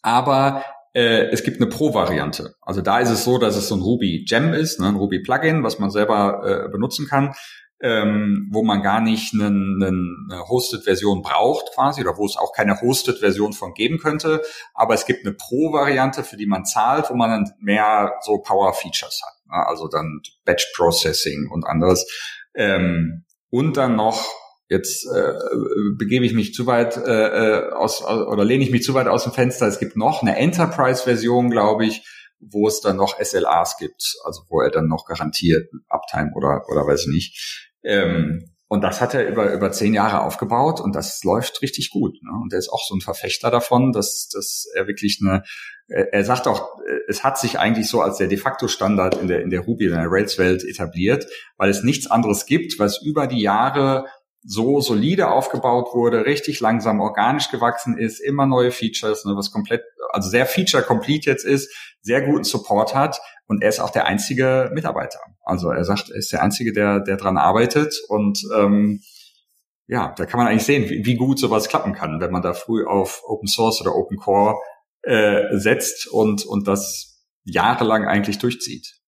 [0.01, 2.55] aber äh, es gibt eine Pro-Variante.
[2.61, 5.21] Also da ist es so, dass es so ein Ruby Gem ist, ne, ein Ruby
[5.21, 7.35] Plugin, was man selber äh, benutzen kann,
[7.83, 12.53] ähm, wo man gar nicht einen, einen, eine Hosted-Version braucht quasi oder wo es auch
[12.53, 14.43] keine Hosted-Version von geben könnte.
[14.75, 19.23] Aber es gibt eine Pro-Variante, für die man zahlt, wo man dann mehr so Power-Features
[19.25, 19.47] hat.
[19.47, 19.67] Ne?
[19.67, 22.07] Also dann Batch-Processing und anderes.
[22.55, 24.25] Ähm, und dann noch
[24.71, 25.33] jetzt äh,
[25.99, 29.25] begebe ich mich zu weit äh, äh aus oder lehne ich mich zu weit aus
[29.25, 29.67] dem Fenster.
[29.67, 32.07] Es gibt noch eine Enterprise-Version, glaube ich,
[32.39, 36.87] wo es dann noch SLAs gibt, also wo er dann noch garantiert Uptime oder oder
[36.87, 37.69] weiß ich nicht.
[37.83, 42.15] Ähm, und das hat er über über zehn Jahre aufgebaut und das läuft richtig gut.
[42.23, 42.31] Ne?
[42.41, 45.43] Und er ist auch so ein Verfechter davon, dass dass er wirklich eine
[45.89, 46.77] er sagt auch,
[47.09, 49.87] es hat sich eigentlich so als der de facto Standard in der in der Ruby
[49.87, 54.07] in der Rails Welt etabliert, weil es nichts anderes gibt, was über die Jahre
[54.43, 59.83] so solide aufgebaut wurde, richtig langsam organisch gewachsen ist, immer neue Features, ne, was komplett,
[60.11, 64.71] also sehr feature-complete jetzt ist, sehr guten Support hat und er ist auch der einzige
[64.73, 65.21] Mitarbeiter.
[65.43, 69.03] Also er sagt, er ist der einzige, der, der dran arbeitet und ähm,
[69.87, 72.55] ja, da kann man eigentlich sehen, wie, wie gut sowas klappen kann, wenn man da
[72.55, 74.57] früh auf Open Source oder Open Core
[75.03, 79.00] äh, setzt und, und das jahrelang eigentlich durchzieht.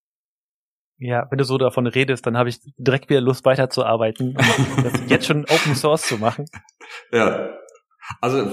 [1.05, 4.37] Ja, wenn du so davon redest, dann habe ich direkt wieder Lust weiterzuarbeiten
[4.77, 6.47] und das jetzt schon Open Source zu machen.
[7.11, 7.51] Ja.
[8.21, 8.45] Also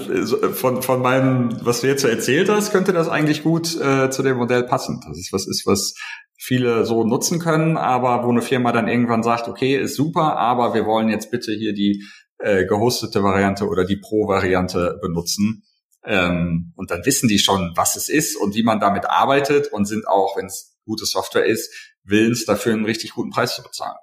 [0.54, 4.24] von, von meinem, was du jetzt so erzählt hast, könnte das eigentlich gut äh, zu
[4.24, 5.02] dem Modell passen.
[5.06, 5.96] Das ist was ist, was
[6.38, 10.74] viele so nutzen können, aber wo eine Firma dann irgendwann sagt, okay, ist super, aber
[10.74, 12.06] wir wollen jetzt bitte hier die
[12.38, 15.64] äh, gehostete Variante oder die Pro-Variante benutzen.
[16.06, 19.86] Ähm, und dann wissen die schon, was es ist und wie man damit arbeitet und
[19.86, 21.74] sind auch, wenn es gute Software ist,
[22.10, 23.98] willens, dafür einen richtig guten Preis zu bezahlen.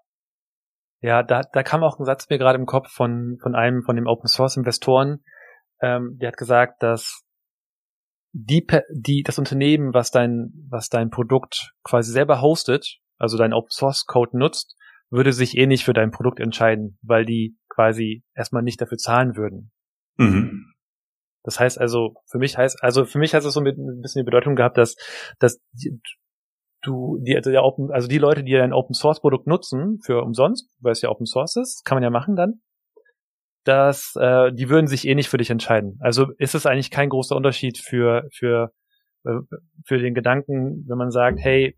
[1.00, 3.96] Ja, da, da kam auch ein Satz mir gerade im Kopf von, von einem von
[3.96, 5.22] dem Open Source Investoren,
[5.80, 7.22] ähm, der hat gesagt, dass
[8.32, 13.70] die, die, das Unternehmen, was dein, was dein Produkt quasi selber hostet, also dein Open
[13.70, 14.76] Source Code nutzt,
[15.10, 19.36] würde sich eh nicht für dein Produkt entscheiden, weil die quasi erstmal nicht dafür zahlen
[19.36, 19.70] würden.
[20.16, 20.74] Mhm.
[21.44, 24.26] Das heißt also, für mich heißt, also für mich hat es so ein bisschen die
[24.26, 24.96] Bedeutung gehabt, dass,
[25.38, 25.60] dass
[26.86, 30.68] du, die, also, Open, also die Leute, die ein Open Source Produkt nutzen für umsonst,
[30.80, 32.60] weil es ja Open Source ist, kann man ja machen dann,
[33.64, 35.98] dass äh, die würden sich eh nicht für dich entscheiden.
[36.00, 38.72] Also ist es eigentlich kein großer Unterschied für für
[39.24, 39.38] äh,
[39.84, 41.76] für den Gedanken, wenn man sagt, hey,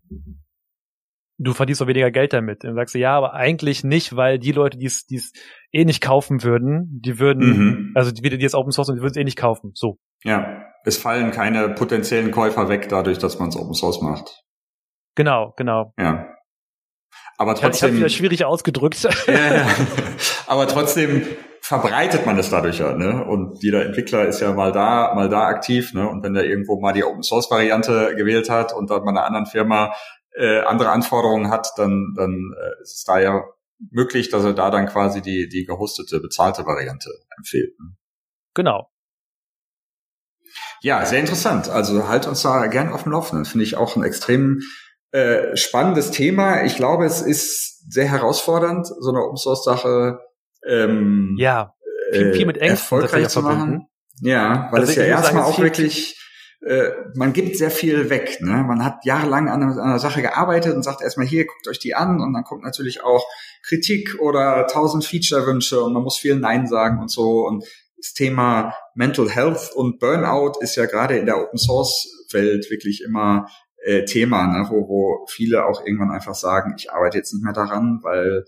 [1.39, 2.63] du verdienst doch weniger Geld damit.
[2.63, 5.33] Und dann sagst du, ja, aber eigentlich nicht, weil die Leute, die es
[5.71, 7.91] eh nicht kaufen würden, die würden, mhm.
[7.95, 9.71] also die, die jetzt Open Source und die würden es eh nicht kaufen.
[9.73, 9.97] So.
[10.23, 14.43] Ja, es fallen keine potenziellen Käufer weg dadurch, dass man es Open Source macht.
[15.19, 15.93] Genau, genau.
[15.99, 16.33] Ja.
[17.37, 17.93] Aber trotzdem.
[17.93, 19.05] Ich habe schwierig ausgedrückt.
[19.27, 19.67] Ja.
[20.47, 21.27] Aber trotzdem
[21.59, 23.25] verbreitet man es dadurch ja, ne?
[23.25, 26.07] Und jeder Entwickler ist ja mal da, mal da aktiv, ne?
[26.07, 29.25] Und wenn der irgendwo mal die Open Source Variante gewählt hat und dann bei einer
[29.25, 29.93] anderen Firma
[30.37, 33.43] äh, andere Anforderungen hat, dann, dann äh, ist es da ja
[33.91, 37.77] möglich, dass er da dann quasi die, die gehostete, bezahlte Variante empfiehlt.
[37.77, 37.87] Ne?
[38.53, 38.89] Genau.
[40.81, 41.67] Ja, sehr interessant.
[41.67, 43.43] Also halt uns da gern auf dem Laufenden.
[43.43, 44.61] Finde ich auch ein extrem
[45.11, 46.63] äh, spannendes Thema.
[46.63, 50.19] Ich glaube, es ist sehr herausfordernd, so eine Open Source Sache
[50.67, 51.73] ähm, ja,
[52.11, 53.87] viel, viel mit Ängsten erfolgreich zu machen.
[54.21, 56.19] Ja, weil also es ja erstmal auch wirklich
[56.61, 58.39] äh, man gibt sehr viel weg.
[58.41, 58.63] Ne?
[58.67, 61.79] Man hat jahrelang an einer, an einer Sache gearbeitet und sagt erstmal hier, guckt euch
[61.79, 63.25] die an und dann kommt natürlich auch
[63.63, 67.45] Kritik oder tausend Feature-Wünsche und man muss viel Nein sagen und so.
[67.47, 67.63] Und
[67.97, 73.03] das Thema Mental Health und Burnout ist ja gerade in der Open Source Welt wirklich
[73.03, 73.47] immer
[73.83, 74.67] äh, Thema, ne?
[74.69, 78.45] wo, wo viele auch irgendwann einfach sagen, ich arbeite jetzt nicht mehr daran, weil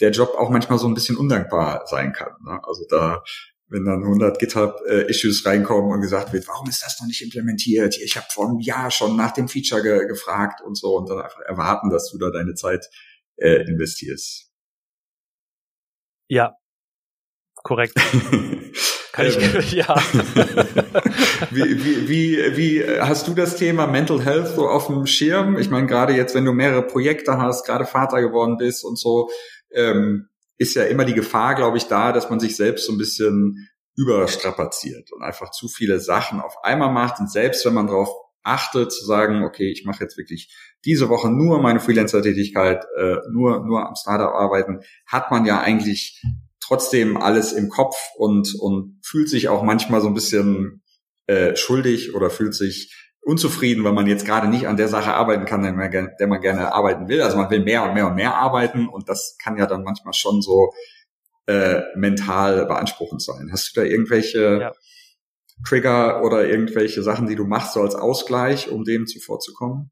[0.00, 2.32] der Job auch manchmal so ein bisschen undankbar sein kann.
[2.44, 2.60] Ne?
[2.64, 3.22] Also da
[3.68, 7.96] wenn dann 100 GitHub-Issues reinkommen und gesagt wird, warum ist das noch nicht implementiert?
[7.98, 11.20] Ich habe vor einem Jahr schon nach dem Feature ge gefragt und so und dann
[11.20, 12.88] einfach erwarten, dass du da deine Zeit
[13.36, 14.50] äh, investierst.
[16.28, 16.56] Ja,
[17.54, 17.94] korrekt.
[19.14, 19.62] Kann ich, ähm.
[19.70, 19.96] ja.
[21.52, 25.56] wie, wie, wie, wie hast du das Thema Mental Health so auf dem Schirm?
[25.56, 29.30] Ich meine, gerade jetzt, wenn du mehrere Projekte hast, gerade Vater geworden bist und so,
[29.70, 32.98] ähm, ist ja immer die Gefahr, glaube ich, da, dass man sich selbst so ein
[32.98, 37.20] bisschen überstrapaziert und einfach zu viele Sachen auf einmal macht.
[37.20, 38.08] Und selbst wenn man darauf
[38.42, 40.52] achtet, zu sagen, okay, ich mache jetzt wirklich
[40.84, 46.20] diese Woche nur meine Freelancer-Tätigkeit, äh, nur, nur am Startup arbeiten, hat man ja eigentlich
[46.66, 50.82] trotzdem alles im Kopf und, und fühlt sich auch manchmal so ein bisschen
[51.26, 55.46] äh, schuldig oder fühlt sich unzufrieden, weil man jetzt gerade nicht an der Sache arbeiten
[55.46, 57.22] kann, der man, der man gerne arbeiten will.
[57.22, 60.12] Also man will mehr und mehr und mehr arbeiten und das kann ja dann manchmal
[60.14, 60.72] schon so
[61.46, 63.50] äh, mental beanspruchend sein.
[63.52, 64.72] Hast du da irgendwelche ja.
[65.66, 69.90] Trigger oder irgendwelche Sachen, die du machst, so als Ausgleich, um dem zuvorzukommen?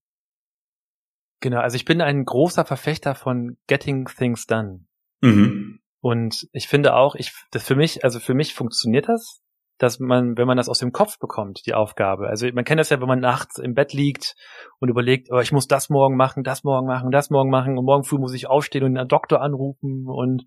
[1.41, 4.87] Genau, also ich bin ein großer Verfechter von Getting Things Done.
[5.23, 5.82] Mhm.
[6.03, 9.43] Und ich finde auch, ich, das für mich, also für mich funktioniert das
[9.83, 12.29] dass man, wenn man das aus dem Kopf bekommt, die Aufgabe.
[12.29, 14.37] Also man kennt das ja, wenn man nachts im Bett liegt
[14.79, 17.85] und überlegt, oh, ich muss das morgen machen, das morgen machen, das morgen machen und
[17.85, 20.45] morgen früh muss ich aufstehen und einen Doktor anrufen und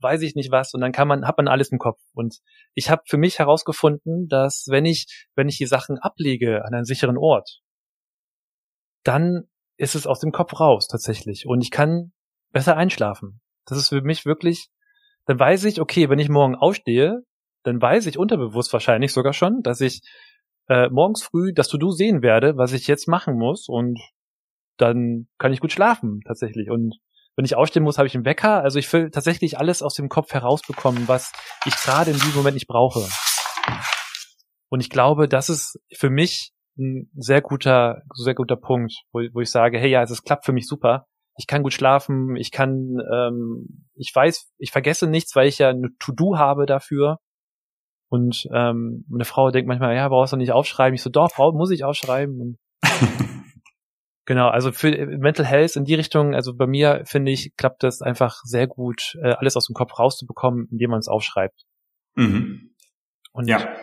[0.00, 1.98] weiß ich nicht was und dann kann man, hat man alles im Kopf.
[2.12, 2.38] Und
[2.74, 6.84] ich habe für mich herausgefunden, dass wenn ich, wenn ich die Sachen ablege an einen
[6.84, 7.58] sicheren Ort,
[9.02, 12.12] dann ist es aus dem Kopf raus tatsächlich und ich kann
[12.52, 13.40] besser einschlafen.
[13.66, 14.68] Das ist für mich wirklich,
[15.28, 17.20] dann weiß ich, okay, wenn ich morgen aufstehe,
[17.62, 20.00] dann weiß ich unterbewusst wahrscheinlich sogar schon, dass ich
[20.68, 24.00] äh, morgens früh das To-Do sehen werde, was ich jetzt machen muss und
[24.78, 26.70] dann kann ich gut schlafen tatsächlich.
[26.70, 26.96] Und
[27.36, 28.62] wenn ich aufstehen muss, habe ich einen Wecker.
[28.62, 31.30] Also ich will tatsächlich alles aus dem Kopf herausbekommen, was
[31.66, 33.06] ich gerade in diesem Moment nicht brauche.
[34.70, 39.40] Und ich glaube, das ist für mich ein sehr guter, sehr guter Punkt, wo, wo
[39.40, 41.06] ich sage, hey ja, es klappt für mich super.
[41.38, 45.70] Ich kann gut schlafen, ich kann, ähm, ich weiß, ich vergesse nichts, weil ich ja
[45.70, 47.18] eine To-Do habe dafür.
[48.10, 50.94] Und ähm, meine Frau denkt manchmal, ja, brauchst du nicht aufschreiben.
[50.94, 52.58] Ich so, doch, Frau, muss ich aufschreiben.
[54.24, 58.02] genau, also für Mental Health in die Richtung, also bei mir finde ich, klappt das
[58.02, 61.64] einfach sehr gut, äh, alles aus dem Kopf rauszubekommen, indem man es aufschreibt.
[62.16, 62.74] Mhm.
[63.32, 63.76] Und ja.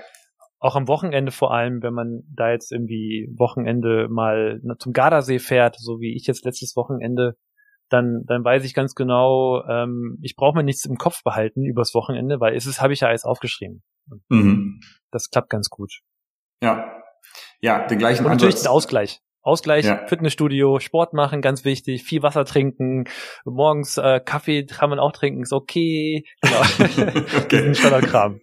[0.59, 5.77] auch am Wochenende vor allem, wenn man da jetzt irgendwie Wochenende mal zum Gardasee fährt,
[5.79, 7.37] so wie ich jetzt letztes Wochenende,
[7.89, 11.93] dann, dann weiß ich ganz genau, ähm, ich brauche mir nichts im Kopf behalten übers
[11.93, 13.83] Wochenende, weil es ist, habe ich ja alles aufgeschrieben.
[14.29, 14.79] Mhm.
[15.11, 15.91] Das klappt ganz gut.
[16.61, 17.01] Ja.
[17.61, 19.21] Ja, den gleichen Und natürlich den Ausgleich.
[19.41, 20.07] Ausgleich, ja.
[20.07, 23.05] Fitnessstudio, Sport machen, ganz wichtig, viel Wasser trinken,
[23.45, 26.25] morgens äh, Kaffee kann man auch trinken, ist okay.
[26.41, 26.61] Genau.
[27.37, 27.75] okay.
[27.75, 28.41] Standardkram.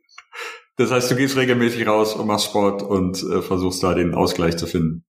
[0.76, 4.56] Das heißt, du gehst regelmäßig raus und machst Sport und äh, versuchst da den Ausgleich
[4.56, 5.04] zu finden.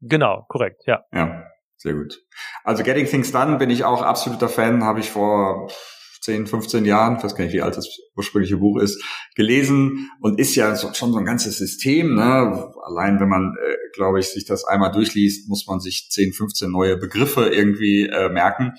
[0.00, 1.04] Genau, korrekt, ja.
[1.12, 1.44] Ja,
[1.80, 2.22] sehr gut.
[2.62, 5.70] Also Getting Things Done bin ich auch absoluter Fan, habe ich vor
[6.20, 9.02] 10, 15 Jahren, ich weiß gar nicht, wie alt das ursprüngliche Buch ist,
[9.34, 12.16] gelesen und ist ja schon so ein ganzes System.
[12.16, 12.70] Ne?
[12.84, 16.70] Allein wenn man, äh, glaube ich, sich das einmal durchliest, muss man sich 10, 15
[16.70, 18.74] neue Begriffe irgendwie äh, merken.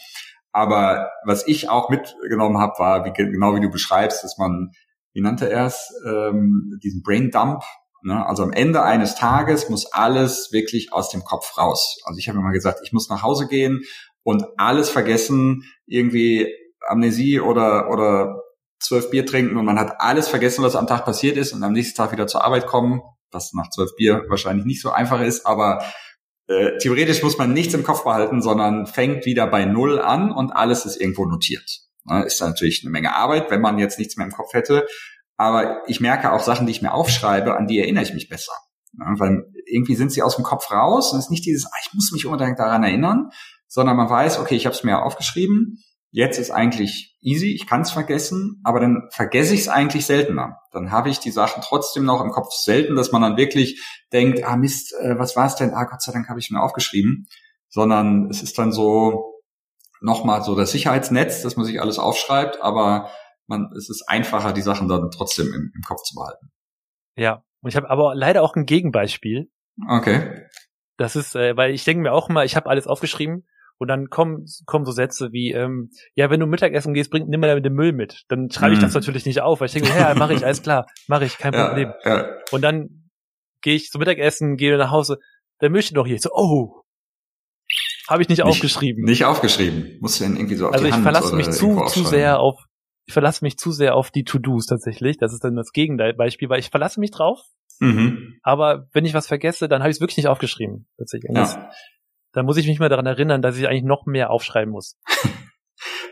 [0.52, 4.74] Aber was ich auch mitgenommen habe, war, wie, genau wie du beschreibst, dass man,
[5.14, 7.64] wie nannte er es, ähm, diesen Brain Dump?
[8.10, 12.00] Also am Ende eines Tages muss alles wirklich aus dem Kopf raus.
[12.06, 13.82] Also ich habe immer gesagt, ich muss nach Hause gehen
[14.24, 16.52] und alles vergessen, irgendwie
[16.88, 18.42] Amnesie oder, oder
[18.80, 21.74] zwölf Bier trinken und man hat alles vergessen, was am Tag passiert ist und am
[21.74, 25.46] nächsten Tag wieder zur Arbeit kommen, was nach zwölf Bier wahrscheinlich nicht so einfach ist,
[25.46, 25.86] aber
[26.48, 30.52] äh, theoretisch muss man nichts im Kopf behalten, sondern fängt wieder bei Null an und
[30.52, 31.82] alles ist irgendwo notiert.
[32.06, 34.88] Ne, ist natürlich eine Menge Arbeit, wenn man jetzt nichts mehr im Kopf hätte.
[35.42, 38.52] Aber ich merke auch Sachen, die ich mir aufschreibe, an die erinnere ich mich besser.
[38.94, 41.78] Ja, weil irgendwie sind sie aus dem Kopf raus und es ist nicht dieses, ah,
[41.84, 43.32] ich muss mich unbedingt daran erinnern,
[43.68, 45.82] sondern man weiß, okay, ich habe es mir aufgeschrieben,
[46.12, 50.58] jetzt ist eigentlich easy, ich kann es vergessen, aber dann vergesse ich es eigentlich seltener.
[50.74, 53.84] Dann habe ich die Sachen trotzdem noch im Kopf selten, dass man dann wirklich
[54.14, 55.74] denkt, ah Mist, äh, was war es denn?
[55.74, 57.26] Ah, Gott sei Dank habe ich mir aufgeschrieben.
[57.68, 59.42] Sondern es ist dann so
[60.02, 63.10] nochmal so das Sicherheitsnetz, dass man sich alles aufschreibt, aber
[63.52, 66.52] man, es ist einfacher, die Sachen dann trotzdem im, im Kopf zu behalten.
[67.16, 69.52] Ja, und ich habe aber leider auch ein Gegenbeispiel.
[69.88, 70.48] Okay.
[70.98, 73.48] Das ist, äh, weil ich denke mir auch immer, ich habe alles aufgeschrieben
[73.78, 77.40] und dann kommen, kommen so Sätze wie, ähm, ja, wenn du Mittagessen gehst, bring, nimm
[77.40, 78.24] mal den Müll mit.
[78.30, 78.84] Dann schreibe ich mm.
[78.84, 81.54] das natürlich nicht auf, weil ich denke, ja, mache ich, alles klar, mache ich, kein
[81.54, 81.94] Problem.
[82.04, 82.36] Ja, ja.
[82.52, 83.10] Und dann
[83.62, 85.18] gehe ich zum Mittagessen, gehe nach Hause,
[85.62, 86.20] der Müll steht doch hier.
[86.20, 86.84] So, oh,
[88.08, 89.04] habe ich nicht, nicht, aufgeschrieben.
[89.04, 89.98] Nicht aufgeschrieben.
[90.02, 92.64] Muss denn irgendwie so auf Also ich Hand verlasse mich zu, zu sehr auf,
[93.06, 95.18] ich verlasse mich zu sehr auf die To-Dos tatsächlich.
[95.18, 97.42] Das ist dann das Gegenbeispiel, weil ich verlasse mich drauf.
[97.80, 98.38] Mhm.
[98.44, 100.88] Aber wenn ich was vergesse, dann habe ich es wirklich nicht aufgeschrieben.
[100.98, 101.36] Tatsächlich.
[101.36, 101.70] Ja.
[102.32, 104.98] Dann muss ich mich mal daran erinnern, dass ich eigentlich noch mehr aufschreiben muss.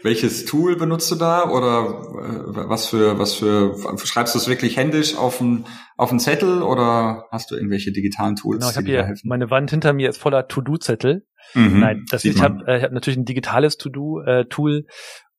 [0.01, 4.77] Welches Tool benutzt du da oder äh, was für was für schreibst du es wirklich
[4.77, 5.65] händisch auf einen
[5.97, 8.59] auf einen Zettel oder hast du irgendwelche digitalen Tools?
[8.59, 9.27] Genau, ich habe hier helfen?
[9.27, 11.27] meine Wand hinter mir ist voller To-Do-Zettel.
[11.53, 14.91] Mhm, Nein, das ich habe äh, hab natürlich ein digitales To-Do-Tool äh,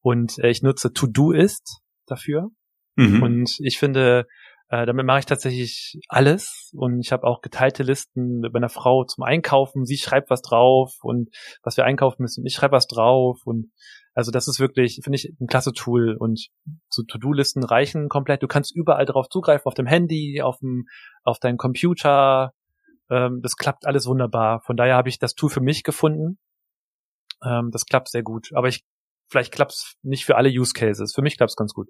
[0.03, 2.51] und äh, ich nutze To-Do-Ist dafür.
[2.97, 3.23] Mhm.
[3.23, 4.27] Und ich finde,
[4.69, 9.05] äh, damit mache ich tatsächlich alles und ich habe auch geteilte Listen mit meiner Frau
[9.05, 9.85] zum Einkaufen.
[9.85, 11.29] Sie schreibt was drauf und
[11.63, 12.47] was wir einkaufen müssen.
[12.47, 13.73] Ich schreibe was drauf und
[14.15, 16.49] also das ist wirklich, finde ich, ein klasse Tool und
[16.89, 18.43] so To-Do-Listen reichen komplett.
[18.43, 20.87] Du kannst überall drauf zugreifen, auf dem Handy, auf dem,
[21.25, 22.53] auf deinem Computer.
[23.09, 24.61] Ähm, das klappt alles wunderbar.
[24.63, 26.39] Von daher habe ich das Tool für mich gefunden.
[27.45, 28.51] Ähm, das klappt sehr gut.
[28.55, 28.85] Aber ich,
[29.31, 31.13] vielleicht klappt es nicht für alle Use Cases.
[31.15, 31.89] Für mich klappt es ganz gut.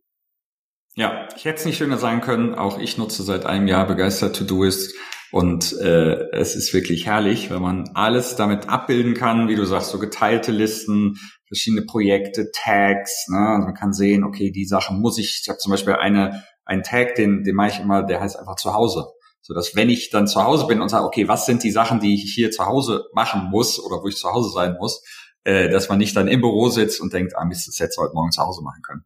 [0.95, 2.55] Ja, ich hätte es nicht schöner sagen können.
[2.55, 4.95] Auch ich nutze seit einem Jahr begeistert To-Doist
[5.33, 9.91] und äh, es ist wirklich herrlich, wenn man alles damit abbilden kann, wie du sagst,
[9.91, 11.17] so geteilte Listen,
[11.47, 13.29] verschiedene Projekte, Tags.
[13.29, 13.39] Ne?
[13.39, 15.41] Also man kann sehen, okay, die Sachen muss ich.
[15.43, 18.57] Ich habe zum Beispiel eine einen Tag, den den mache ich immer, der heißt einfach
[18.57, 19.07] zu Hause
[19.43, 22.01] so dass wenn ich dann zu Hause bin und sage, okay, was sind die Sachen,
[22.01, 25.03] die ich hier zu Hause machen muss oder wo ich zu Hause sein muss,
[25.45, 28.15] äh, dass man nicht dann im Büro sitzt und denkt, ah Mist, das hätte heute
[28.15, 29.05] Morgen zu Hause machen können.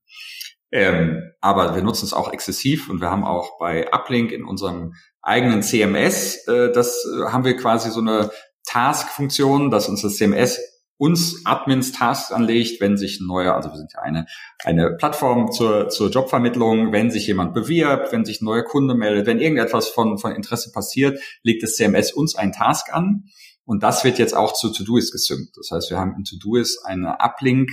[0.72, 4.94] Ähm, aber wir nutzen es auch exzessiv und wir haben auch bei Uplink in unserem
[5.22, 8.30] eigenen CMS, äh, das äh, haben wir quasi so eine
[8.66, 10.58] Task-Funktion, dass uns das CMS
[10.96, 14.26] uns Admins Tasks anlegt, wenn sich ein neuer, also wir sind ja eine,
[14.64, 19.26] eine Plattform zur, zur Jobvermittlung, wenn sich jemand bewirbt, wenn sich ein neuer Kunde meldet,
[19.26, 23.24] wenn irgendetwas von, von Interesse passiert, legt das CMS uns einen Task an
[23.64, 25.56] und das wird jetzt auch zu Todoist gesynkt.
[25.56, 27.70] Das heißt, wir haben in Todoist eine Uplink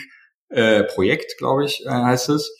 [0.50, 0.84] äh,
[1.38, 2.52] glaube ich, äh, heißt es,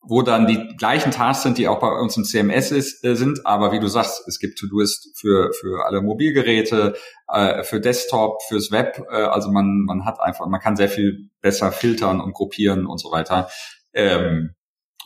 [0.00, 3.44] wo dann die gleichen Tasks sind, die auch bei uns im CMS ist, äh, sind.
[3.46, 6.96] Aber wie du sagst, es gibt To-Doist für, für alle Mobilgeräte,
[7.28, 9.02] äh, für Desktop, fürs Web.
[9.10, 12.98] Äh, also man, man hat einfach, man kann sehr viel besser filtern und gruppieren und
[12.98, 13.48] so weiter.
[13.92, 14.54] Ähm,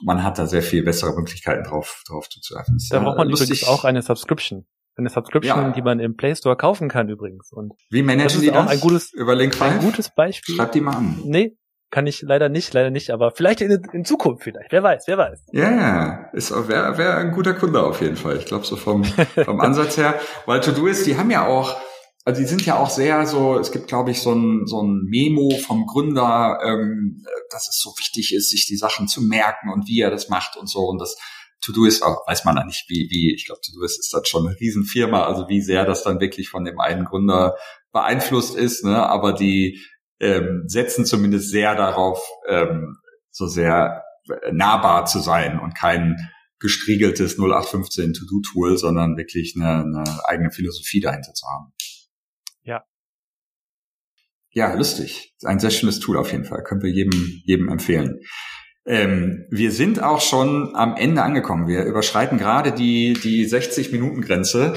[0.04, 2.78] man hat da sehr viel bessere Möglichkeiten drauf, drauf zuzugreifen.
[2.90, 3.62] Da braucht man lustig.
[3.62, 4.66] übrigens auch eine Subscription.
[4.96, 5.70] Eine Subscription, ja.
[5.70, 7.50] die man im Play Store kaufen kann übrigens.
[7.50, 8.68] Und Wie managen ist die das?
[8.68, 9.70] Ein gutes, Über Link 5?
[9.70, 10.54] Ein gutes Beispiel.
[10.54, 11.20] Schreib die mal an.
[11.24, 11.56] Nee,
[11.90, 14.72] kann ich leider nicht, leider nicht, aber vielleicht in, in Zukunft vielleicht.
[14.72, 15.46] Wer weiß, wer weiß.
[15.52, 18.36] Ja, yeah, ist wäre wär ein guter Kunde auf jeden Fall.
[18.36, 21.76] Ich glaube so vom vom Ansatz her, weil To-Do-Ist, die haben ja auch
[22.24, 25.02] also die sind ja auch sehr so, es gibt, glaube ich, so ein, so ein
[25.08, 29.88] Memo vom Gründer, ähm, dass es so wichtig ist, sich die Sachen zu merken und
[29.88, 30.80] wie er das macht und so.
[30.82, 31.16] Und das
[31.64, 34.24] To-Do ist auch, weiß man da nicht, wie, wie, ich glaube, To-Do ist, ist dann
[34.24, 37.56] schon eine Riesenfirma, also wie sehr das dann wirklich von dem einen Gründer
[37.92, 39.06] beeinflusst ist, ne?
[39.06, 39.80] Aber die,
[40.22, 42.96] ähm, setzen zumindest sehr darauf, ähm,
[43.30, 44.04] so sehr
[44.52, 51.34] nahbar zu sein und kein gestriegeltes 0815 To-Do-Tool, sondern wirklich eine, eine eigene Philosophie dahinter
[51.34, 51.72] zu haben.
[52.62, 52.84] Ja.
[54.50, 55.34] Ja, lustig.
[55.42, 56.62] Ein sehr schönes Tool auf jeden Fall.
[56.62, 58.20] Können wir jedem, jedem empfehlen.
[58.84, 61.68] Ähm, wir sind auch schon am Ende angekommen.
[61.68, 64.74] Wir überschreiten gerade die, die 60-Minuten-Grenze,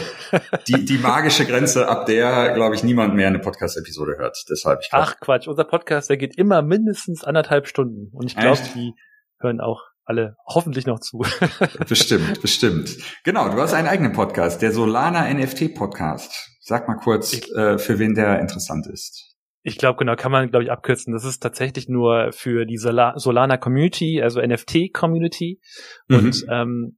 [0.67, 4.45] die, die magische Grenze, ab der, glaube ich, niemand mehr eine Podcast-Episode hört.
[4.49, 8.11] Deshalb, ich glaub, Ach Quatsch, unser Podcast, der geht immer mindestens anderthalb Stunden.
[8.13, 8.93] Und ich glaube, die
[9.39, 11.25] hören auch alle hoffentlich noch zu.
[11.89, 12.95] bestimmt, bestimmt.
[13.23, 16.51] Genau, du hast einen eigenen Podcast, der Solana NFT Podcast.
[16.61, 19.34] Sag mal kurz, äh, für wen der interessant ist.
[19.68, 21.11] Ich glaube, genau, kann man, glaube ich, abkürzen.
[21.11, 25.59] Das ist tatsächlich nur für die Sola Solana Community, also NFT Community.
[26.07, 26.18] Mhm.
[26.18, 26.97] Und ähm,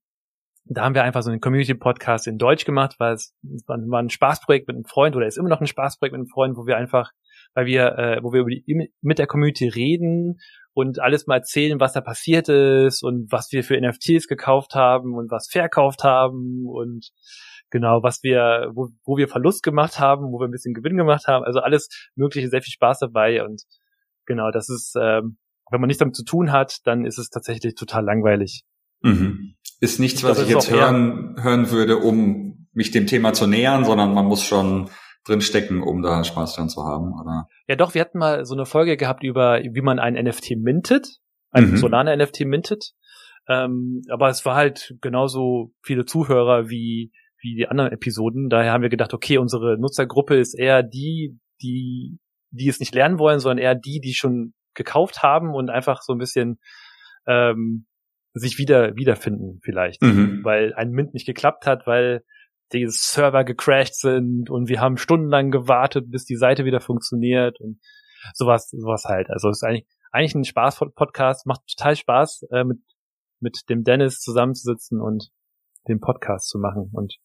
[0.66, 3.34] da haben wir einfach so einen Community-Podcast in Deutsch gemacht, weil es
[3.68, 6.58] war, ein Spaßprojekt mit einem Freund oder ist immer noch ein Spaßprojekt mit einem Freund,
[6.58, 7.12] wo wir einfach,
[7.54, 10.40] weil wir, äh, wo wir über die, mit der Community reden
[10.74, 15.14] und alles mal erzählen, was da passiert ist und was wir für NFTs gekauft haben
[15.14, 17.12] und was verkauft haben und
[17.70, 21.28] genau, was wir, wo, wo wir Verlust gemacht haben, wo wir ein bisschen Gewinn gemacht
[21.28, 21.44] haben.
[21.44, 23.64] Also alles Mögliche, sehr viel Spaß dabei und
[24.26, 25.38] genau, das ist, ähm,
[25.70, 28.64] wenn man nichts damit zu tun hat, dann ist es tatsächlich total langweilig.
[29.02, 29.56] Mhm.
[29.80, 33.86] Ist nichts, was ich, ich jetzt hören, hören würde, um mich dem Thema zu nähern,
[33.86, 34.90] sondern man muss schon
[35.26, 37.48] drin stecken, um da Spaß dran zu haben, oder?
[37.68, 41.18] Ja, doch, wir hatten mal so eine Folge gehabt über, wie man ein NFT mintet,
[41.52, 41.78] ein mhm.
[41.78, 42.94] Solana NFT mintet.
[43.50, 48.50] Ähm, aber es war halt genauso viele Zuhörer wie wie die anderen Episoden.
[48.50, 52.20] Daher haben wir gedacht, okay, unsere Nutzergruppe ist eher die, die,
[52.52, 56.14] die es nicht lernen wollen, sondern eher die, die schon gekauft haben und einfach so
[56.14, 56.60] ein bisschen
[57.28, 57.86] ähm,
[58.34, 60.44] sich wieder wiederfinden vielleicht, mhm.
[60.44, 62.24] weil ein Mint nicht geklappt hat, weil
[62.74, 67.80] die Server gecrashed sind und wir haben stundenlang gewartet, bis die Seite wieder funktioniert und
[68.34, 69.30] sowas, sowas halt.
[69.30, 72.80] Also es ist eigentlich eigentlich ein Spaß-Podcast, macht total Spaß, äh, mit
[73.40, 75.30] mit dem Dennis zusammenzusitzen und
[75.88, 77.18] den Podcast zu machen und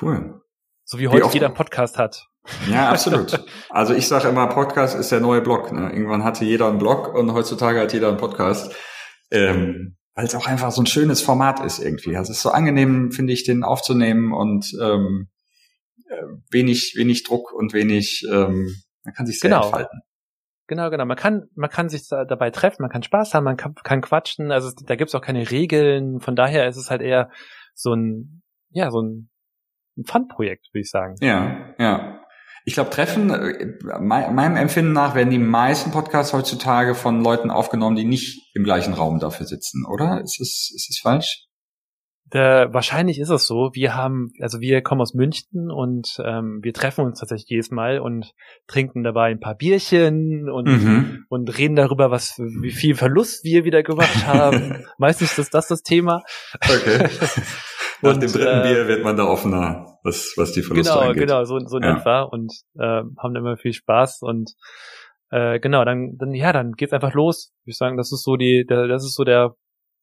[0.00, 0.40] Cool.
[0.84, 2.26] So wie heute wie jeder Podcast hat.
[2.70, 3.44] Ja, absolut.
[3.70, 5.72] Also ich sage immer, Podcast ist der neue Blog.
[5.72, 5.90] Ne?
[5.92, 8.74] Irgendwann hatte jeder einen Blog und heutzutage hat jeder einen Podcast.
[9.30, 12.16] Ähm, weil es auch einfach so ein schönes Format ist irgendwie.
[12.16, 15.28] Also es ist so angenehm, finde ich, den aufzunehmen und ähm,
[16.08, 18.74] äh, wenig, wenig Druck und wenig, ähm,
[19.04, 19.64] man kann sich sehr genau.
[19.64, 20.00] entfalten.
[20.68, 21.04] Genau, genau.
[21.04, 24.50] Man kann, man kann sich dabei treffen, man kann Spaß haben, man kann, kann quatschen.
[24.50, 26.20] Also da gibt's auch keine Regeln.
[26.20, 27.30] Von daher ist es halt eher
[27.74, 29.28] so ein, ja, so ein
[29.96, 31.16] ein Fun-Projekt, würde ich sagen.
[31.20, 32.20] Ja, ja.
[32.64, 37.94] Ich glaube, Treffen, äh, meinem Empfinden nach, werden die meisten Podcasts heutzutage von Leuten aufgenommen,
[37.94, 40.20] die nicht im gleichen Raum dafür sitzen, oder?
[40.20, 41.46] Ist es, ist es falsch?
[42.32, 43.70] Der, wahrscheinlich ist es so.
[43.72, 48.00] Wir haben, also wir kommen aus München und ähm, wir treffen uns tatsächlich jedes Mal
[48.00, 48.34] und
[48.66, 51.24] trinken dabei ein paar Bierchen und, mhm.
[51.28, 54.84] und reden darüber, was wie viel Verlust wir wieder gemacht haben.
[54.98, 56.24] Meistens ist das das Thema.
[56.60, 57.08] Okay.
[58.06, 61.06] Nach und, dem dritten äh, Bier wird man da offener, was, was die Verluste genau,
[61.06, 61.22] angeht.
[61.22, 61.96] Genau, so, so in ja.
[61.98, 64.52] etwa und äh, haben immer viel Spaß und
[65.30, 67.52] äh, genau, dann, dann ja, dann geht's einfach los.
[67.64, 69.56] Ich sagen, das ist so die, der, das ist so der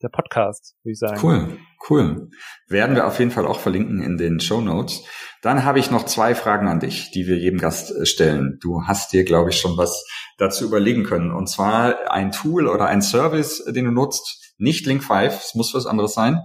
[0.04, 1.20] der Podcast, würde ich sagen.
[1.24, 1.58] Cool,
[1.89, 2.30] cool.
[2.68, 5.04] Werden wir auf jeden Fall auch verlinken in den Show Notes.
[5.41, 8.60] Dann habe ich noch zwei Fragen an dich, die wir jedem Gast äh, stellen.
[8.62, 10.06] Du hast dir, glaube ich, schon was
[10.38, 11.32] dazu überlegen können.
[11.32, 15.88] Und zwar ein Tool oder ein Service, den du nutzt, nicht Link5, es muss was
[15.88, 16.39] anderes sein,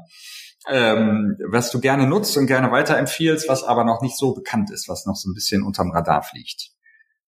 [0.69, 4.89] ähm, was du gerne nutzt und gerne weiterempfiehlst, was aber noch nicht so bekannt ist,
[4.89, 6.71] was noch so ein bisschen unterm Radar fliegt.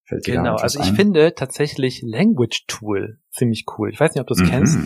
[0.05, 0.97] Fällt genau, also ich ein?
[0.97, 3.91] finde tatsächlich Language Tool ziemlich cool.
[3.93, 4.47] Ich weiß nicht, ob du es mhm.
[4.47, 4.79] kennst.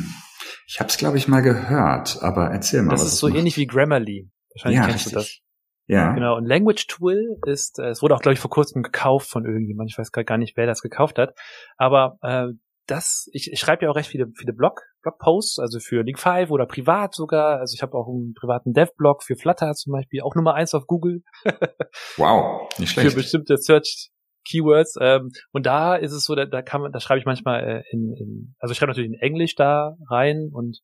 [0.66, 2.90] Ich habe es, glaube ich, mal gehört, aber erzähl mal.
[2.92, 3.38] Das ist so macht.
[3.38, 4.30] ähnlich wie Grammarly.
[4.54, 5.12] Wahrscheinlich ja, kennst richtig.
[5.12, 5.40] du das.
[5.86, 6.12] Ja.
[6.14, 9.44] Genau, und Language Tool ist, äh, es wurde auch, glaube ich, vor kurzem gekauft von
[9.44, 9.90] irgendjemand.
[9.90, 11.34] Ich weiß gar nicht, wer das gekauft hat.
[11.76, 12.48] Aber äh,
[12.86, 16.50] das, ich, ich schreibe ja auch recht viele, viele Blog, Blogposts, also für Link 5
[16.50, 17.58] oder privat sogar.
[17.60, 20.86] Also ich habe auch einen privaten Dev-Blog für Flutter zum Beispiel, auch Nummer eins auf
[20.86, 21.22] Google.
[22.16, 23.10] wow, nicht schlecht.
[23.10, 24.10] Für bestimmte Search
[24.46, 24.96] Keywords.
[25.00, 27.82] Ähm, und da ist es so, da, da kann man, da schreibe ich manchmal äh,
[27.90, 30.80] in, in, also ich schreibe natürlich in Englisch da rein und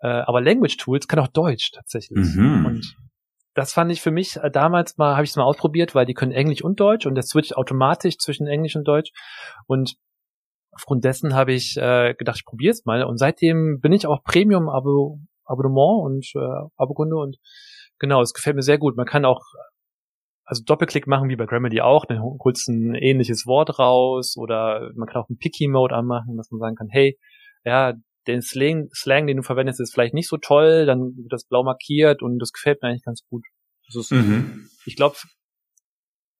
[0.00, 2.34] äh, aber Language Tools kann auch Deutsch tatsächlich.
[2.34, 2.64] Mhm.
[2.64, 2.96] Und
[3.54, 6.14] das fand ich für mich äh, damals mal, habe ich es mal ausprobiert, weil die
[6.14, 9.10] können Englisch und Deutsch und das switcht automatisch zwischen Englisch und Deutsch.
[9.66, 9.96] Und
[10.80, 13.04] aufgrund dessen habe ich äh, gedacht, ich probiere es mal.
[13.04, 17.36] Und seitdem bin ich auch Premium-Abo Abonnement und äh, Abokunde und
[17.98, 18.96] genau, es gefällt mir sehr gut.
[18.96, 19.42] Man kann auch
[20.44, 25.06] also Doppelklick machen wie bei Grammarly auch, dann holst ein ähnliches Wort raus oder man
[25.06, 27.18] kann auch einen Picky-Mode anmachen, dass man sagen kann, hey,
[27.64, 27.94] ja,
[28.26, 31.62] den Slang, Slang, den du verwendest, ist vielleicht nicht so toll, dann wird das blau
[31.62, 33.44] markiert und das gefällt mir eigentlich ganz gut.
[33.86, 34.68] Das ist, mhm.
[34.86, 35.16] ich glaube,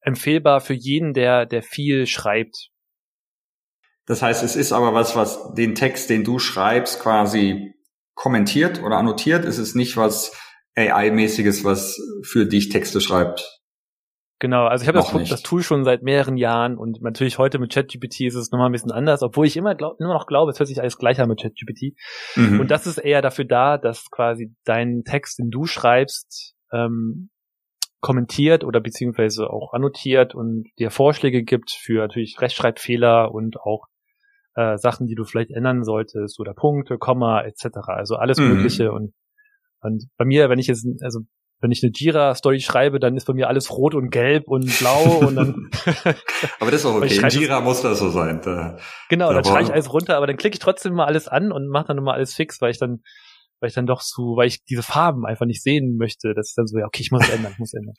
[0.01, 2.70] empfehlbar für jeden, der, der viel schreibt.
[4.11, 7.75] Das heißt, es ist aber was, was den Text, den du schreibst, quasi
[8.13, 9.45] kommentiert oder annotiert.
[9.45, 10.37] Es ist nicht was
[10.75, 13.61] AI-mäßiges, was für dich Texte schreibt.
[14.39, 17.71] Genau, also ich habe das, das, Tool schon seit mehreren Jahren und natürlich heute mit
[17.71, 20.59] ChatGPT ist es nochmal ein bisschen anders, obwohl ich immer, glaub, immer noch glaube, es
[20.59, 21.95] hört sich alles gleich an mit ChatGPT.
[22.35, 22.59] Mhm.
[22.59, 27.29] Und das ist eher dafür da, dass quasi dein Text, den du schreibst, ähm,
[28.01, 33.87] kommentiert oder beziehungsweise auch annotiert und dir Vorschläge gibt für natürlich Rechtschreibfehler und auch
[34.55, 37.77] äh, Sachen, die du vielleicht ändern solltest oder Punkte, Komma etc.
[37.87, 38.49] Also alles mhm.
[38.49, 39.13] Mögliche und
[39.81, 41.21] und bei mir, wenn ich jetzt, also
[41.59, 45.19] wenn ich eine Jira-Story schreibe, dann ist bei mir alles rot und gelb und blau
[45.27, 45.69] und dann.
[46.59, 47.17] aber das ist auch okay.
[47.17, 48.41] In Jira muss das so sein.
[48.43, 48.77] Da,
[49.09, 51.51] genau, da dann schreibe ich alles runter, aber dann klicke ich trotzdem mal alles an
[51.51, 53.03] und mache dann immer alles fix, weil ich dann,
[53.61, 56.33] weil ich dann doch zu, weil ich diese Farben einfach nicht sehen möchte.
[56.33, 57.95] Das ist dann so, ja, okay, ich muss ändern, ich muss ändern.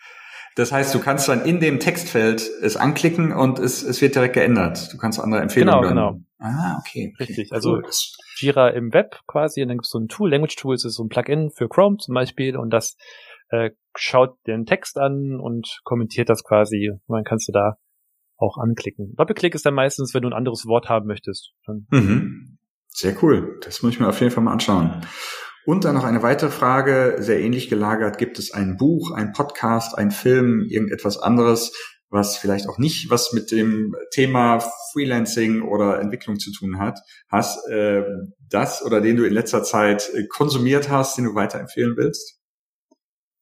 [0.54, 4.34] Das heißt, du kannst dann in dem Textfeld es anklicken und es, es wird direkt
[4.34, 4.92] geändert.
[4.92, 5.88] Du kannst andere Empfehlungen.
[5.88, 6.24] Genau, genau.
[6.38, 7.14] Ah, okay.
[7.18, 7.52] Richtig.
[7.52, 7.84] Also cool.
[8.36, 11.04] Jira im Web quasi und dann gibt es so ein Tool, Language Tools ist so
[11.04, 12.96] ein Plugin für Chrome zum Beispiel und das
[13.48, 16.90] äh, schaut den Text an und kommentiert das quasi.
[16.90, 17.76] Und dann kannst du da
[18.36, 19.14] auch anklicken.
[19.16, 21.52] Doppelklick ist dann meistens, wenn du ein anderes Wort haben möchtest.
[21.90, 22.58] Mhm.
[22.88, 23.58] Sehr cool.
[23.64, 25.02] Das muss ich mir auf jeden Fall mal anschauen.
[25.64, 28.18] Und dann noch eine weitere Frage, sehr ähnlich gelagert.
[28.18, 31.72] Gibt es ein Buch, ein Podcast, ein Film, irgendetwas anderes,
[32.12, 34.60] was vielleicht auch nicht was mit dem Thema
[34.92, 37.00] Freelancing oder Entwicklung zu tun hat,
[37.30, 38.02] hast, äh,
[38.50, 42.38] das oder den du in letzter Zeit äh, konsumiert hast, den du weiterempfehlen willst?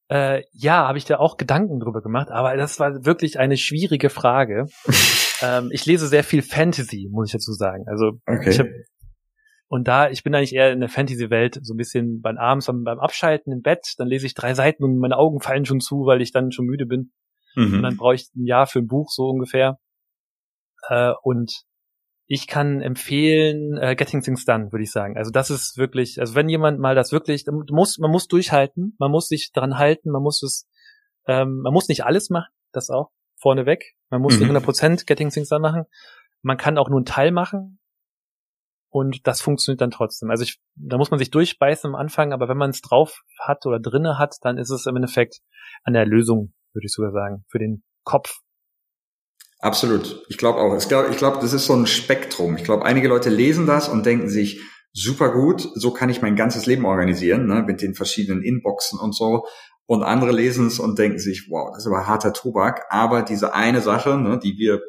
[0.08, 4.10] Äh, ja, habe ich da auch Gedanken drüber gemacht, aber das war wirklich eine schwierige
[4.10, 4.66] Frage.
[5.42, 7.84] ähm, ich lese sehr viel Fantasy, muss ich dazu sagen.
[7.86, 8.50] Also okay.
[8.50, 8.70] ich habe
[9.70, 12.98] und da, ich bin eigentlich eher in der Fantasy-Welt, so ein bisschen beim abends beim,
[12.98, 16.20] Abschalten im Bett, dann lese ich drei Seiten und meine Augen fallen schon zu, weil
[16.20, 17.12] ich dann schon müde bin.
[17.54, 17.74] Mhm.
[17.74, 19.78] Und dann brauche ich ein Jahr für ein Buch, so ungefähr.
[20.88, 21.62] Äh, und
[22.26, 25.16] ich kann empfehlen, äh, Getting Things Done, würde ich sagen.
[25.16, 29.12] Also das ist wirklich, also wenn jemand mal das wirklich, muss, man muss durchhalten, man
[29.12, 30.68] muss sich dran halten, man muss es,
[31.28, 33.94] ähm, man muss nicht alles machen, das auch, vorneweg.
[34.08, 34.50] Man muss mhm.
[34.50, 35.84] 100% Getting Things Done machen.
[36.42, 37.78] Man kann auch nur einen Teil machen,
[38.90, 40.30] und das funktioniert dann trotzdem.
[40.30, 43.64] Also ich, da muss man sich durchbeißen am Anfang, aber wenn man es drauf hat
[43.66, 45.38] oder drinne hat, dann ist es im Endeffekt
[45.84, 48.40] an der Lösung, würde ich sogar sagen, für den Kopf.
[49.60, 50.24] Absolut.
[50.28, 50.76] Ich glaube auch.
[50.76, 52.56] Ich glaube, glaub, das ist so ein Spektrum.
[52.56, 54.60] Ich glaube, einige Leute lesen das und denken sich,
[54.92, 59.14] super gut, so kann ich mein ganzes Leben organisieren, ne, mit den verschiedenen Inboxen und
[59.14, 59.46] so.
[59.86, 62.86] Und andere lesen es und denken sich, wow, das ist aber harter Tobak.
[62.90, 64.80] Aber diese eine Sache, ne, die wir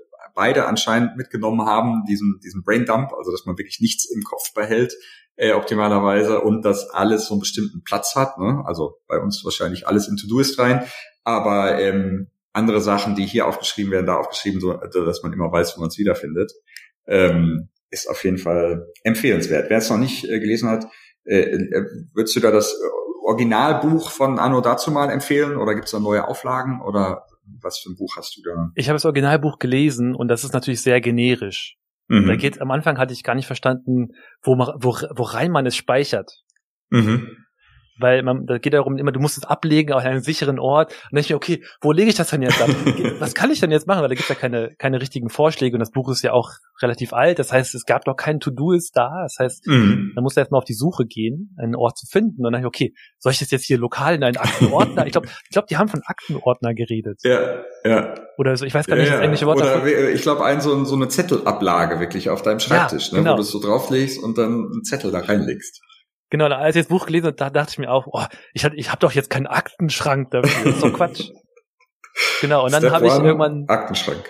[0.42, 4.96] beide anscheinend mitgenommen haben, diesen, diesen Braindump, also dass man wirklich nichts im Kopf behält,
[5.36, 8.40] äh, optimalerweise, und dass alles so einen bestimmten Platz hat.
[8.40, 8.64] Ne?
[8.66, 10.84] Also bei uns wahrscheinlich alles in To-Do-Ist rein,
[11.24, 15.78] aber ähm, andere Sachen, die hier aufgeschrieben werden, da aufgeschrieben, so, dass man immer weiß,
[15.78, 16.52] wo man es wiederfindet,
[17.06, 19.70] ähm, ist auf jeden Fall empfehlenswert.
[19.70, 20.88] Wer es noch nicht äh, gelesen hat,
[21.24, 21.86] äh, äh
[22.16, 22.76] würdest du da das
[23.24, 27.28] Originalbuch von Anno dazu mal empfehlen oder gibt es da neue Auflagen oder
[27.62, 28.72] was für ein Buch hast du da?
[28.76, 31.78] Ich habe das Originalbuch gelesen und das ist natürlich sehr generisch.
[32.08, 32.28] Mhm.
[32.28, 34.10] Da geht am Anfang hatte ich gar nicht verstanden,
[34.42, 36.44] wo, wo, wo rein man es speichert.
[36.90, 37.28] Mhm
[37.98, 40.92] weil man, da geht darum immer, du musst es ablegen auf einem sicheren Ort.
[40.92, 42.70] Und dann denke ich mir, okay, wo lege ich das denn jetzt ab?
[43.20, 44.02] Was kann ich denn jetzt machen?
[44.02, 46.52] Weil da gibt es ja keine, keine richtigen Vorschläge und das Buch ist ja auch
[46.82, 47.40] relativ alt.
[47.40, 49.22] Das heißt, es gab noch kein To-Do-Ist da.
[49.24, 50.12] Das heißt, mhm.
[50.16, 52.46] man muss erstmal auf die Suche gehen, einen Ort zu finden.
[52.46, 55.06] Und dann dachte ich, okay, soll ich das jetzt hier lokal in einen Aktenordner?
[55.06, 57.20] ich glaube, ich glaube, die haben von Aktenordner geredet.
[57.24, 58.16] Ja, ja.
[58.38, 60.10] Oder so, ich weiß gar nicht, ja, das englische Wort Oder dafür.
[60.10, 63.32] ich glaube, ein so, so eine Zettelablage wirklich auf deinem Schreibtisch, ja, genau.
[63.32, 65.82] ne, wo du es so drauflegst und dann einen Zettel da reinlegst.
[66.32, 68.24] Genau, als ich das Buch gelesen habe, da dachte ich mir auch, oh,
[68.54, 70.64] ich, hab, ich habe doch jetzt keinen Aktenschrank dafür.
[70.64, 71.30] Das ist doch Quatsch.
[72.42, 73.66] genau, und dann habe ich irgendwann.
[73.68, 74.24] Aktenschrank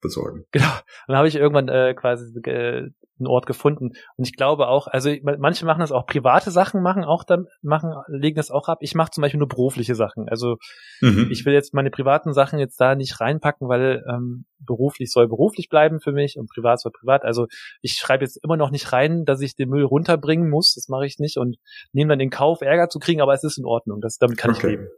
[0.00, 0.46] besorgen.
[0.50, 0.66] Genau.
[0.66, 2.88] Und dann habe ich irgendwann äh, quasi äh,
[3.18, 3.90] einen Ort gefunden.
[4.16, 7.92] Und ich glaube auch, also manche machen das auch, private Sachen machen auch dann, machen,
[8.08, 8.78] legen das auch ab.
[8.80, 10.28] Ich mache zum Beispiel nur berufliche Sachen.
[10.28, 10.56] Also
[11.00, 11.28] mhm.
[11.30, 15.68] ich will jetzt meine privaten Sachen jetzt da nicht reinpacken, weil ähm, beruflich soll beruflich
[15.68, 17.24] bleiben für mich und privat soll privat.
[17.24, 17.46] Also
[17.80, 20.74] ich schreibe jetzt immer noch nicht rein, dass ich den Müll runterbringen muss.
[20.74, 21.56] Das mache ich nicht und
[21.92, 24.00] nehme dann den Kauf, Ärger zu kriegen, aber es ist in Ordnung.
[24.00, 24.58] Das, damit kann okay.
[24.58, 24.88] ich leben.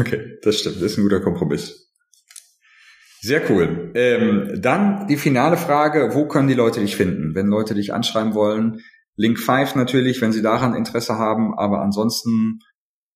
[0.00, 0.76] Okay, das stimmt.
[0.76, 1.92] Das ist ein guter Kompromiss.
[3.24, 3.90] Sehr cool.
[3.94, 7.34] Ähm, dann die finale Frage, wo können die Leute dich finden?
[7.34, 8.82] Wenn Leute dich anschreiben wollen,
[9.16, 12.58] Link 5 natürlich, wenn sie daran Interesse haben, aber ansonsten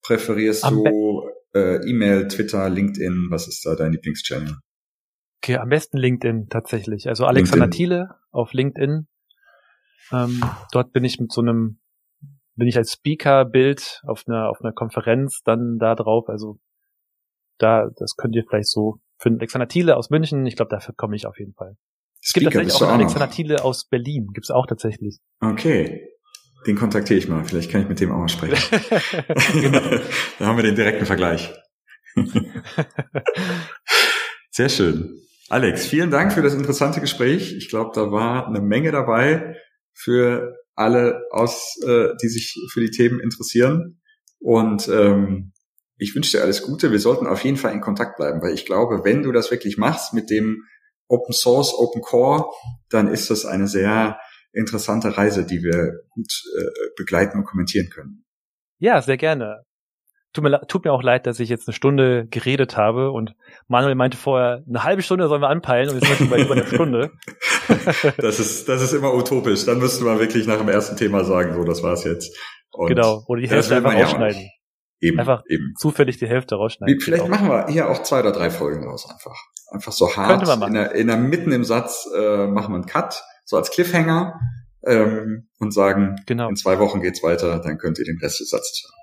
[0.02, 4.56] präferierst am du äh, E-Mail, Twitter, LinkedIn, was ist da dein Lieblingschannel?
[5.42, 7.06] Okay, am besten LinkedIn tatsächlich.
[7.06, 7.76] Also Alexander LinkedIn.
[7.76, 9.08] Thiele auf LinkedIn.
[10.10, 11.80] Ähm, dort bin ich mit so einem,
[12.54, 16.30] bin ich als Speaker-Bild auf einer, auf einer Konferenz dann da drauf.
[16.30, 16.58] Also
[17.58, 20.46] da, das könnt ihr vielleicht so für Alexander Thiele aus München.
[20.46, 21.76] Ich glaube, dafür komme ich auf jeden Fall.
[22.22, 24.28] Es gibt tatsächlich auch einen Alexander Thiele aus Berlin.
[24.32, 25.18] Gibt es auch tatsächlich.
[25.40, 26.08] Okay.
[26.66, 27.44] Den kontaktiere ich mal.
[27.44, 28.80] Vielleicht kann ich mit dem auch mal sprechen.
[29.60, 29.80] genau.
[30.38, 31.54] da haben wir den direkten Vergleich.
[34.50, 35.20] Sehr schön.
[35.48, 37.54] Alex, vielen Dank für das interessante Gespräch.
[37.56, 39.56] Ich glaube, da war eine Menge dabei
[39.94, 44.00] für alle aus, äh, die sich für die Themen interessieren.
[44.40, 45.52] Und ähm,
[45.98, 46.92] ich wünsche dir alles Gute.
[46.92, 49.76] Wir sollten auf jeden Fall in Kontakt bleiben, weil ich glaube, wenn du das wirklich
[49.76, 50.64] machst mit dem
[51.08, 52.46] Open Source, Open Core,
[52.88, 54.18] dann ist das eine sehr
[54.52, 56.64] interessante Reise, die wir gut äh,
[56.96, 58.24] begleiten und kommentieren können.
[58.78, 59.64] Ja, sehr gerne.
[60.32, 63.34] tut mir, tut mir auch leid, dass ich jetzt eine Stunde geredet habe und
[63.66, 66.54] Manuel meinte vorher, eine halbe Stunde sollen wir anpeilen und wir sind jetzt bei über
[66.54, 67.10] einer Stunde.
[68.18, 69.64] das ist, das ist immer utopisch.
[69.64, 72.36] Dann müsste man wirklich nach dem ersten Thema sagen, so, das war's jetzt.
[72.70, 73.24] Und genau.
[73.26, 74.48] Oder die Hälfte einfach rausschneiden.
[75.00, 75.74] Eben, einfach eben.
[75.78, 77.00] zufällig die Hälfte rausschneiden.
[77.00, 79.36] Vielleicht machen wir hier auch zwei oder drei Folgen raus einfach.
[79.70, 80.30] Einfach so hart.
[80.30, 80.74] Könnte man machen.
[80.74, 84.40] In der, in der mitten im Satz äh, machen wir einen Cut, so als Cliffhanger
[84.84, 86.48] ähm, und sagen, genau.
[86.48, 88.94] in zwei Wochen geht's weiter, dann könnt ihr den Rest des Satzes hören.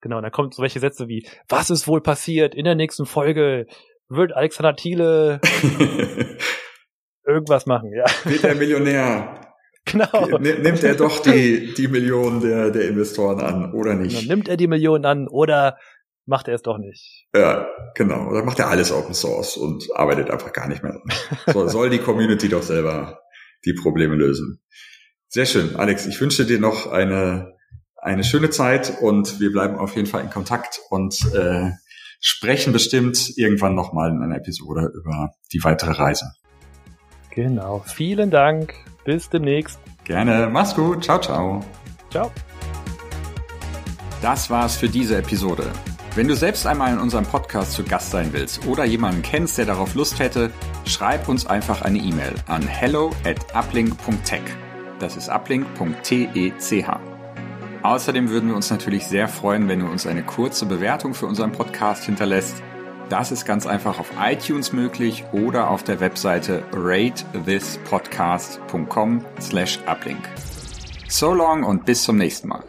[0.00, 3.06] Genau, und dann kommen so welche Sätze wie, was ist wohl passiert in der nächsten
[3.06, 3.66] Folge?
[4.08, 5.40] Wird Alexander Thiele
[7.26, 8.04] irgendwas machen, ja.
[8.24, 9.40] Wird er Millionär?
[9.92, 10.38] Genau.
[10.38, 14.18] Nimmt er doch die, die Millionen der, der Investoren an oder nicht?
[14.18, 15.76] Genau, nimmt er die Millionen an oder
[16.26, 17.26] macht er es doch nicht?
[17.34, 18.28] Ja, genau.
[18.30, 21.00] Oder macht er alles Open Source und arbeitet einfach gar nicht mehr.
[21.52, 23.20] So, soll die Community doch selber
[23.64, 24.60] die Probleme lösen.
[25.28, 25.76] Sehr schön.
[25.76, 27.54] Alex, ich wünsche dir noch eine,
[27.96, 31.70] eine schöne Zeit und wir bleiben auf jeden Fall in Kontakt und äh,
[32.20, 36.32] sprechen bestimmt irgendwann nochmal in einer Episode über die weitere Reise.
[37.34, 37.82] Genau.
[37.86, 38.74] Vielen Dank.
[39.04, 39.78] Bis demnächst.
[40.04, 40.48] Gerne.
[40.50, 41.04] Mach's gut.
[41.04, 41.64] Ciao, ciao.
[42.10, 42.30] Ciao.
[44.22, 45.70] Das war's für diese Episode.
[46.14, 49.66] Wenn du selbst einmal in unserem Podcast zu Gast sein willst oder jemanden kennst, der
[49.66, 50.50] darauf Lust hätte,
[50.86, 54.42] schreib uns einfach eine E-Mail an hello at uplink.tech.
[55.00, 56.30] Das ist uplink.tech.
[57.82, 61.52] Außerdem würden wir uns natürlich sehr freuen, wenn du uns eine kurze Bewertung für unseren
[61.52, 62.62] Podcast hinterlässt.
[63.08, 70.26] Das ist ganz einfach auf iTunes möglich oder auf der Webseite ratethispodcast.com slash uplink.
[71.08, 72.64] So long und bis zum nächsten Mal.